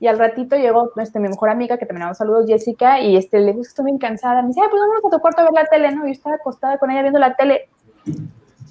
y 0.00 0.06
al 0.06 0.18
ratito 0.18 0.56
llegó 0.56 0.92
este, 0.96 1.18
mi 1.18 1.28
mejor 1.28 1.48
amiga, 1.48 1.78
que 1.78 1.86
también 1.86 2.14
saludos, 2.14 2.44
Jessica, 2.46 3.00
y 3.00 3.16
este, 3.16 3.40
le 3.40 3.52
dije, 3.52 3.60
estoy 3.62 3.86
bien 3.86 3.98
cansada. 3.98 4.42
Me 4.42 4.48
dice, 4.48 4.60
ay, 4.62 4.68
pues 4.70 4.82
vamos 4.82 4.98
a 5.02 5.16
tu 5.16 5.20
cuarto 5.20 5.40
a 5.40 5.44
ver 5.44 5.52
la 5.54 5.64
tele, 5.64 5.92
¿no? 5.92 6.04
Y 6.04 6.08
yo 6.08 6.12
estaba 6.12 6.36
acostada 6.36 6.78
con 6.78 6.90
ella 6.90 7.02
viendo 7.02 7.18
la 7.18 7.34
tele. 7.34 7.70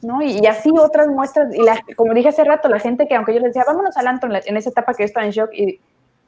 ¿no? 0.04 0.22
Y, 0.22 0.46
así 0.46 0.70
otras 0.78 1.08
muestras, 1.08 1.54
y 1.56 1.64
la, 1.64 1.80
como 1.96 2.14
dije 2.14 2.30
hace 2.30 2.44
rato, 2.44 2.68
la 2.68 2.80
gente 2.80 3.08
que 3.08 3.16
aunque 3.16 3.34
yo 3.34 3.40
les 3.40 3.54
decía, 3.54 3.64
vámonos 3.66 3.96
al 3.98 4.08
antro 4.08 4.30
en, 4.32 4.58
esa 4.58 4.70
etapa 4.70 4.94
que 4.94 5.04
yo 5.04 5.06
estaba 5.06 5.26
en 5.26 5.32
shock, 5.32 5.50
y 5.54 5.80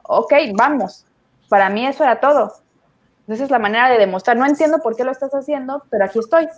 ok, 0.02 0.32
vamos, 0.56 1.04
para 1.48 1.68
mí 1.68 1.86
eso 1.86 2.02
era 2.02 2.18
todo. 2.18 2.54
Esa 3.28 3.44
es 3.44 3.50
la 3.50 3.58
manera 3.58 3.90
de 3.90 3.98
demostrar, 3.98 4.36
no 4.36 4.46
entiendo 4.46 4.78
por 4.78 4.96
qué 4.96 5.04
lo 5.04 5.12
estás 5.12 5.34
haciendo, 5.34 5.82
pero 5.90 6.04
aquí 6.04 6.18
estoy. 6.18 6.48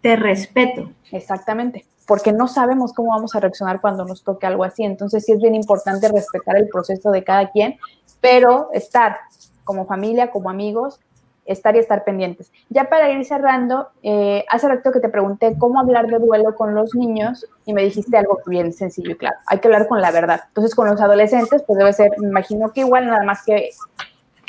Te 0.00 0.16
respeto. 0.16 0.90
Exactamente, 1.12 1.86
porque 2.06 2.32
no 2.32 2.48
sabemos 2.48 2.92
cómo 2.92 3.10
vamos 3.10 3.34
a 3.34 3.40
reaccionar 3.40 3.80
cuando 3.80 4.04
nos 4.04 4.22
toque 4.22 4.46
algo 4.46 4.64
así, 4.64 4.84
entonces 4.84 5.24
sí 5.24 5.32
es 5.32 5.40
bien 5.40 5.54
importante 5.54 6.08
respetar 6.08 6.56
el 6.56 6.68
proceso 6.68 7.10
de 7.10 7.24
cada 7.24 7.50
quien, 7.50 7.78
pero 8.20 8.68
estar 8.72 9.18
como 9.64 9.86
familia, 9.86 10.30
como 10.30 10.50
amigos, 10.50 11.00
estar 11.44 11.74
y 11.74 11.80
estar 11.80 12.04
pendientes. 12.04 12.52
Ya 12.68 12.88
para 12.88 13.10
ir 13.10 13.24
cerrando, 13.24 13.88
eh, 14.02 14.44
hace 14.48 14.68
rato 14.68 14.92
que 14.92 15.00
te 15.00 15.08
pregunté 15.08 15.56
cómo 15.58 15.80
hablar 15.80 16.06
de 16.06 16.18
duelo 16.18 16.54
con 16.54 16.74
los 16.74 16.94
niños 16.94 17.46
y 17.66 17.72
me 17.74 17.82
dijiste 17.82 18.16
algo 18.16 18.38
bien 18.46 18.72
sencillo 18.72 19.12
y 19.12 19.16
claro, 19.16 19.36
hay 19.46 19.58
que 19.58 19.68
hablar 19.68 19.88
con 19.88 20.00
la 20.00 20.12
verdad. 20.12 20.42
Entonces 20.48 20.74
con 20.74 20.88
los 20.88 21.00
adolescentes, 21.00 21.62
pues 21.66 21.78
debe 21.78 21.92
ser, 21.92 22.10
me 22.18 22.28
imagino 22.28 22.72
que 22.72 22.80
igual, 22.80 23.06
nada 23.06 23.24
más 23.24 23.44
que 23.44 23.70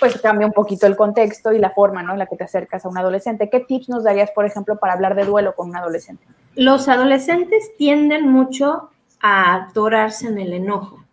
pues 0.02 0.20
cambia 0.20 0.46
un 0.46 0.52
poquito 0.52 0.86
el 0.86 0.98
contexto 0.98 1.54
y 1.54 1.60
la 1.60 1.70
forma 1.70 2.04
¿no? 2.04 2.12
en 2.12 2.20
la 2.20 2.26
que 2.26 2.36
te 2.36 2.44
acercas 2.44 2.84
a 2.84 2.90
un 2.90 2.98
adolescente. 2.98 3.50
¿Qué 3.50 3.62
tips 3.62 3.88
nos 3.88 4.04
darías, 4.04 4.32
por 4.32 4.46
ejemplo, 4.46 4.78
para 4.78 4.94
hablar 4.94 5.16
de 5.16 5.24
duelo 5.24 5.56
con 5.56 5.70
un 5.70 5.78
adolescente? 5.78 6.26
Los 6.56 6.90
adolescentes 6.90 7.72
tienden 7.78 8.30
mucho 8.30 8.90
a 9.22 9.54
atorarse 9.54 10.28
en 10.28 10.40
el 10.40 10.52
enojo, 10.52 11.06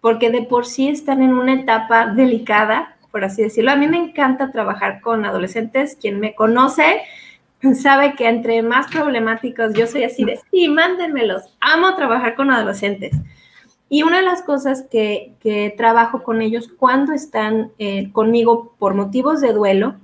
porque 0.00 0.30
de 0.30 0.42
por 0.42 0.64
sí 0.64 0.88
están 0.88 1.20
en 1.20 1.34
una 1.34 1.52
etapa 1.52 2.06
delicada 2.06 2.94
por 3.10 3.24
así 3.24 3.42
decirlo. 3.42 3.70
A 3.70 3.76
mí 3.76 3.86
me 3.86 3.96
encanta 3.96 4.50
trabajar 4.50 5.00
con 5.00 5.24
adolescentes. 5.24 5.96
Quien 6.00 6.20
me 6.20 6.34
conoce 6.34 7.02
sabe 7.74 8.14
que 8.14 8.28
entre 8.28 8.62
más 8.62 8.86
problemáticos 8.90 9.74
yo 9.74 9.86
soy 9.86 10.04
así 10.04 10.24
de, 10.24 10.38
sí, 10.50 10.68
mándenmelos. 10.68 11.56
Amo 11.60 11.94
trabajar 11.94 12.34
con 12.34 12.50
adolescentes. 12.50 13.16
Y 13.88 14.02
una 14.02 14.18
de 14.18 14.24
las 14.24 14.42
cosas 14.42 14.82
que, 14.90 15.34
trabajo 15.76 16.22
con 16.22 16.42
ellos 16.42 16.68
cuando 16.68 17.12
están 17.12 17.72
eh, 17.78 18.10
conmigo 18.12 18.74
por 18.78 18.94
motivos 18.94 19.40
de 19.40 19.52
duelo 19.52 19.94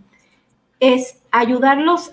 es 0.80 1.20
ayudarlos 1.30 2.12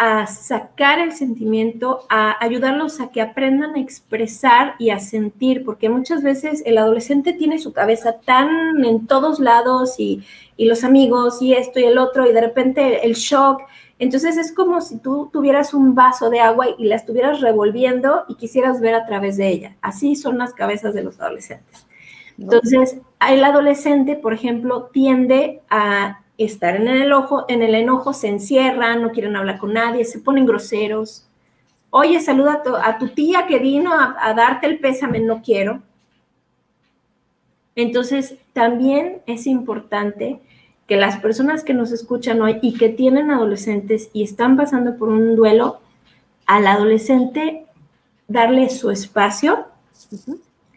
a 0.00 0.26
sacar 0.26 0.98
el 0.98 1.12
sentimiento, 1.12 2.06
a 2.08 2.42
ayudarlos 2.42 3.00
a 3.00 3.10
que 3.10 3.20
aprendan 3.20 3.74
a 3.74 3.80
expresar 3.80 4.74
y 4.78 4.88
a 4.88 4.98
sentir, 4.98 5.62
porque 5.62 5.90
muchas 5.90 6.22
veces 6.22 6.62
el 6.64 6.78
adolescente 6.78 7.34
tiene 7.34 7.58
su 7.58 7.74
cabeza 7.74 8.18
tan 8.18 8.82
en 8.82 9.06
todos 9.06 9.40
lados 9.40 9.96
y, 9.98 10.24
los 10.56 10.84
amigos 10.84 11.42
y 11.42 11.52
esto 11.52 11.80
y 11.80 11.84
el 11.84 11.98
otro 11.98 12.28
y 12.28 12.32
de 12.32 12.40
repente 12.40 13.06
el 13.06 13.12
shock. 13.12 13.62
Entonces 14.00 14.38
es 14.38 14.52
como 14.52 14.80
si 14.80 14.98
tú 14.98 15.28
tuvieras 15.30 15.74
un 15.74 15.94
vaso 15.94 16.30
de 16.30 16.40
agua 16.40 16.68
y 16.78 16.86
la 16.86 16.96
estuvieras 16.96 17.42
revolviendo 17.42 18.24
y 18.28 18.34
quisieras 18.36 18.80
ver 18.80 18.94
a 18.94 19.04
través 19.04 19.36
de 19.36 19.48
ella. 19.48 19.76
Así 19.82 20.16
son 20.16 20.38
las 20.38 20.54
cabezas 20.54 20.94
de 20.94 21.04
los 21.04 21.20
adolescentes. 21.20 21.86
Entonces, 22.38 22.98
el 23.28 23.44
adolescente, 23.44 24.16
por 24.16 24.32
ejemplo, 24.32 24.88
tiende 24.90 25.60
a 25.68 26.22
estar 26.38 26.76
en 26.76 26.88
el 26.88 27.02
enojo, 27.02 27.44
en 27.48 27.60
el 27.60 27.74
enojo 27.74 28.14
se 28.14 28.28
encierran, 28.28 29.02
no 29.02 29.10
quieren 29.10 29.36
hablar 29.36 29.58
con 29.58 29.74
nadie, 29.74 30.06
se 30.06 30.18
ponen 30.18 30.46
groseros. 30.46 31.28
Oye, 31.90 32.20
saluda 32.20 32.62
a 32.82 32.96
tu, 32.96 33.08
tía 33.08 33.46
que 33.46 33.58
vino 33.58 33.92
a, 33.92 34.32
darte 34.32 34.66
el 34.66 34.78
pésame, 34.78 35.20
no 35.20 35.42
quiero. 35.42 35.82
Entonces, 37.74 38.38
también 38.54 39.20
es 39.26 39.46
importante 39.46 40.40
que 40.90 40.96
las 40.96 41.18
personas 41.18 41.62
que 41.62 41.72
nos 41.72 41.92
escuchan 41.92 42.42
hoy 42.42 42.58
y 42.62 42.74
que 42.74 42.88
tienen 42.88 43.30
adolescentes 43.30 44.10
y 44.12 44.24
están 44.24 44.56
pasando 44.56 44.96
por 44.96 45.08
un 45.08 45.36
duelo, 45.36 45.78
al 46.46 46.66
adolescente 46.66 47.64
darle 48.26 48.68
su 48.70 48.90
espacio, 48.90 49.68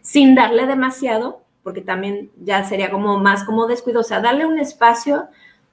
sin 0.02 0.36
darle 0.36 0.68
demasiado, 0.68 1.40
porque 1.64 1.80
también 1.80 2.30
ya 2.40 2.62
sería 2.62 2.92
como 2.92 3.18
más 3.18 3.42
como 3.42 3.66
descuido, 3.66 4.02
o 4.02 4.04
sea, 4.04 4.20
darle 4.20 4.46
un 4.46 4.60
espacio 4.60 5.26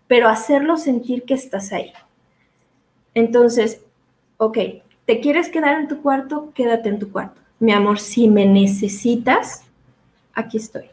pero 0.08 0.28
hacerlo 0.28 0.76
sentir 0.76 1.22
que 1.22 1.36
estás 1.36 1.72
ahí. 1.72 1.94
Entonces, 3.14 3.84
ok, 4.38 4.58
¿te 5.06 5.20
quieres 5.20 5.50
quedar 5.50 5.80
en 5.80 5.88
tu 5.88 6.02
cuarto? 6.02 6.52
Quédate 6.56 6.89
en 6.89 6.98
tu 6.98 7.12
cuarto. 7.12 7.39
Mi 7.60 7.74
amor, 7.74 8.00
si 8.00 8.28
me 8.28 8.48
necesitas, 8.48 9.66
aquí 10.34 10.58
estoy. 10.58 10.91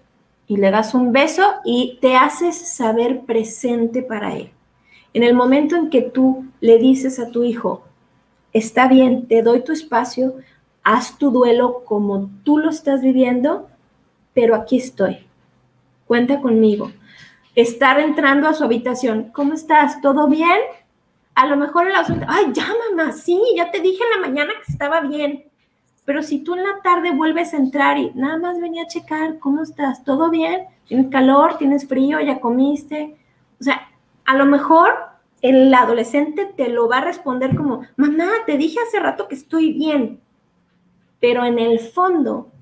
Y 0.48 0.56
le 0.56 0.70
das 0.70 0.94
un 0.94 1.12
beso 1.12 1.44
y 1.64 1.98
te 2.00 2.16
haces 2.16 2.56
saber 2.56 3.20
presente 3.20 4.02
para 4.02 4.34
él. 4.34 4.50
En 5.14 5.22
el 5.22 5.34
momento 5.34 5.76
en 5.76 5.90
que 5.90 6.02
tú 6.02 6.46
le 6.60 6.78
dices 6.78 7.20
a 7.20 7.30
tu 7.30 7.44
hijo, 7.44 7.84
está 8.52 8.88
bien, 8.88 9.28
te 9.28 9.42
doy 9.42 9.62
tu 9.62 9.72
espacio, 9.72 10.34
haz 10.82 11.18
tu 11.18 11.30
duelo 11.30 11.84
como 11.84 12.30
tú 12.42 12.58
lo 12.58 12.70
estás 12.70 13.02
viviendo, 13.02 13.68
pero 14.34 14.56
aquí 14.56 14.78
estoy. 14.78 15.18
Cuenta 16.06 16.40
conmigo 16.40 16.90
estar 17.62 17.98
entrando 17.98 18.48
a 18.48 18.54
su 18.54 18.62
habitación. 18.62 19.30
¿Cómo 19.32 19.54
estás? 19.54 20.00
¿Todo 20.00 20.28
bien? 20.28 20.60
A 21.34 21.46
lo 21.46 21.56
mejor 21.56 21.88
el 21.88 21.94
asunto, 21.96 22.24
ay, 22.28 22.52
ya 22.52 22.68
mamá, 22.90 23.12
sí, 23.12 23.40
ya 23.56 23.70
te 23.70 23.80
dije 23.80 24.02
en 24.04 24.20
la 24.20 24.28
mañana 24.28 24.52
que 24.64 24.72
estaba 24.72 25.00
bien. 25.00 25.47
Pero 26.08 26.22
si 26.22 26.38
tú 26.38 26.54
en 26.54 26.62
la 26.62 26.80
tarde 26.82 27.10
vuelves 27.10 27.52
a 27.52 27.58
entrar 27.58 27.98
y 27.98 28.12
nada 28.14 28.38
más 28.38 28.58
venía 28.58 28.84
a 28.84 28.86
checar, 28.86 29.38
¿cómo 29.38 29.62
estás? 29.62 30.04
¿Todo 30.04 30.30
bien? 30.30 30.62
¿Tienes 30.86 31.08
calor? 31.08 31.58
¿Tienes 31.58 31.86
frío? 31.86 32.18
¿Ya 32.18 32.40
comiste? 32.40 33.18
O 33.60 33.62
sea, 33.62 33.90
a 34.24 34.34
lo 34.34 34.46
mejor 34.46 34.88
el 35.42 35.74
adolescente 35.74 36.46
te 36.46 36.70
lo 36.70 36.88
va 36.88 36.96
a 36.96 37.04
responder 37.04 37.54
como, 37.54 37.82
mamá, 37.96 38.26
te 38.46 38.56
dije 38.56 38.78
hace 38.80 38.98
rato 39.00 39.28
que 39.28 39.34
estoy 39.34 39.74
bien. 39.74 40.22
Pero 41.20 41.44
en 41.44 41.58
el 41.58 41.78
fondo, 41.78 42.52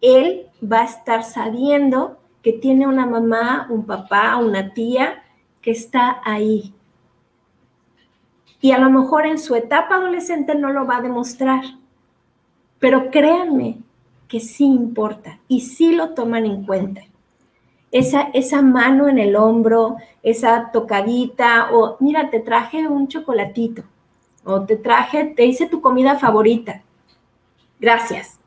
él 0.00 0.48
va 0.60 0.80
a 0.80 0.86
estar 0.86 1.22
sabiendo 1.22 2.18
que 2.42 2.52
tiene 2.52 2.88
una 2.88 3.06
mamá, 3.06 3.68
un 3.70 3.86
papá, 3.86 4.36
una 4.36 4.74
tía 4.74 5.22
que 5.60 5.70
está 5.70 6.20
ahí. 6.24 6.74
Y 8.60 8.72
a 8.72 8.78
lo 8.78 8.90
mejor 8.90 9.26
en 9.26 9.38
su 9.38 9.54
etapa 9.54 9.94
adolescente 9.94 10.56
no 10.56 10.72
lo 10.72 10.86
va 10.86 10.96
a 10.96 11.02
demostrar, 11.02 11.62
pero 12.82 13.12
créanme 13.12 13.78
que 14.26 14.40
sí 14.40 14.64
importa 14.64 15.38
y 15.46 15.60
sí 15.60 15.92
lo 15.92 16.14
toman 16.14 16.46
en 16.46 16.66
cuenta. 16.66 17.02
Esa, 17.92 18.22
esa 18.34 18.60
mano 18.60 19.08
en 19.08 19.20
el 19.20 19.36
hombro, 19.36 19.98
esa 20.24 20.72
tocadita, 20.72 21.68
o 21.70 21.96
mira, 22.00 22.28
te 22.28 22.40
traje 22.40 22.88
un 22.88 23.06
chocolatito, 23.06 23.84
o 24.42 24.62
te 24.62 24.76
traje, 24.76 25.26
te 25.36 25.44
hice 25.46 25.68
tu 25.68 25.80
comida 25.80 26.18
favorita. 26.18 26.82
Gracias. 27.78 28.40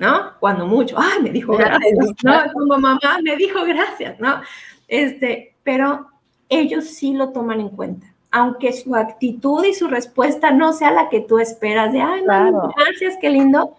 ¿no? 0.00 0.32
Cuando 0.40 0.66
mucho, 0.66 0.96
ay, 0.98 1.22
me 1.22 1.30
dijo 1.30 1.56
gracias, 1.56 1.94
¿no? 2.24 2.32
Como 2.52 2.76
mamá 2.76 2.98
me 3.22 3.36
dijo 3.36 3.62
gracias, 3.64 4.18
¿no? 4.18 4.40
Este, 4.88 5.54
pero 5.62 6.08
ellos 6.48 6.86
sí 6.86 7.12
lo 7.12 7.30
toman 7.30 7.60
en 7.60 7.68
cuenta, 7.68 8.09
aunque 8.30 8.72
su 8.72 8.94
actitud 8.94 9.64
y 9.64 9.74
su 9.74 9.88
respuesta 9.88 10.50
no 10.50 10.72
sea 10.72 10.92
la 10.92 11.08
que 11.08 11.20
tú 11.20 11.38
esperas, 11.38 11.92
de, 11.92 12.00
ay, 12.00 12.22
no, 12.24 12.72
gracias, 12.76 13.16
qué 13.20 13.30
lindo, 13.30 13.74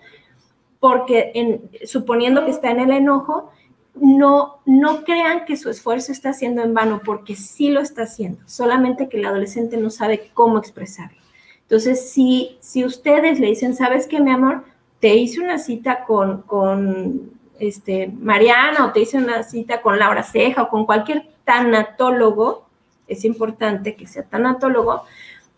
porque 0.79 1.31
en, 1.35 1.69
suponiendo 1.85 2.45
que 2.45 2.51
está 2.51 2.71
en 2.71 2.79
el 2.79 2.91
enojo, 2.91 3.51
no, 3.95 4.59
no 4.65 5.03
crean 5.03 5.45
que 5.45 5.57
su 5.57 5.69
esfuerzo 5.69 6.11
está 6.11 6.29
haciendo 6.29 6.63
en 6.63 6.73
vano, 6.73 7.01
porque 7.03 7.35
sí 7.35 7.69
lo 7.69 7.81
está 7.81 8.03
haciendo, 8.03 8.39
solamente 8.45 9.09
que 9.09 9.17
el 9.17 9.25
adolescente 9.25 9.77
no 9.77 9.89
sabe 9.89 10.31
cómo 10.33 10.57
expresarlo. 10.57 11.17
Entonces, 11.61 12.11
si, 12.11 12.57
si 12.59 12.83
ustedes 12.83 13.39
le 13.39 13.47
dicen, 13.47 13.75
¿sabes 13.75 14.07
qué, 14.07 14.19
mi 14.19 14.31
amor? 14.31 14.63
te 15.01 15.15
hice 15.15 15.41
una 15.41 15.57
cita 15.57 16.05
con, 16.05 16.43
con 16.43 17.31
este, 17.59 18.07
Mariana 18.07 18.85
o 18.85 18.91
te 18.93 19.01
hice 19.01 19.17
una 19.17 19.43
cita 19.43 19.81
con 19.81 19.99
Laura 19.99 20.23
Ceja 20.23 20.63
o 20.63 20.69
con 20.69 20.85
cualquier 20.85 21.27
tanatólogo, 21.43 22.67
es 23.11 23.25
importante 23.25 23.95
que 23.95 24.07
sea 24.07 24.23
tanatólogo, 24.23 25.03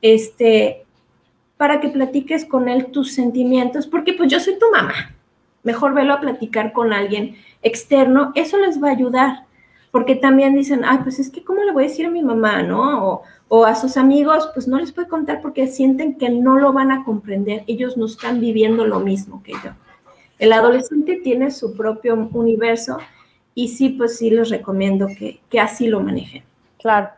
este, 0.01 0.86
para 1.58 1.80
que 1.80 1.89
platiques 1.89 2.45
con 2.45 2.68
él 2.68 2.88
tus 2.88 3.14
sentimientos, 3.14 3.88
porque 3.88 4.14
pues 4.14 4.32
yo 4.32 4.39
soy 4.39 4.58
tu 4.60 4.70
mamá, 4.72 5.16
mejor 5.64 5.93
velo 5.93 6.14
a 6.14 6.20
platicar 6.20 6.74
con 6.74 6.93
alguien 6.93 7.38
externo, 7.62 8.32
eso 8.36 8.58
les 8.58 8.82
va 8.82 8.89
a 8.89 8.91
ayudar, 8.91 9.45
porque 9.91 10.16
también 10.16 10.56
dicen, 10.56 10.82
ay, 10.84 10.99
pues 11.04 11.20
es 11.20 11.30
que, 11.30 11.43
¿cómo 11.43 11.64
le 11.64 11.72
voy 11.72 11.86
a 11.86 11.88
decir 11.88 12.06
a 12.06 12.10
mi 12.10 12.24
mamá, 12.24 12.64
no? 12.64 13.22
O, 13.47 13.66
a 13.66 13.76
sus 13.76 13.95
amigos, 13.97 14.49
pues 14.56 14.68
no 14.68 14.80
les 14.80 14.91
puede 14.91 15.08
contar 15.08 15.39
porque 15.39 15.68
sienten 15.68 16.18
que 16.18 16.32
no 16.32 16.58
lo 16.58 16.74
van 16.74 16.91
a 16.91 17.04
comprender, 17.06 17.64
ellos 17.68 17.95
no 17.95 18.08
están 18.08 18.39
viviendo 18.39 18.86
lo 18.88 18.99
mismo 18.99 19.43
que 19.43 19.54
yo. 19.64 19.72
El 20.39 20.51
adolescente 20.51 21.22
tiene 21.24 21.51
su 21.51 21.78
propio 21.78 22.16
universo 22.34 22.97
y 23.54 23.68
sí, 23.68 23.89
pues 23.89 24.18
sí 24.18 24.32
les 24.32 24.49
recomiendo 24.49 25.08
que, 25.08 25.39
que 25.49 25.60
así 25.60 25.88
lo 25.88 25.99
manejen. 25.99 26.43
Claro. 26.80 27.10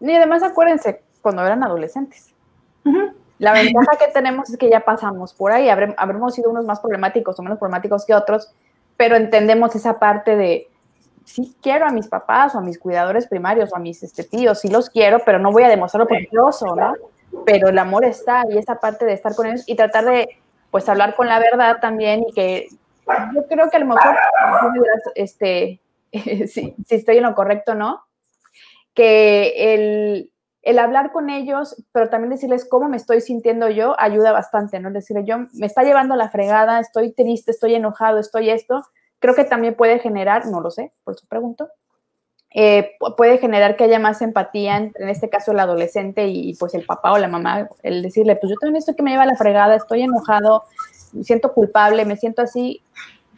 Y 0.00 0.14
además 0.14 0.42
acuérdense, 0.42 1.02
cuando 1.20 1.44
eran 1.44 1.62
adolescentes. 1.62 2.34
La 3.38 3.52
ventaja 3.52 3.96
que 3.98 4.12
tenemos 4.12 4.50
es 4.50 4.58
que 4.58 4.68
ya 4.68 4.80
pasamos 4.80 5.32
por 5.32 5.52
ahí, 5.52 5.68
habremos 5.68 6.34
sido 6.34 6.50
unos 6.50 6.66
más 6.66 6.80
problemáticos 6.80 7.38
o 7.38 7.42
menos 7.42 7.58
problemáticos 7.58 8.04
que 8.04 8.14
otros, 8.14 8.52
pero 8.96 9.16
entendemos 9.16 9.74
esa 9.74 9.98
parte 9.98 10.36
de, 10.36 10.68
sí 11.24 11.56
quiero 11.62 11.86
a 11.86 11.90
mis 11.90 12.08
papás 12.08 12.54
o 12.54 12.58
a 12.58 12.60
mis 12.60 12.78
cuidadores 12.78 13.26
primarios 13.26 13.72
o 13.72 13.76
a 13.76 13.78
mis 13.78 14.02
este, 14.02 14.24
tíos, 14.24 14.60
sí 14.60 14.68
los 14.68 14.90
quiero, 14.90 15.20
pero 15.24 15.38
no 15.38 15.52
voy 15.52 15.62
a 15.62 15.68
demostrarlo 15.68 16.06
porque 16.06 16.28
¿no? 16.32 16.94
Pero 17.46 17.68
el 17.68 17.78
amor 17.78 18.04
está 18.04 18.44
y 18.50 18.58
esa 18.58 18.80
parte 18.80 19.04
de 19.04 19.12
estar 19.12 19.34
con 19.34 19.46
ellos 19.46 19.62
y 19.66 19.76
tratar 19.76 20.04
de, 20.04 20.28
pues, 20.70 20.88
hablar 20.88 21.14
con 21.14 21.28
la 21.28 21.38
verdad 21.38 21.78
también 21.80 22.24
y 22.28 22.32
que 22.32 22.68
yo 23.34 23.46
creo 23.46 23.70
que 23.70 23.76
a 23.76 23.80
lo 23.80 23.86
mejor, 23.86 24.16
este, 25.14 25.80
si, 26.12 26.74
si 26.86 26.94
estoy 26.94 27.18
en 27.18 27.22
lo 27.22 27.34
correcto, 27.34 27.74
¿no? 27.74 28.04
El, 29.02 30.78
hablar 30.78 31.12
con 31.12 31.30
ellos, 31.30 31.76
pero 31.92 32.08
también 32.08 32.30
decirles 32.30 32.66
cómo 32.68 32.88
me 32.88 32.96
estoy 32.96 33.20
sintiendo 33.20 33.68
yo, 33.68 33.94
ayuda 33.98 34.32
bastante, 34.32 34.80
¿no? 34.80 34.90
Decirle, 34.90 35.24
yo 35.24 35.38
me 35.54 35.66
está 35.66 35.82
llevando 35.82 36.16
la 36.16 36.30
fregada, 36.30 36.80
estoy 36.80 37.12
triste, 37.12 37.50
estoy 37.50 37.74
enojado, 37.74 38.18
estoy 38.18 38.50
esto, 38.50 38.84
creo 39.18 39.34
que 39.34 39.44
también 39.44 39.74
puede 39.74 39.98
generar, 39.98 40.46
no 40.46 40.60
lo 40.60 40.70
sé, 40.70 40.92
por 41.04 41.14
eso 41.14 41.26
pregunto, 41.28 41.68
eh, 42.52 42.96
puede 43.16 43.38
generar 43.38 43.76
que 43.76 43.84
haya 43.84 43.98
más 43.98 44.22
empatía, 44.22 44.76
en, 44.76 45.08
este 45.08 45.28
caso 45.28 45.52
el 45.52 45.60
adolescente 45.60 46.26
y, 46.28 46.54
pues 46.56 46.74
el 46.74 46.84
papá 46.84 47.12
o 47.12 47.18
la 47.18 47.28
mamá, 47.28 47.68
el 47.82 48.02
decirle, 48.02 48.36
pues 48.36 48.50
yo 48.50 48.56
también 48.60 48.76
estoy 48.76 48.96
que 48.96 49.02
me 49.02 49.12
lleva 49.12 49.26
la 49.26 49.36
fregada, 49.36 49.76
estoy 49.76 50.02
enojado, 50.02 50.64
me 51.12 51.24
siento 51.24 51.52
culpable, 51.52 52.04
me 52.04 52.16
siento 52.16 52.42
así. 52.42 52.82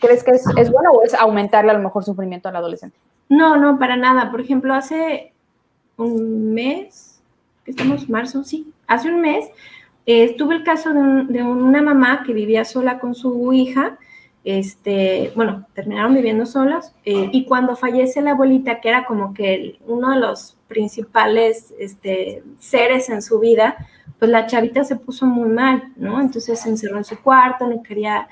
¿Crees 0.01 0.25
que 0.25 0.33
es, 0.33 0.45
es 0.57 0.71
bueno 0.71 0.91
o 0.91 1.03
es 1.03 1.15
aumentarle 1.15 1.71
a 1.71 1.75
lo 1.75 1.81
mejor 1.81 2.05
sufrimiento 2.05 2.49
al 2.49 2.57
adolescente? 2.57 2.97
No, 3.29 3.57
no, 3.57 3.79
para 3.79 3.97
nada. 3.97 4.31
Por 4.31 4.41
ejemplo, 4.41 4.75
hace 4.75 5.32
un 5.97 6.55
mes, 6.55 7.21
estamos 7.67 8.09
marzo, 8.09 8.45
sí, 8.45 8.73
hace 8.87 9.09
un 9.13 9.21
mes, 9.21 9.47
eh, 10.07 10.37
tuve 10.37 10.57
el 10.57 10.65
caso 10.65 10.93
de, 10.93 11.25
de, 11.29 11.43
una 11.43 11.81
mamá 11.81 12.23
que 12.25 12.33
vivía 12.33 12.65
sola 12.65 12.99
con 12.99 13.15
su 13.15 13.53
hija 13.53 13.99
este, 14.45 15.33
bueno, 15.37 15.67
terminaron 15.73 16.15
viviendo 16.15 16.47
solas 16.47 16.95
eh, 17.05 17.29
y 17.33 17.45
cuando 17.45 17.77
fallece 17.77 18.21
la 18.23 18.33
abuelita, 18.33 18.81
que 18.81 18.89
era 18.89 19.05
como 19.05 19.35
que 19.35 19.79
uno 19.87 20.11
de 20.11 20.19
los 20.19 20.57
principales 20.67 21.73
este, 21.79 22.43
seres 22.59 23.09
en 23.09 23.23
su 23.23 23.39
vida, 23.39 23.77
pues 24.19 24.31
la 24.31 24.47
chavita 24.47 24.83
se 24.83 24.97
puso 24.97 25.27
muy 25.27 25.49
mal, 25.49 25.93
¿no? 25.97 26.21
Entonces 26.21 26.59
se 26.59 26.69
encerró 26.69 26.99
en 26.99 27.05
su 27.05 27.21
cuarto, 27.21 27.69
no 27.69 27.83
quería 27.83 28.29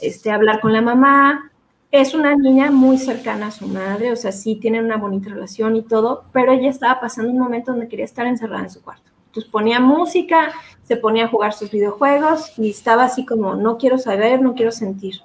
este, 0.00 0.30
hablar 0.30 0.60
con 0.60 0.72
la 0.72 0.80
mamá. 0.80 1.51
Es 1.92 2.14
una 2.14 2.34
niña 2.34 2.70
muy 2.70 2.96
cercana 2.96 3.48
a 3.48 3.50
su 3.50 3.68
madre, 3.68 4.12
o 4.12 4.16
sea, 4.16 4.32
sí 4.32 4.56
tienen 4.56 4.86
una 4.86 4.96
bonita 4.96 5.28
relación 5.28 5.76
y 5.76 5.82
todo, 5.82 6.24
pero 6.32 6.52
ella 6.52 6.70
estaba 6.70 6.98
pasando 7.00 7.30
un 7.30 7.38
momento 7.38 7.70
donde 7.70 7.86
quería 7.86 8.06
estar 8.06 8.26
encerrada 8.26 8.62
en 8.62 8.70
su 8.70 8.82
cuarto. 8.82 9.10
Entonces 9.26 9.52
ponía 9.52 9.78
música, 9.78 10.52
se 10.84 10.96
ponía 10.96 11.26
a 11.26 11.28
jugar 11.28 11.52
sus 11.52 11.70
videojuegos 11.70 12.58
y 12.58 12.70
estaba 12.70 13.04
así 13.04 13.26
como, 13.26 13.56
no 13.56 13.76
quiero 13.76 13.98
saber, 13.98 14.40
no 14.40 14.54
quiero 14.54 14.72
sentir. 14.72 15.16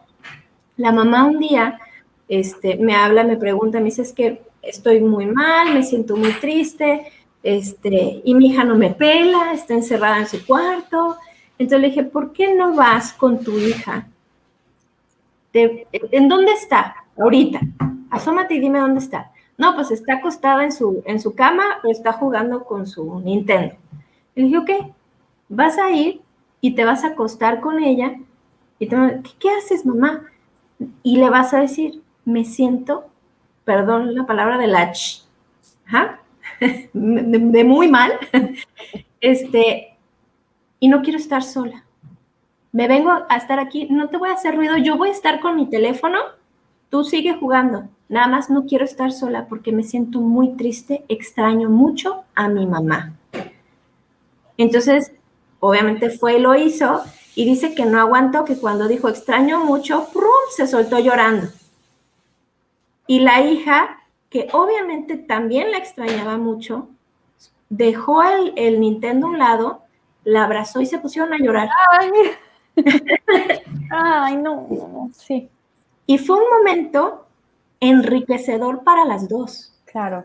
La 0.76 0.92
mamá 0.92 1.24
un 1.24 1.40
día 1.40 1.80
este, 2.28 2.76
me 2.76 2.96
habla, 2.96 3.24
me 3.24 3.38
pregunta, 3.38 3.80
me 3.80 3.86
dice, 3.86 4.02
es 4.02 4.12
que 4.12 4.42
estoy 4.62 5.00
muy 5.00 5.26
mal, 5.26 5.74
me 5.74 5.84
siento 5.84 6.18
muy 6.18 6.34
triste, 6.34 7.08
este, 7.44 8.22
y 8.26 8.36
mi 8.36 8.48
hija 8.48 8.66
no 8.66 8.76
me 8.76 8.90
pela, 8.90 9.54
está 9.54 9.74
encerrada 9.74 10.20
en 10.20 10.28
su 10.28 10.46
cuarto. 10.46 11.16
Entonces 11.58 11.80
le 11.80 11.88
dije, 11.88 12.04
¿por 12.04 12.34
qué 12.34 12.54
no 12.54 12.76
vas 12.76 13.14
con 13.14 13.40
tu 13.40 13.58
hija? 13.58 14.10
¿En 15.54 16.28
dónde 16.28 16.52
está? 16.54 16.96
Ahorita. 17.18 17.60
Asómate 18.10 18.56
y 18.56 18.60
dime 18.60 18.80
dónde 18.80 19.00
está. 19.00 19.32
No, 19.58 19.76
pues 19.76 19.92
está 19.92 20.16
acostada 20.16 20.64
en 20.64 20.72
su, 20.72 21.02
en 21.06 21.20
su 21.20 21.34
cama 21.34 21.64
o 21.84 21.90
está 21.90 22.14
jugando 22.14 22.64
con 22.64 22.86
su 22.86 23.20
Nintendo. 23.22 23.76
Le 24.36 24.44
dije, 24.44 24.58
ok, 24.58 24.72
vas 25.50 25.78
a 25.80 25.90
ir 25.92 26.22
y 26.62 26.76
te 26.76 26.86
vas 26.86 27.04
a 27.04 27.10
acostar 27.10 27.60
con 27.60 27.84
ella. 27.84 28.16
Y 28.80 28.88
te 28.88 28.96
¿qué, 28.96 29.32
¿qué 29.40 29.50
haces, 29.50 29.86
mamá? 29.86 30.28
y 31.04 31.18
le 31.18 31.30
vas 31.30 31.54
a 31.54 31.60
decir, 31.60 32.02
me 32.26 32.46
siento, 32.46 33.08
perdón 33.66 34.16
la 34.16 34.26
palabra 34.26 34.58
de 34.58 34.68
la 34.68 34.94
de, 36.94 37.64
muy 37.64 37.88
mal, 37.88 38.14
este, 39.22 39.98
y 40.80 40.88
no 40.88 41.02
quiero 41.02 41.18
estar 41.18 41.44
sola. 41.44 41.84
Me 42.72 42.88
vengo 42.88 43.12
a 43.30 43.38
estar 43.38 43.60
aquí, 43.60 43.88
no 43.90 44.10
te 44.10 44.18
voy 44.18 44.30
a 44.30 44.34
hacer 44.34 44.56
ruido, 44.56 44.78
yo 44.78 44.98
voy 44.98 45.10
a 45.10 45.14
estar 45.14 45.40
con 45.40 45.56
mi 45.56 45.70
teléfono, 45.70 46.20
tú 46.90 47.04
sigue 47.04 47.34
jugando, 47.34 47.88
nada 48.10 48.28
más 48.28 48.50
no 48.50 48.66
quiero 48.66 48.86
estar 48.86 49.12
sola 49.12 49.48
porque 49.48 49.72
me 49.72 49.84
siento 49.84 50.20
muy 50.20 50.56
triste, 50.56 51.06
extraño 51.08 51.70
mucho 51.70 52.24
a 52.36 52.50
mi 52.50 52.66
mamá. 52.66 53.14
Entonces, 54.58 55.12
obviamente 55.60 56.10
fue 56.10 56.38
y 56.38 56.42
lo 56.42 56.56
hizo, 56.56 57.04
y 57.36 57.46
dice 57.46 57.76
que 57.76 57.86
no 57.86 58.00
aguantó, 58.00 58.46
que 58.46 58.58
cuando 58.58 58.88
dijo 58.88 59.10
extraño 59.10 59.64
mucho, 59.64 60.08
se 60.56 60.66
soltó 60.66 60.98
llorando. 60.98 61.48
Y 63.06 63.20
la 63.20 63.42
hija, 63.42 64.00
que 64.30 64.48
obviamente 64.52 65.18
también 65.18 65.72
la 65.72 65.78
extrañaba 65.78 66.38
mucho, 66.38 66.90
dejó 67.70 68.24
el, 68.24 68.80
Nintendo 68.80 69.28
a 69.28 69.30
un 69.30 69.38
lado, 69.38 69.84
la 70.24 70.46
abrazó 70.46 70.82
y 70.82 70.88
se 70.88 70.98
pusieron 70.98 71.32
a 71.32 71.38
llorar. 71.38 71.70
Ay, 71.92 72.10
Ay 73.92 74.38
no, 74.38 75.10
sí. 75.14 75.50
Y 76.06 76.18
fue 76.18 76.38
un 76.38 76.50
momento 76.58 77.26
enriquecedor 77.80 78.84
para 78.84 79.06
las 79.06 79.28
dos. 79.28 79.74
Claro. 79.86 80.24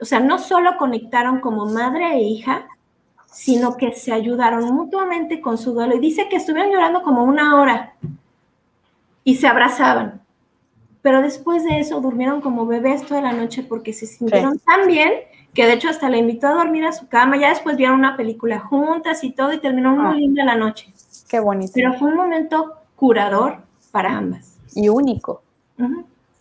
O 0.00 0.04
sea, 0.04 0.20
no 0.20 0.38
solo 0.38 0.76
conectaron 0.76 1.40
como 1.40 1.66
madre 1.66 2.14
e 2.14 2.22
hija, 2.22 2.66
sino 3.26 3.76
que 3.76 3.92
se 3.92 4.12
ayudaron 4.12 4.64
mutuamente 4.74 5.40
con 5.40 5.58
su 5.58 5.72
duelo. 5.72 5.96
Y 5.96 6.00
dice 6.00 6.28
que 6.28 6.36
estuvieron 6.36 6.72
llorando 6.72 7.02
como 7.02 7.24
una 7.24 7.60
hora 7.60 7.94
y 9.24 9.36
se 9.36 9.46
abrazaban. 9.46 10.22
Pero 11.02 11.22
después 11.22 11.64
de 11.64 11.80
eso 11.80 12.00
durmieron 12.00 12.40
como 12.40 12.66
bebés 12.66 13.04
toda 13.04 13.20
la 13.20 13.32
noche 13.32 13.62
porque 13.62 13.92
se 13.92 14.06
sintieron 14.06 14.58
tan 14.58 14.86
bien 14.86 15.12
que 15.54 15.66
de 15.66 15.74
hecho 15.74 15.88
hasta 15.88 16.08
la 16.08 16.16
invitó 16.16 16.48
a 16.48 16.54
dormir 16.54 16.84
a 16.84 16.92
su 16.92 17.08
cama. 17.08 17.36
Ya 17.36 17.50
después 17.50 17.76
vieron 17.76 17.98
una 17.98 18.16
película 18.16 18.60
juntas 18.60 19.24
y 19.24 19.30
todo 19.30 19.52
y 19.52 19.58
terminó 19.58 19.94
muy 19.94 20.06
ah. 20.06 20.14
linda 20.14 20.44
la 20.44 20.56
noche. 20.56 20.92
Qué 21.28 21.40
bonito. 21.40 21.72
Pero 21.74 21.94
fue 21.94 22.08
un 22.08 22.16
momento 22.16 22.74
curador 22.96 23.58
para 23.92 24.16
ambas. 24.16 24.58
Y 24.74 24.88
único. 24.88 25.42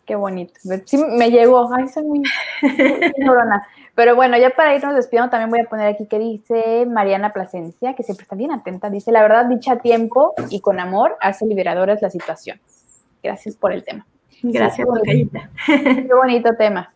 Qué 0.05 0.15
bonito. 0.15 0.53
Sí, 0.85 0.97
me 0.97 1.29
llegó. 1.29 1.69
Ay, 1.73 1.87
soy 1.89 2.03
muy, 2.03 2.23
Pero 3.95 4.15
bueno, 4.15 4.37
ya 4.37 4.51
para 4.51 4.75
irnos 4.75 4.95
despidiendo, 4.95 5.29
también 5.29 5.49
voy 5.49 5.59
a 5.59 5.69
poner 5.69 5.87
aquí 5.87 6.05
que 6.05 6.19
dice 6.19 6.85
Mariana 6.85 7.33
Plasencia, 7.33 7.95
que 7.95 8.03
siempre 8.03 8.23
está 8.23 8.35
bien 8.35 8.51
atenta. 8.51 8.89
Dice: 8.89 9.11
La 9.11 9.21
verdad, 9.21 9.45
dicha 9.47 9.73
a 9.73 9.79
tiempo 9.79 10.33
y 10.49 10.61
con 10.61 10.79
amor 10.79 11.17
hace 11.19 11.45
liberadoras 11.45 12.01
la 12.01 12.09
situación. 12.09 12.59
Gracias 13.21 13.55
por 13.55 13.73
el 13.73 13.83
tema. 13.83 14.05
Gracias, 14.43 14.87
sí, 15.03 15.29
Qué 15.65 16.13
bonito 16.13 16.55
tema. 16.55 16.89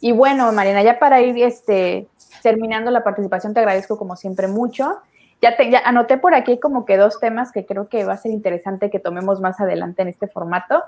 Y 0.00 0.12
bueno, 0.12 0.50
Mariana, 0.50 0.82
ya 0.82 0.98
para 0.98 1.20
ir 1.20 1.36
este, 1.44 2.08
terminando 2.42 2.90
la 2.90 3.04
participación, 3.04 3.52
te 3.52 3.60
agradezco 3.60 3.98
como 3.98 4.16
siempre 4.16 4.48
mucho. 4.48 4.96
Ya, 5.42 5.56
te, 5.56 5.70
ya 5.70 5.80
anoté 5.80 6.18
por 6.18 6.34
aquí 6.34 6.58
como 6.60 6.84
que 6.84 6.96
dos 6.96 7.18
temas 7.18 7.50
que 7.50 7.64
creo 7.64 7.88
que 7.88 8.04
va 8.04 8.12
a 8.12 8.18
ser 8.18 8.32
interesante 8.32 8.90
que 8.90 8.98
tomemos 8.98 9.40
más 9.40 9.58
adelante 9.60 10.02
en 10.02 10.08
este 10.08 10.28
formato 10.28 10.82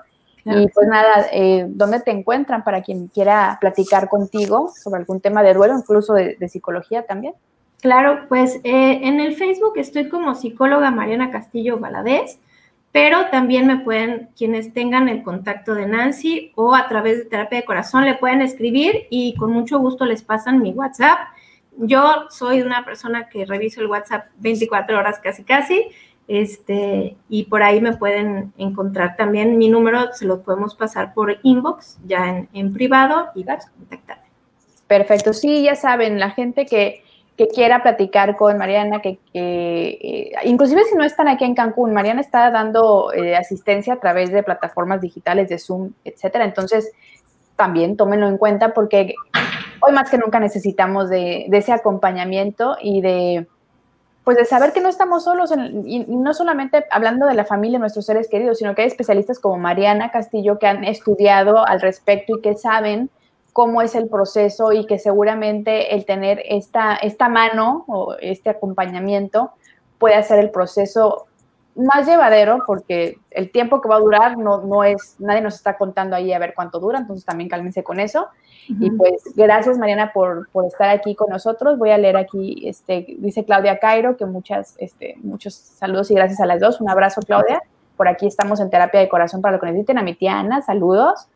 y 0.45 0.67
pues 0.67 0.87
nada, 0.87 1.27
eh, 1.31 1.65
¿dónde 1.69 2.01
te 2.01 2.11
encuentran 2.11 2.63
para 2.63 2.81
quien 2.81 3.07
quiera 3.07 3.57
platicar 3.61 4.09
contigo 4.09 4.71
sobre 4.75 4.99
algún 4.99 5.21
tema 5.21 5.41
de 5.41 5.53
duelo, 5.53 5.77
incluso 5.77 6.13
de, 6.13 6.49
psicología 6.49 7.05
también? 7.05 7.33
Claro, 7.81 8.25
pues 8.27 8.55
eh, 8.63 8.99
en 9.03 9.19
el 9.21 9.35
Facebook 9.35 9.73
estoy 9.77 10.09
como 10.09 10.35
psicóloga 10.35 10.91
Mariana 10.91 11.31
Castillo 11.31 11.79
Valadez, 11.79 12.39
pero 12.91 13.29
también 13.31 13.67
me 13.67 13.77
pueden, 13.79 14.29
quienes 14.37 14.73
tengan 14.73 15.07
el 15.07 15.23
contacto 15.23 15.75
de 15.75 15.87
Nancy 15.87 16.51
o 16.55 16.75
a 16.75 16.87
través 16.87 17.19
de 17.19 17.25
terapia 17.25 17.59
de 17.59 17.65
corazón, 17.65 18.05
le 18.05 18.15
pueden 18.15 18.41
escribir 18.41 19.07
y 19.09 19.35
con 19.35 19.51
mucho 19.51 19.79
gusto 19.79 20.05
les 20.05 20.23
pasan 20.23 20.61
mi 20.61 20.71
WhatsApp. 20.71 21.19
Yo 21.77 22.27
soy 22.29 22.61
una 22.61 22.85
persona 22.85 23.29
que 23.29 23.45
reviso 23.45 23.81
el 23.81 23.87
WhatsApp 23.87 24.27
24 24.37 24.97
horas 24.97 25.19
casi 25.19 25.43
casi, 25.43 25.87
este, 26.27 27.17
y 27.29 27.43
por 27.45 27.63
ahí 27.63 27.81
me 27.81 27.97
pueden 27.97 28.53
encontrar 28.57 29.15
también 29.17 29.57
mi 29.57 29.69
número, 29.69 30.13
se 30.13 30.25
lo 30.25 30.41
podemos 30.41 30.75
pasar 30.75 31.13
por 31.13 31.37
inbox, 31.43 31.97
ya 32.05 32.47
en, 32.53 32.73
privado 32.73 33.29
y 33.35 33.49
a 33.49 33.57
contactarme. 33.77 34.23
Perfecto, 34.87 35.33
sí, 35.33 35.63
ya 35.63 35.75
saben, 35.75 36.19
la 36.19 36.29
gente 36.29 36.65
que 36.65 37.03
que 37.37 37.47
quiera 37.47 37.81
platicar 37.81 38.35
con 38.35 38.57
Mariana, 38.57 39.01
que, 39.01 39.17
eh, 39.33 40.31
inclusive 40.43 40.83
si 40.83 40.95
no 40.95 41.03
están 41.03 41.27
aquí 41.27 41.45
en 41.45 41.55
Cancún, 41.55 41.91
Mariana 41.91 42.21
está 42.21 42.51
dando 42.51 43.11
eh, 43.11 43.35
asistencia 43.35 43.95
a 43.95 43.99
través 43.99 44.31
de 44.31 44.43
plataformas 44.43 45.01
digitales 45.01 45.49
de 45.49 45.57
Zoom, 45.57 45.93
etcétera. 46.05 46.45
Entonces, 46.45 46.91
también 47.55 47.97
tómenlo 47.97 48.27
en 48.27 48.37
cuenta 48.37 48.73
porque 48.73 49.15
hoy 49.81 49.93
más 49.93 50.09
que 50.09 50.17
nunca 50.17 50.39
necesitamos 50.39 51.09
de, 51.09 51.45
ese 51.51 51.73
acompañamiento 51.73 52.77
y 52.81 53.01
de, 53.01 53.47
pues 54.23 54.37
de 54.37 54.45
saber 54.45 54.73
que 54.73 54.81
no 54.81 54.89
estamos 54.89 55.25
solos, 55.25 55.53
y 55.85 56.05
no 56.07 56.33
solamente 56.33 56.85
hablando 56.89 57.25
de 57.25 57.33
la 57.33 57.45
familia, 57.45 57.79
nuestros 57.79 58.05
seres 58.05 58.29
queridos, 58.29 58.59
sino 58.59 58.75
que 58.75 58.83
hay 58.83 58.87
especialistas 58.87 59.39
como 59.39 59.57
Mariana 59.57 60.11
Castillo 60.11 60.57
que 60.59 60.67
han 60.67 60.83
estudiado 60.83 61.65
al 61.67 61.81
respecto 61.81 62.37
y 62.37 62.41
que 62.41 62.55
saben 62.55 63.09
cómo 63.51 63.81
es 63.81 63.93
el 63.93 64.09
proceso 64.09 64.71
y 64.71 64.85
que 64.87 64.97
seguramente 64.97 65.93
el 65.93 66.05
tener 66.05 66.41
esta, 66.45 66.95
esta 66.95 67.29
mano 67.29 67.85
o 67.87 68.15
este 68.19 68.49
acompañamiento 68.49 69.51
puede 69.99 70.15
hacer 70.15 70.39
el 70.39 70.49
proceso 70.49 71.27
más 71.75 72.07
llevadero 72.07 72.63
porque 72.65 73.17
el 73.31 73.51
tiempo 73.51 73.81
que 73.81 73.89
va 73.89 73.95
a 73.95 73.99
durar 73.99 74.37
no, 74.37 74.61
no 74.61 74.83
es, 74.83 75.15
nadie 75.19 75.41
nos 75.41 75.55
está 75.55 75.77
contando 75.77 76.15
ahí 76.15 76.31
a 76.31 76.39
ver 76.39 76.53
cuánto 76.55 76.79
dura, 76.79 76.99
entonces 76.99 77.25
también 77.25 77.49
cálmense 77.49 77.83
con 77.83 77.99
eso. 77.99 78.27
Y 78.67 78.91
pues 78.91 79.23
gracias 79.35 79.77
Mariana 79.77 80.11
por, 80.13 80.47
por, 80.51 80.65
estar 80.65 80.89
aquí 80.89 81.15
con 81.15 81.29
nosotros. 81.29 81.77
Voy 81.77 81.91
a 81.91 81.97
leer 81.97 82.15
aquí, 82.15 82.67
este, 82.67 83.05
dice 83.19 83.43
Claudia 83.43 83.79
Cairo, 83.79 84.15
que 84.15 84.25
muchas, 84.25 84.75
este, 84.77 85.15
muchos 85.21 85.53
saludos 85.53 86.11
y 86.11 86.15
gracias 86.15 86.39
a 86.39 86.45
las 86.45 86.61
dos. 86.61 86.79
Un 86.79 86.89
abrazo 86.89 87.21
Claudia. 87.21 87.61
Por 87.97 88.07
aquí 88.07 88.25
estamos 88.25 88.59
en 88.59 88.69
terapia 88.69 88.99
de 88.99 89.09
corazón 89.09 89.41
para 89.41 89.55
lo 89.55 89.59
que 89.59 89.67
necesiten. 89.67 89.97
A 89.97 90.03
mi 90.03 90.15
tía 90.15 90.39
Ana, 90.39 90.61
saludos. 90.61 91.27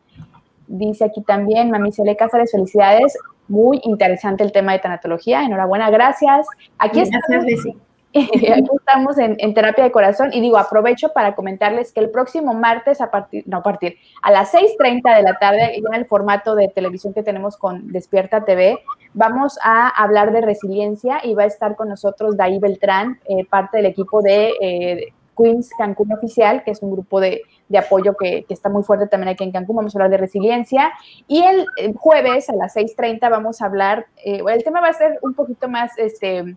Dice 0.66 1.04
aquí 1.04 1.22
también, 1.22 1.70
Mami 1.70 1.92
Cele 1.92 2.16
Cázares, 2.16 2.50
felicidades. 2.50 3.16
Muy 3.46 3.80
interesante 3.84 4.42
el 4.42 4.52
tema 4.52 4.72
de 4.72 4.78
tanatología. 4.78 5.42
Enhorabuena, 5.42 5.90
gracias. 5.90 6.46
Aquí 6.78 7.00
gracias, 7.00 7.76
Aquí 8.52 8.70
estamos 8.76 9.18
en, 9.18 9.54
terapia 9.54 9.84
de 9.84 9.92
corazón 9.92 10.30
y 10.32 10.40
digo, 10.40 10.58
aprovecho 10.58 11.10
para 11.12 11.34
comentarles 11.34 11.92
que 11.92 12.00
el 12.00 12.10
próximo 12.10 12.54
martes 12.54 13.00
a 13.00 13.10
partir, 13.10 13.44
no 13.46 13.58
a 13.58 13.62
partir, 13.62 13.96
a 14.22 14.30
las 14.30 14.52
6.30 14.52 15.16
de 15.16 15.22
la 15.22 15.38
tarde, 15.38 15.76
en 15.76 15.94
el 15.94 16.06
formato 16.06 16.54
de 16.54 16.68
televisión 16.68 17.14
que 17.14 17.22
tenemos 17.22 17.56
con 17.56 17.92
Despierta 17.92 18.44
TV, 18.44 18.78
vamos 19.14 19.58
a 19.62 19.88
hablar 19.88 20.32
de 20.32 20.40
resiliencia 20.40 21.20
y 21.22 21.34
va 21.34 21.44
a 21.44 21.46
estar 21.46 21.76
con 21.76 21.88
nosotros 21.88 22.36
Daí 22.36 22.58
Beltrán, 22.58 23.20
eh, 23.28 23.44
parte 23.44 23.78
del 23.78 23.86
equipo 23.86 24.22
de 24.22 24.52
eh, 24.60 25.12
Queens 25.38 25.70
Cancún 25.78 26.12
Oficial, 26.12 26.64
que 26.64 26.72
es 26.72 26.82
un 26.82 26.90
grupo 26.90 27.20
de, 27.20 27.42
apoyo 27.76 28.14
que, 28.14 28.44
está 28.48 28.68
muy 28.68 28.82
fuerte 28.82 29.06
también 29.06 29.28
aquí 29.28 29.44
en 29.44 29.52
Cancún. 29.52 29.76
Vamos 29.76 29.94
a 29.94 29.98
hablar 29.98 30.10
de 30.10 30.16
resiliencia. 30.16 30.92
Y 31.26 31.42
el, 31.42 31.66
jueves 31.94 32.50
a 32.50 32.56
las 32.56 32.76
6.30 32.76 33.30
vamos 33.30 33.62
a 33.62 33.66
hablar, 33.66 34.06
eh, 34.24 34.42
el 34.46 34.64
tema 34.64 34.80
va 34.80 34.88
a 34.88 34.92
ser 34.92 35.18
un 35.22 35.34
poquito 35.34 35.68
más, 35.68 35.96
este, 35.98 36.56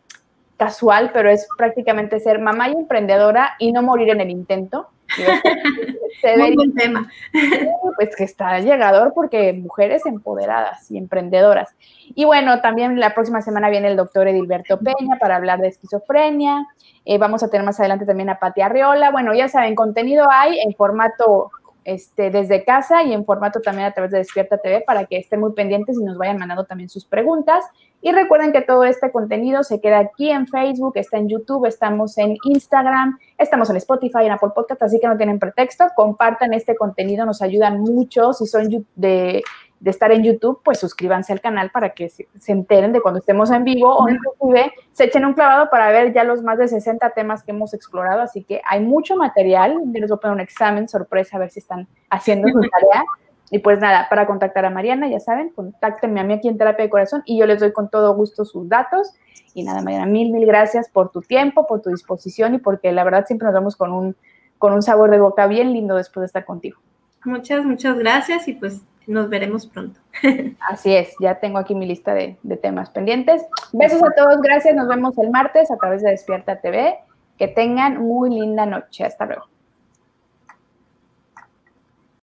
casual, 0.62 1.09
pero 1.12 1.32
es 1.32 1.47
prácticamente 1.57 2.20
ser 2.20 2.38
mamá 2.38 2.70
y 2.70 2.74
emprendedora 2.74 3.55
y 3.57 3.72
no 3.72 3.82
morir 3.82 4.09
en 4.09 4.22
el 4.22 4.30
intento. 4.30 4.89
Se 6.22 6.38
Muy 6.38 6.55
buen 6.55 6.76
tema. 6.76 7.09
Pues 7.95 8.16
que 8.16 8.26
está 8.26 8.59
llegador 8.59 9.14
porque 9.16 9.53
mujeres 9.53 10.05
empoderadas 10.05 10.91
y 10.91 10.99
emprendedoras. 10.99 11.76
Y 12.14 12.26
bueno, 12.26 12.62
también 12.62 12.99
la 12.99 13.16
próxima 13.16 13.41
semana 13.41 13.72
viene 13.72 13.88
el 13.88 13.97
doctor 13.97 14.28
Edilberto 14.28 14.78
Peña 14.78 15.18
para 15.20 15.38
hablar 15.38 15.57
de 15.62 15.70
esquizofrenia. 15.70 16.68
Eh, 17.05 17.18
vamos 17.18 17.41
a 17.41 17.49
tener 17.49 17.66
más 17.66 17.80
adelante 17.80 18.05
también 18.05 18.30
a 18.30 18.38
Pati 18.38 18.62
Arriola. 18.62 19.09
Bueno, 19.09 19.34
ya 19.34 19.47
saben, 19.47 19.74
contenido 19.74 20.28
hay 20.30 20.59
en 20.59 20.76
formato 20.76 21.49
este, 21.84 22.30
desde 22.30 22.64
casa 22.64 23.04
y 23.04 23.14
en 23.14 23.26
formato 23.26 23.62
también 23.62 23.88
a 23.88 23.92
través 23.92 24.12
de 24.12 24.20
Despierta 24.20 24.58
TV 24.58 24.84
para 24.86 25.06
que 25.06 25.18
estén 25.18 25.40
muy 25.40 25.54
pendientes 25.54 25.98
y 26.00 26.04
nos 26.04 26.18
vayan 26.18 26.38
mandando 26.38 26.66
también 26.66 26.90
sus 26.90 27.06
preguntas. 27.06 27.64
Y 28.02 28.12
recuerden 28.12 28.52
que 28.52 28.62
todo 28.62 28.84
este 28.84 29.12
contenido 29.12 29.64
se 29.64 29.80
queda 29.80 30.00
aquí 30.00 30.32
en 30.32 30.48
Facebook, 30.48 30.94
está 30.96 31.18
en 31.18 31.30
YouTube, 31.30 31.68
estamos 31.68 32.18
en 32.18 32.36
Instagram, 32.46 33.20
estamos 33.38 33.70
en 33.70 33.76
Spotify, 33.76 34.26
en 34.26 34.32
Apple 34.32 34.50
Podcast, 34.56 34.82
así 34.82 35.00
que 35.00 35.08
no 35.08 35.18
tienen 35.18 35.38
pretexto. 35.38 35.86
Compartan 35.96 36.54
este 36.54 36.76
contenido, 36.76 37.26
nos 37.26 37.42
ayudan 37.42 37.80
mucho. 37.80 38.34
Si 38.34 38.48
son 38.48 38.86
de, 38.96 39.44
de 39.82 39.90
estar 39.90 40.12
en 40.12 40.24
YouTube, 40.24 40.62
pues 40.64 40.80
suscríbanse 40.80 41.34
al 41.34 41.42
canal 41.42 41.72
para 41.72 41.90
que 41.90 42.08
se, 42.08 42.28
enteren 42.48 42.94
de 42.94 43.02
cuando 43.02 43.20
estemos 43.20 43.50
en 43.50 43.64
vivo 43.64 43.98
o 43.98 44.08
inclusive 44.08 44.72
se 44.92 45.06
echen 45.06 45.26
un 45.26 45.34
clavado 45.34 45.72
para 45.72 45.90
ver 45.90 46.14
ya 46.14 46.24
los 46.24 46.44
más 46.44 46.60
de 46.60 46.68
60 46.68 47.10
temas 47.10 47.44
que 47.44 47.50
hemos 47.50 47.74
explorado. 47.74 48.22
Así 48.22 48.44
que 48.44 48.62
hay 48.64 48.80
mucho 48.80 49.16
material. 49.16 49.82
Les 49.92 50.08
voy 50.08 50.18
a 50.18 50.20
poner 50.20 50.36
un 50.36 50.40
examen 50.40 50.88
sorpresa 50.88 51.38
a 51.38 51.40
ver 51.40 51.50
si 51.50 51.60
están 51.60 51.88
haciendo 52.12 52.48
su 52.48 52.60
tarea. 52.60 53.04
Y 53.50 53.58
pues 53.60 53.80
nada, 53.80 54.08
para 54.08 54.28
contactar 54.28 54.66
a 54.66 54.70
Mariana, 54.70 55.10
ya 55.10 55.20
saben, 55.20 55.50
contáctenme 55.50 56.22
a 56.22 56.24
mí 56.24 56.34
aquí 56.36 56.48
en 56.48 56.60
Terapia 56.60 56.86
de 56.86 56.90
Corazón 56.92 57.24
y 57.26 57.40
yo 57.40 57.48
les 57.48 57.60
doy 57.60 57.74
con 57.74 57.90
todo 57.90 58.14
gusto 58.16 58.46
sus 58.46 58.70
datos. 58.70 59.16
Y 59.56 59.64
nada, 59.64 59.82
Mariana, 59.82 60.06
mil, 60.06 60.32
mil 60.32 60.46
gracias 60.46 60.90
por 60.90 61.10
tu 61.10 61.22
tiempo, 61.22 61.66
por 61.66 61.82
tu 61.82 61.90
disposición 61.90 62.54
y 62.54 62.60
porque 62.60 62.92
la 62.92 63.04
verdad 63.04 63.26
siempre 63.26 63.48
nos 63.48 63.56
vemos 63.56 63.76
con 63.76 63.92
un, 63.92 64.16
con 64.60 64.74
un 64.74 64.84
sabor 64.84 65.10
de 65.10 65.20
boca 65.20 65.48
bien 65.48 65.74
lindo 65.74 65.96
después 65.96 66.22
de 66.22 66.28
estar 66.28 66.46
contigo. 66.46 66.80
Muchas, 67.24 67.65
muchas 67.65 67.97
gracias 67.97 68.47
y 68.47 68.53
pues 68.53 68.82
nos 69.07 69.30
veremos 69.30 69.67
pronto. 69.67 69.99
Así 70.69 70.95
es, 70.95 71.13
ya 71.19 71.39
tengo 71.39 71.57
aquí 71.57 71.76
mi 71.76 71.86
lista 71.86 72.13
de, 72.13 72.38
temas 72.61 72.89
pendientes. 72.89 73.45
Besos 73.74 74.01
a 74.03 74.11
todos, 74.15 74.41
gracias. 74.41 74.76
Nos 74.76 74.88
vemos 74.88 75.17
el 75.17 75.30
martes 75.30 75.72
a 75.72 75.78
través 75.78 76.01
de 76.01 76.11
Despierta 76.11 76.59
TV. 76.59 76.97
Que 77.38 77.47
tengan 77.47 77.97
muy 77.97 78.30
linda 78.30 78.65
noche. 78.65 79.03
Hasta 79.03 79.26
luego. 79.26 79.51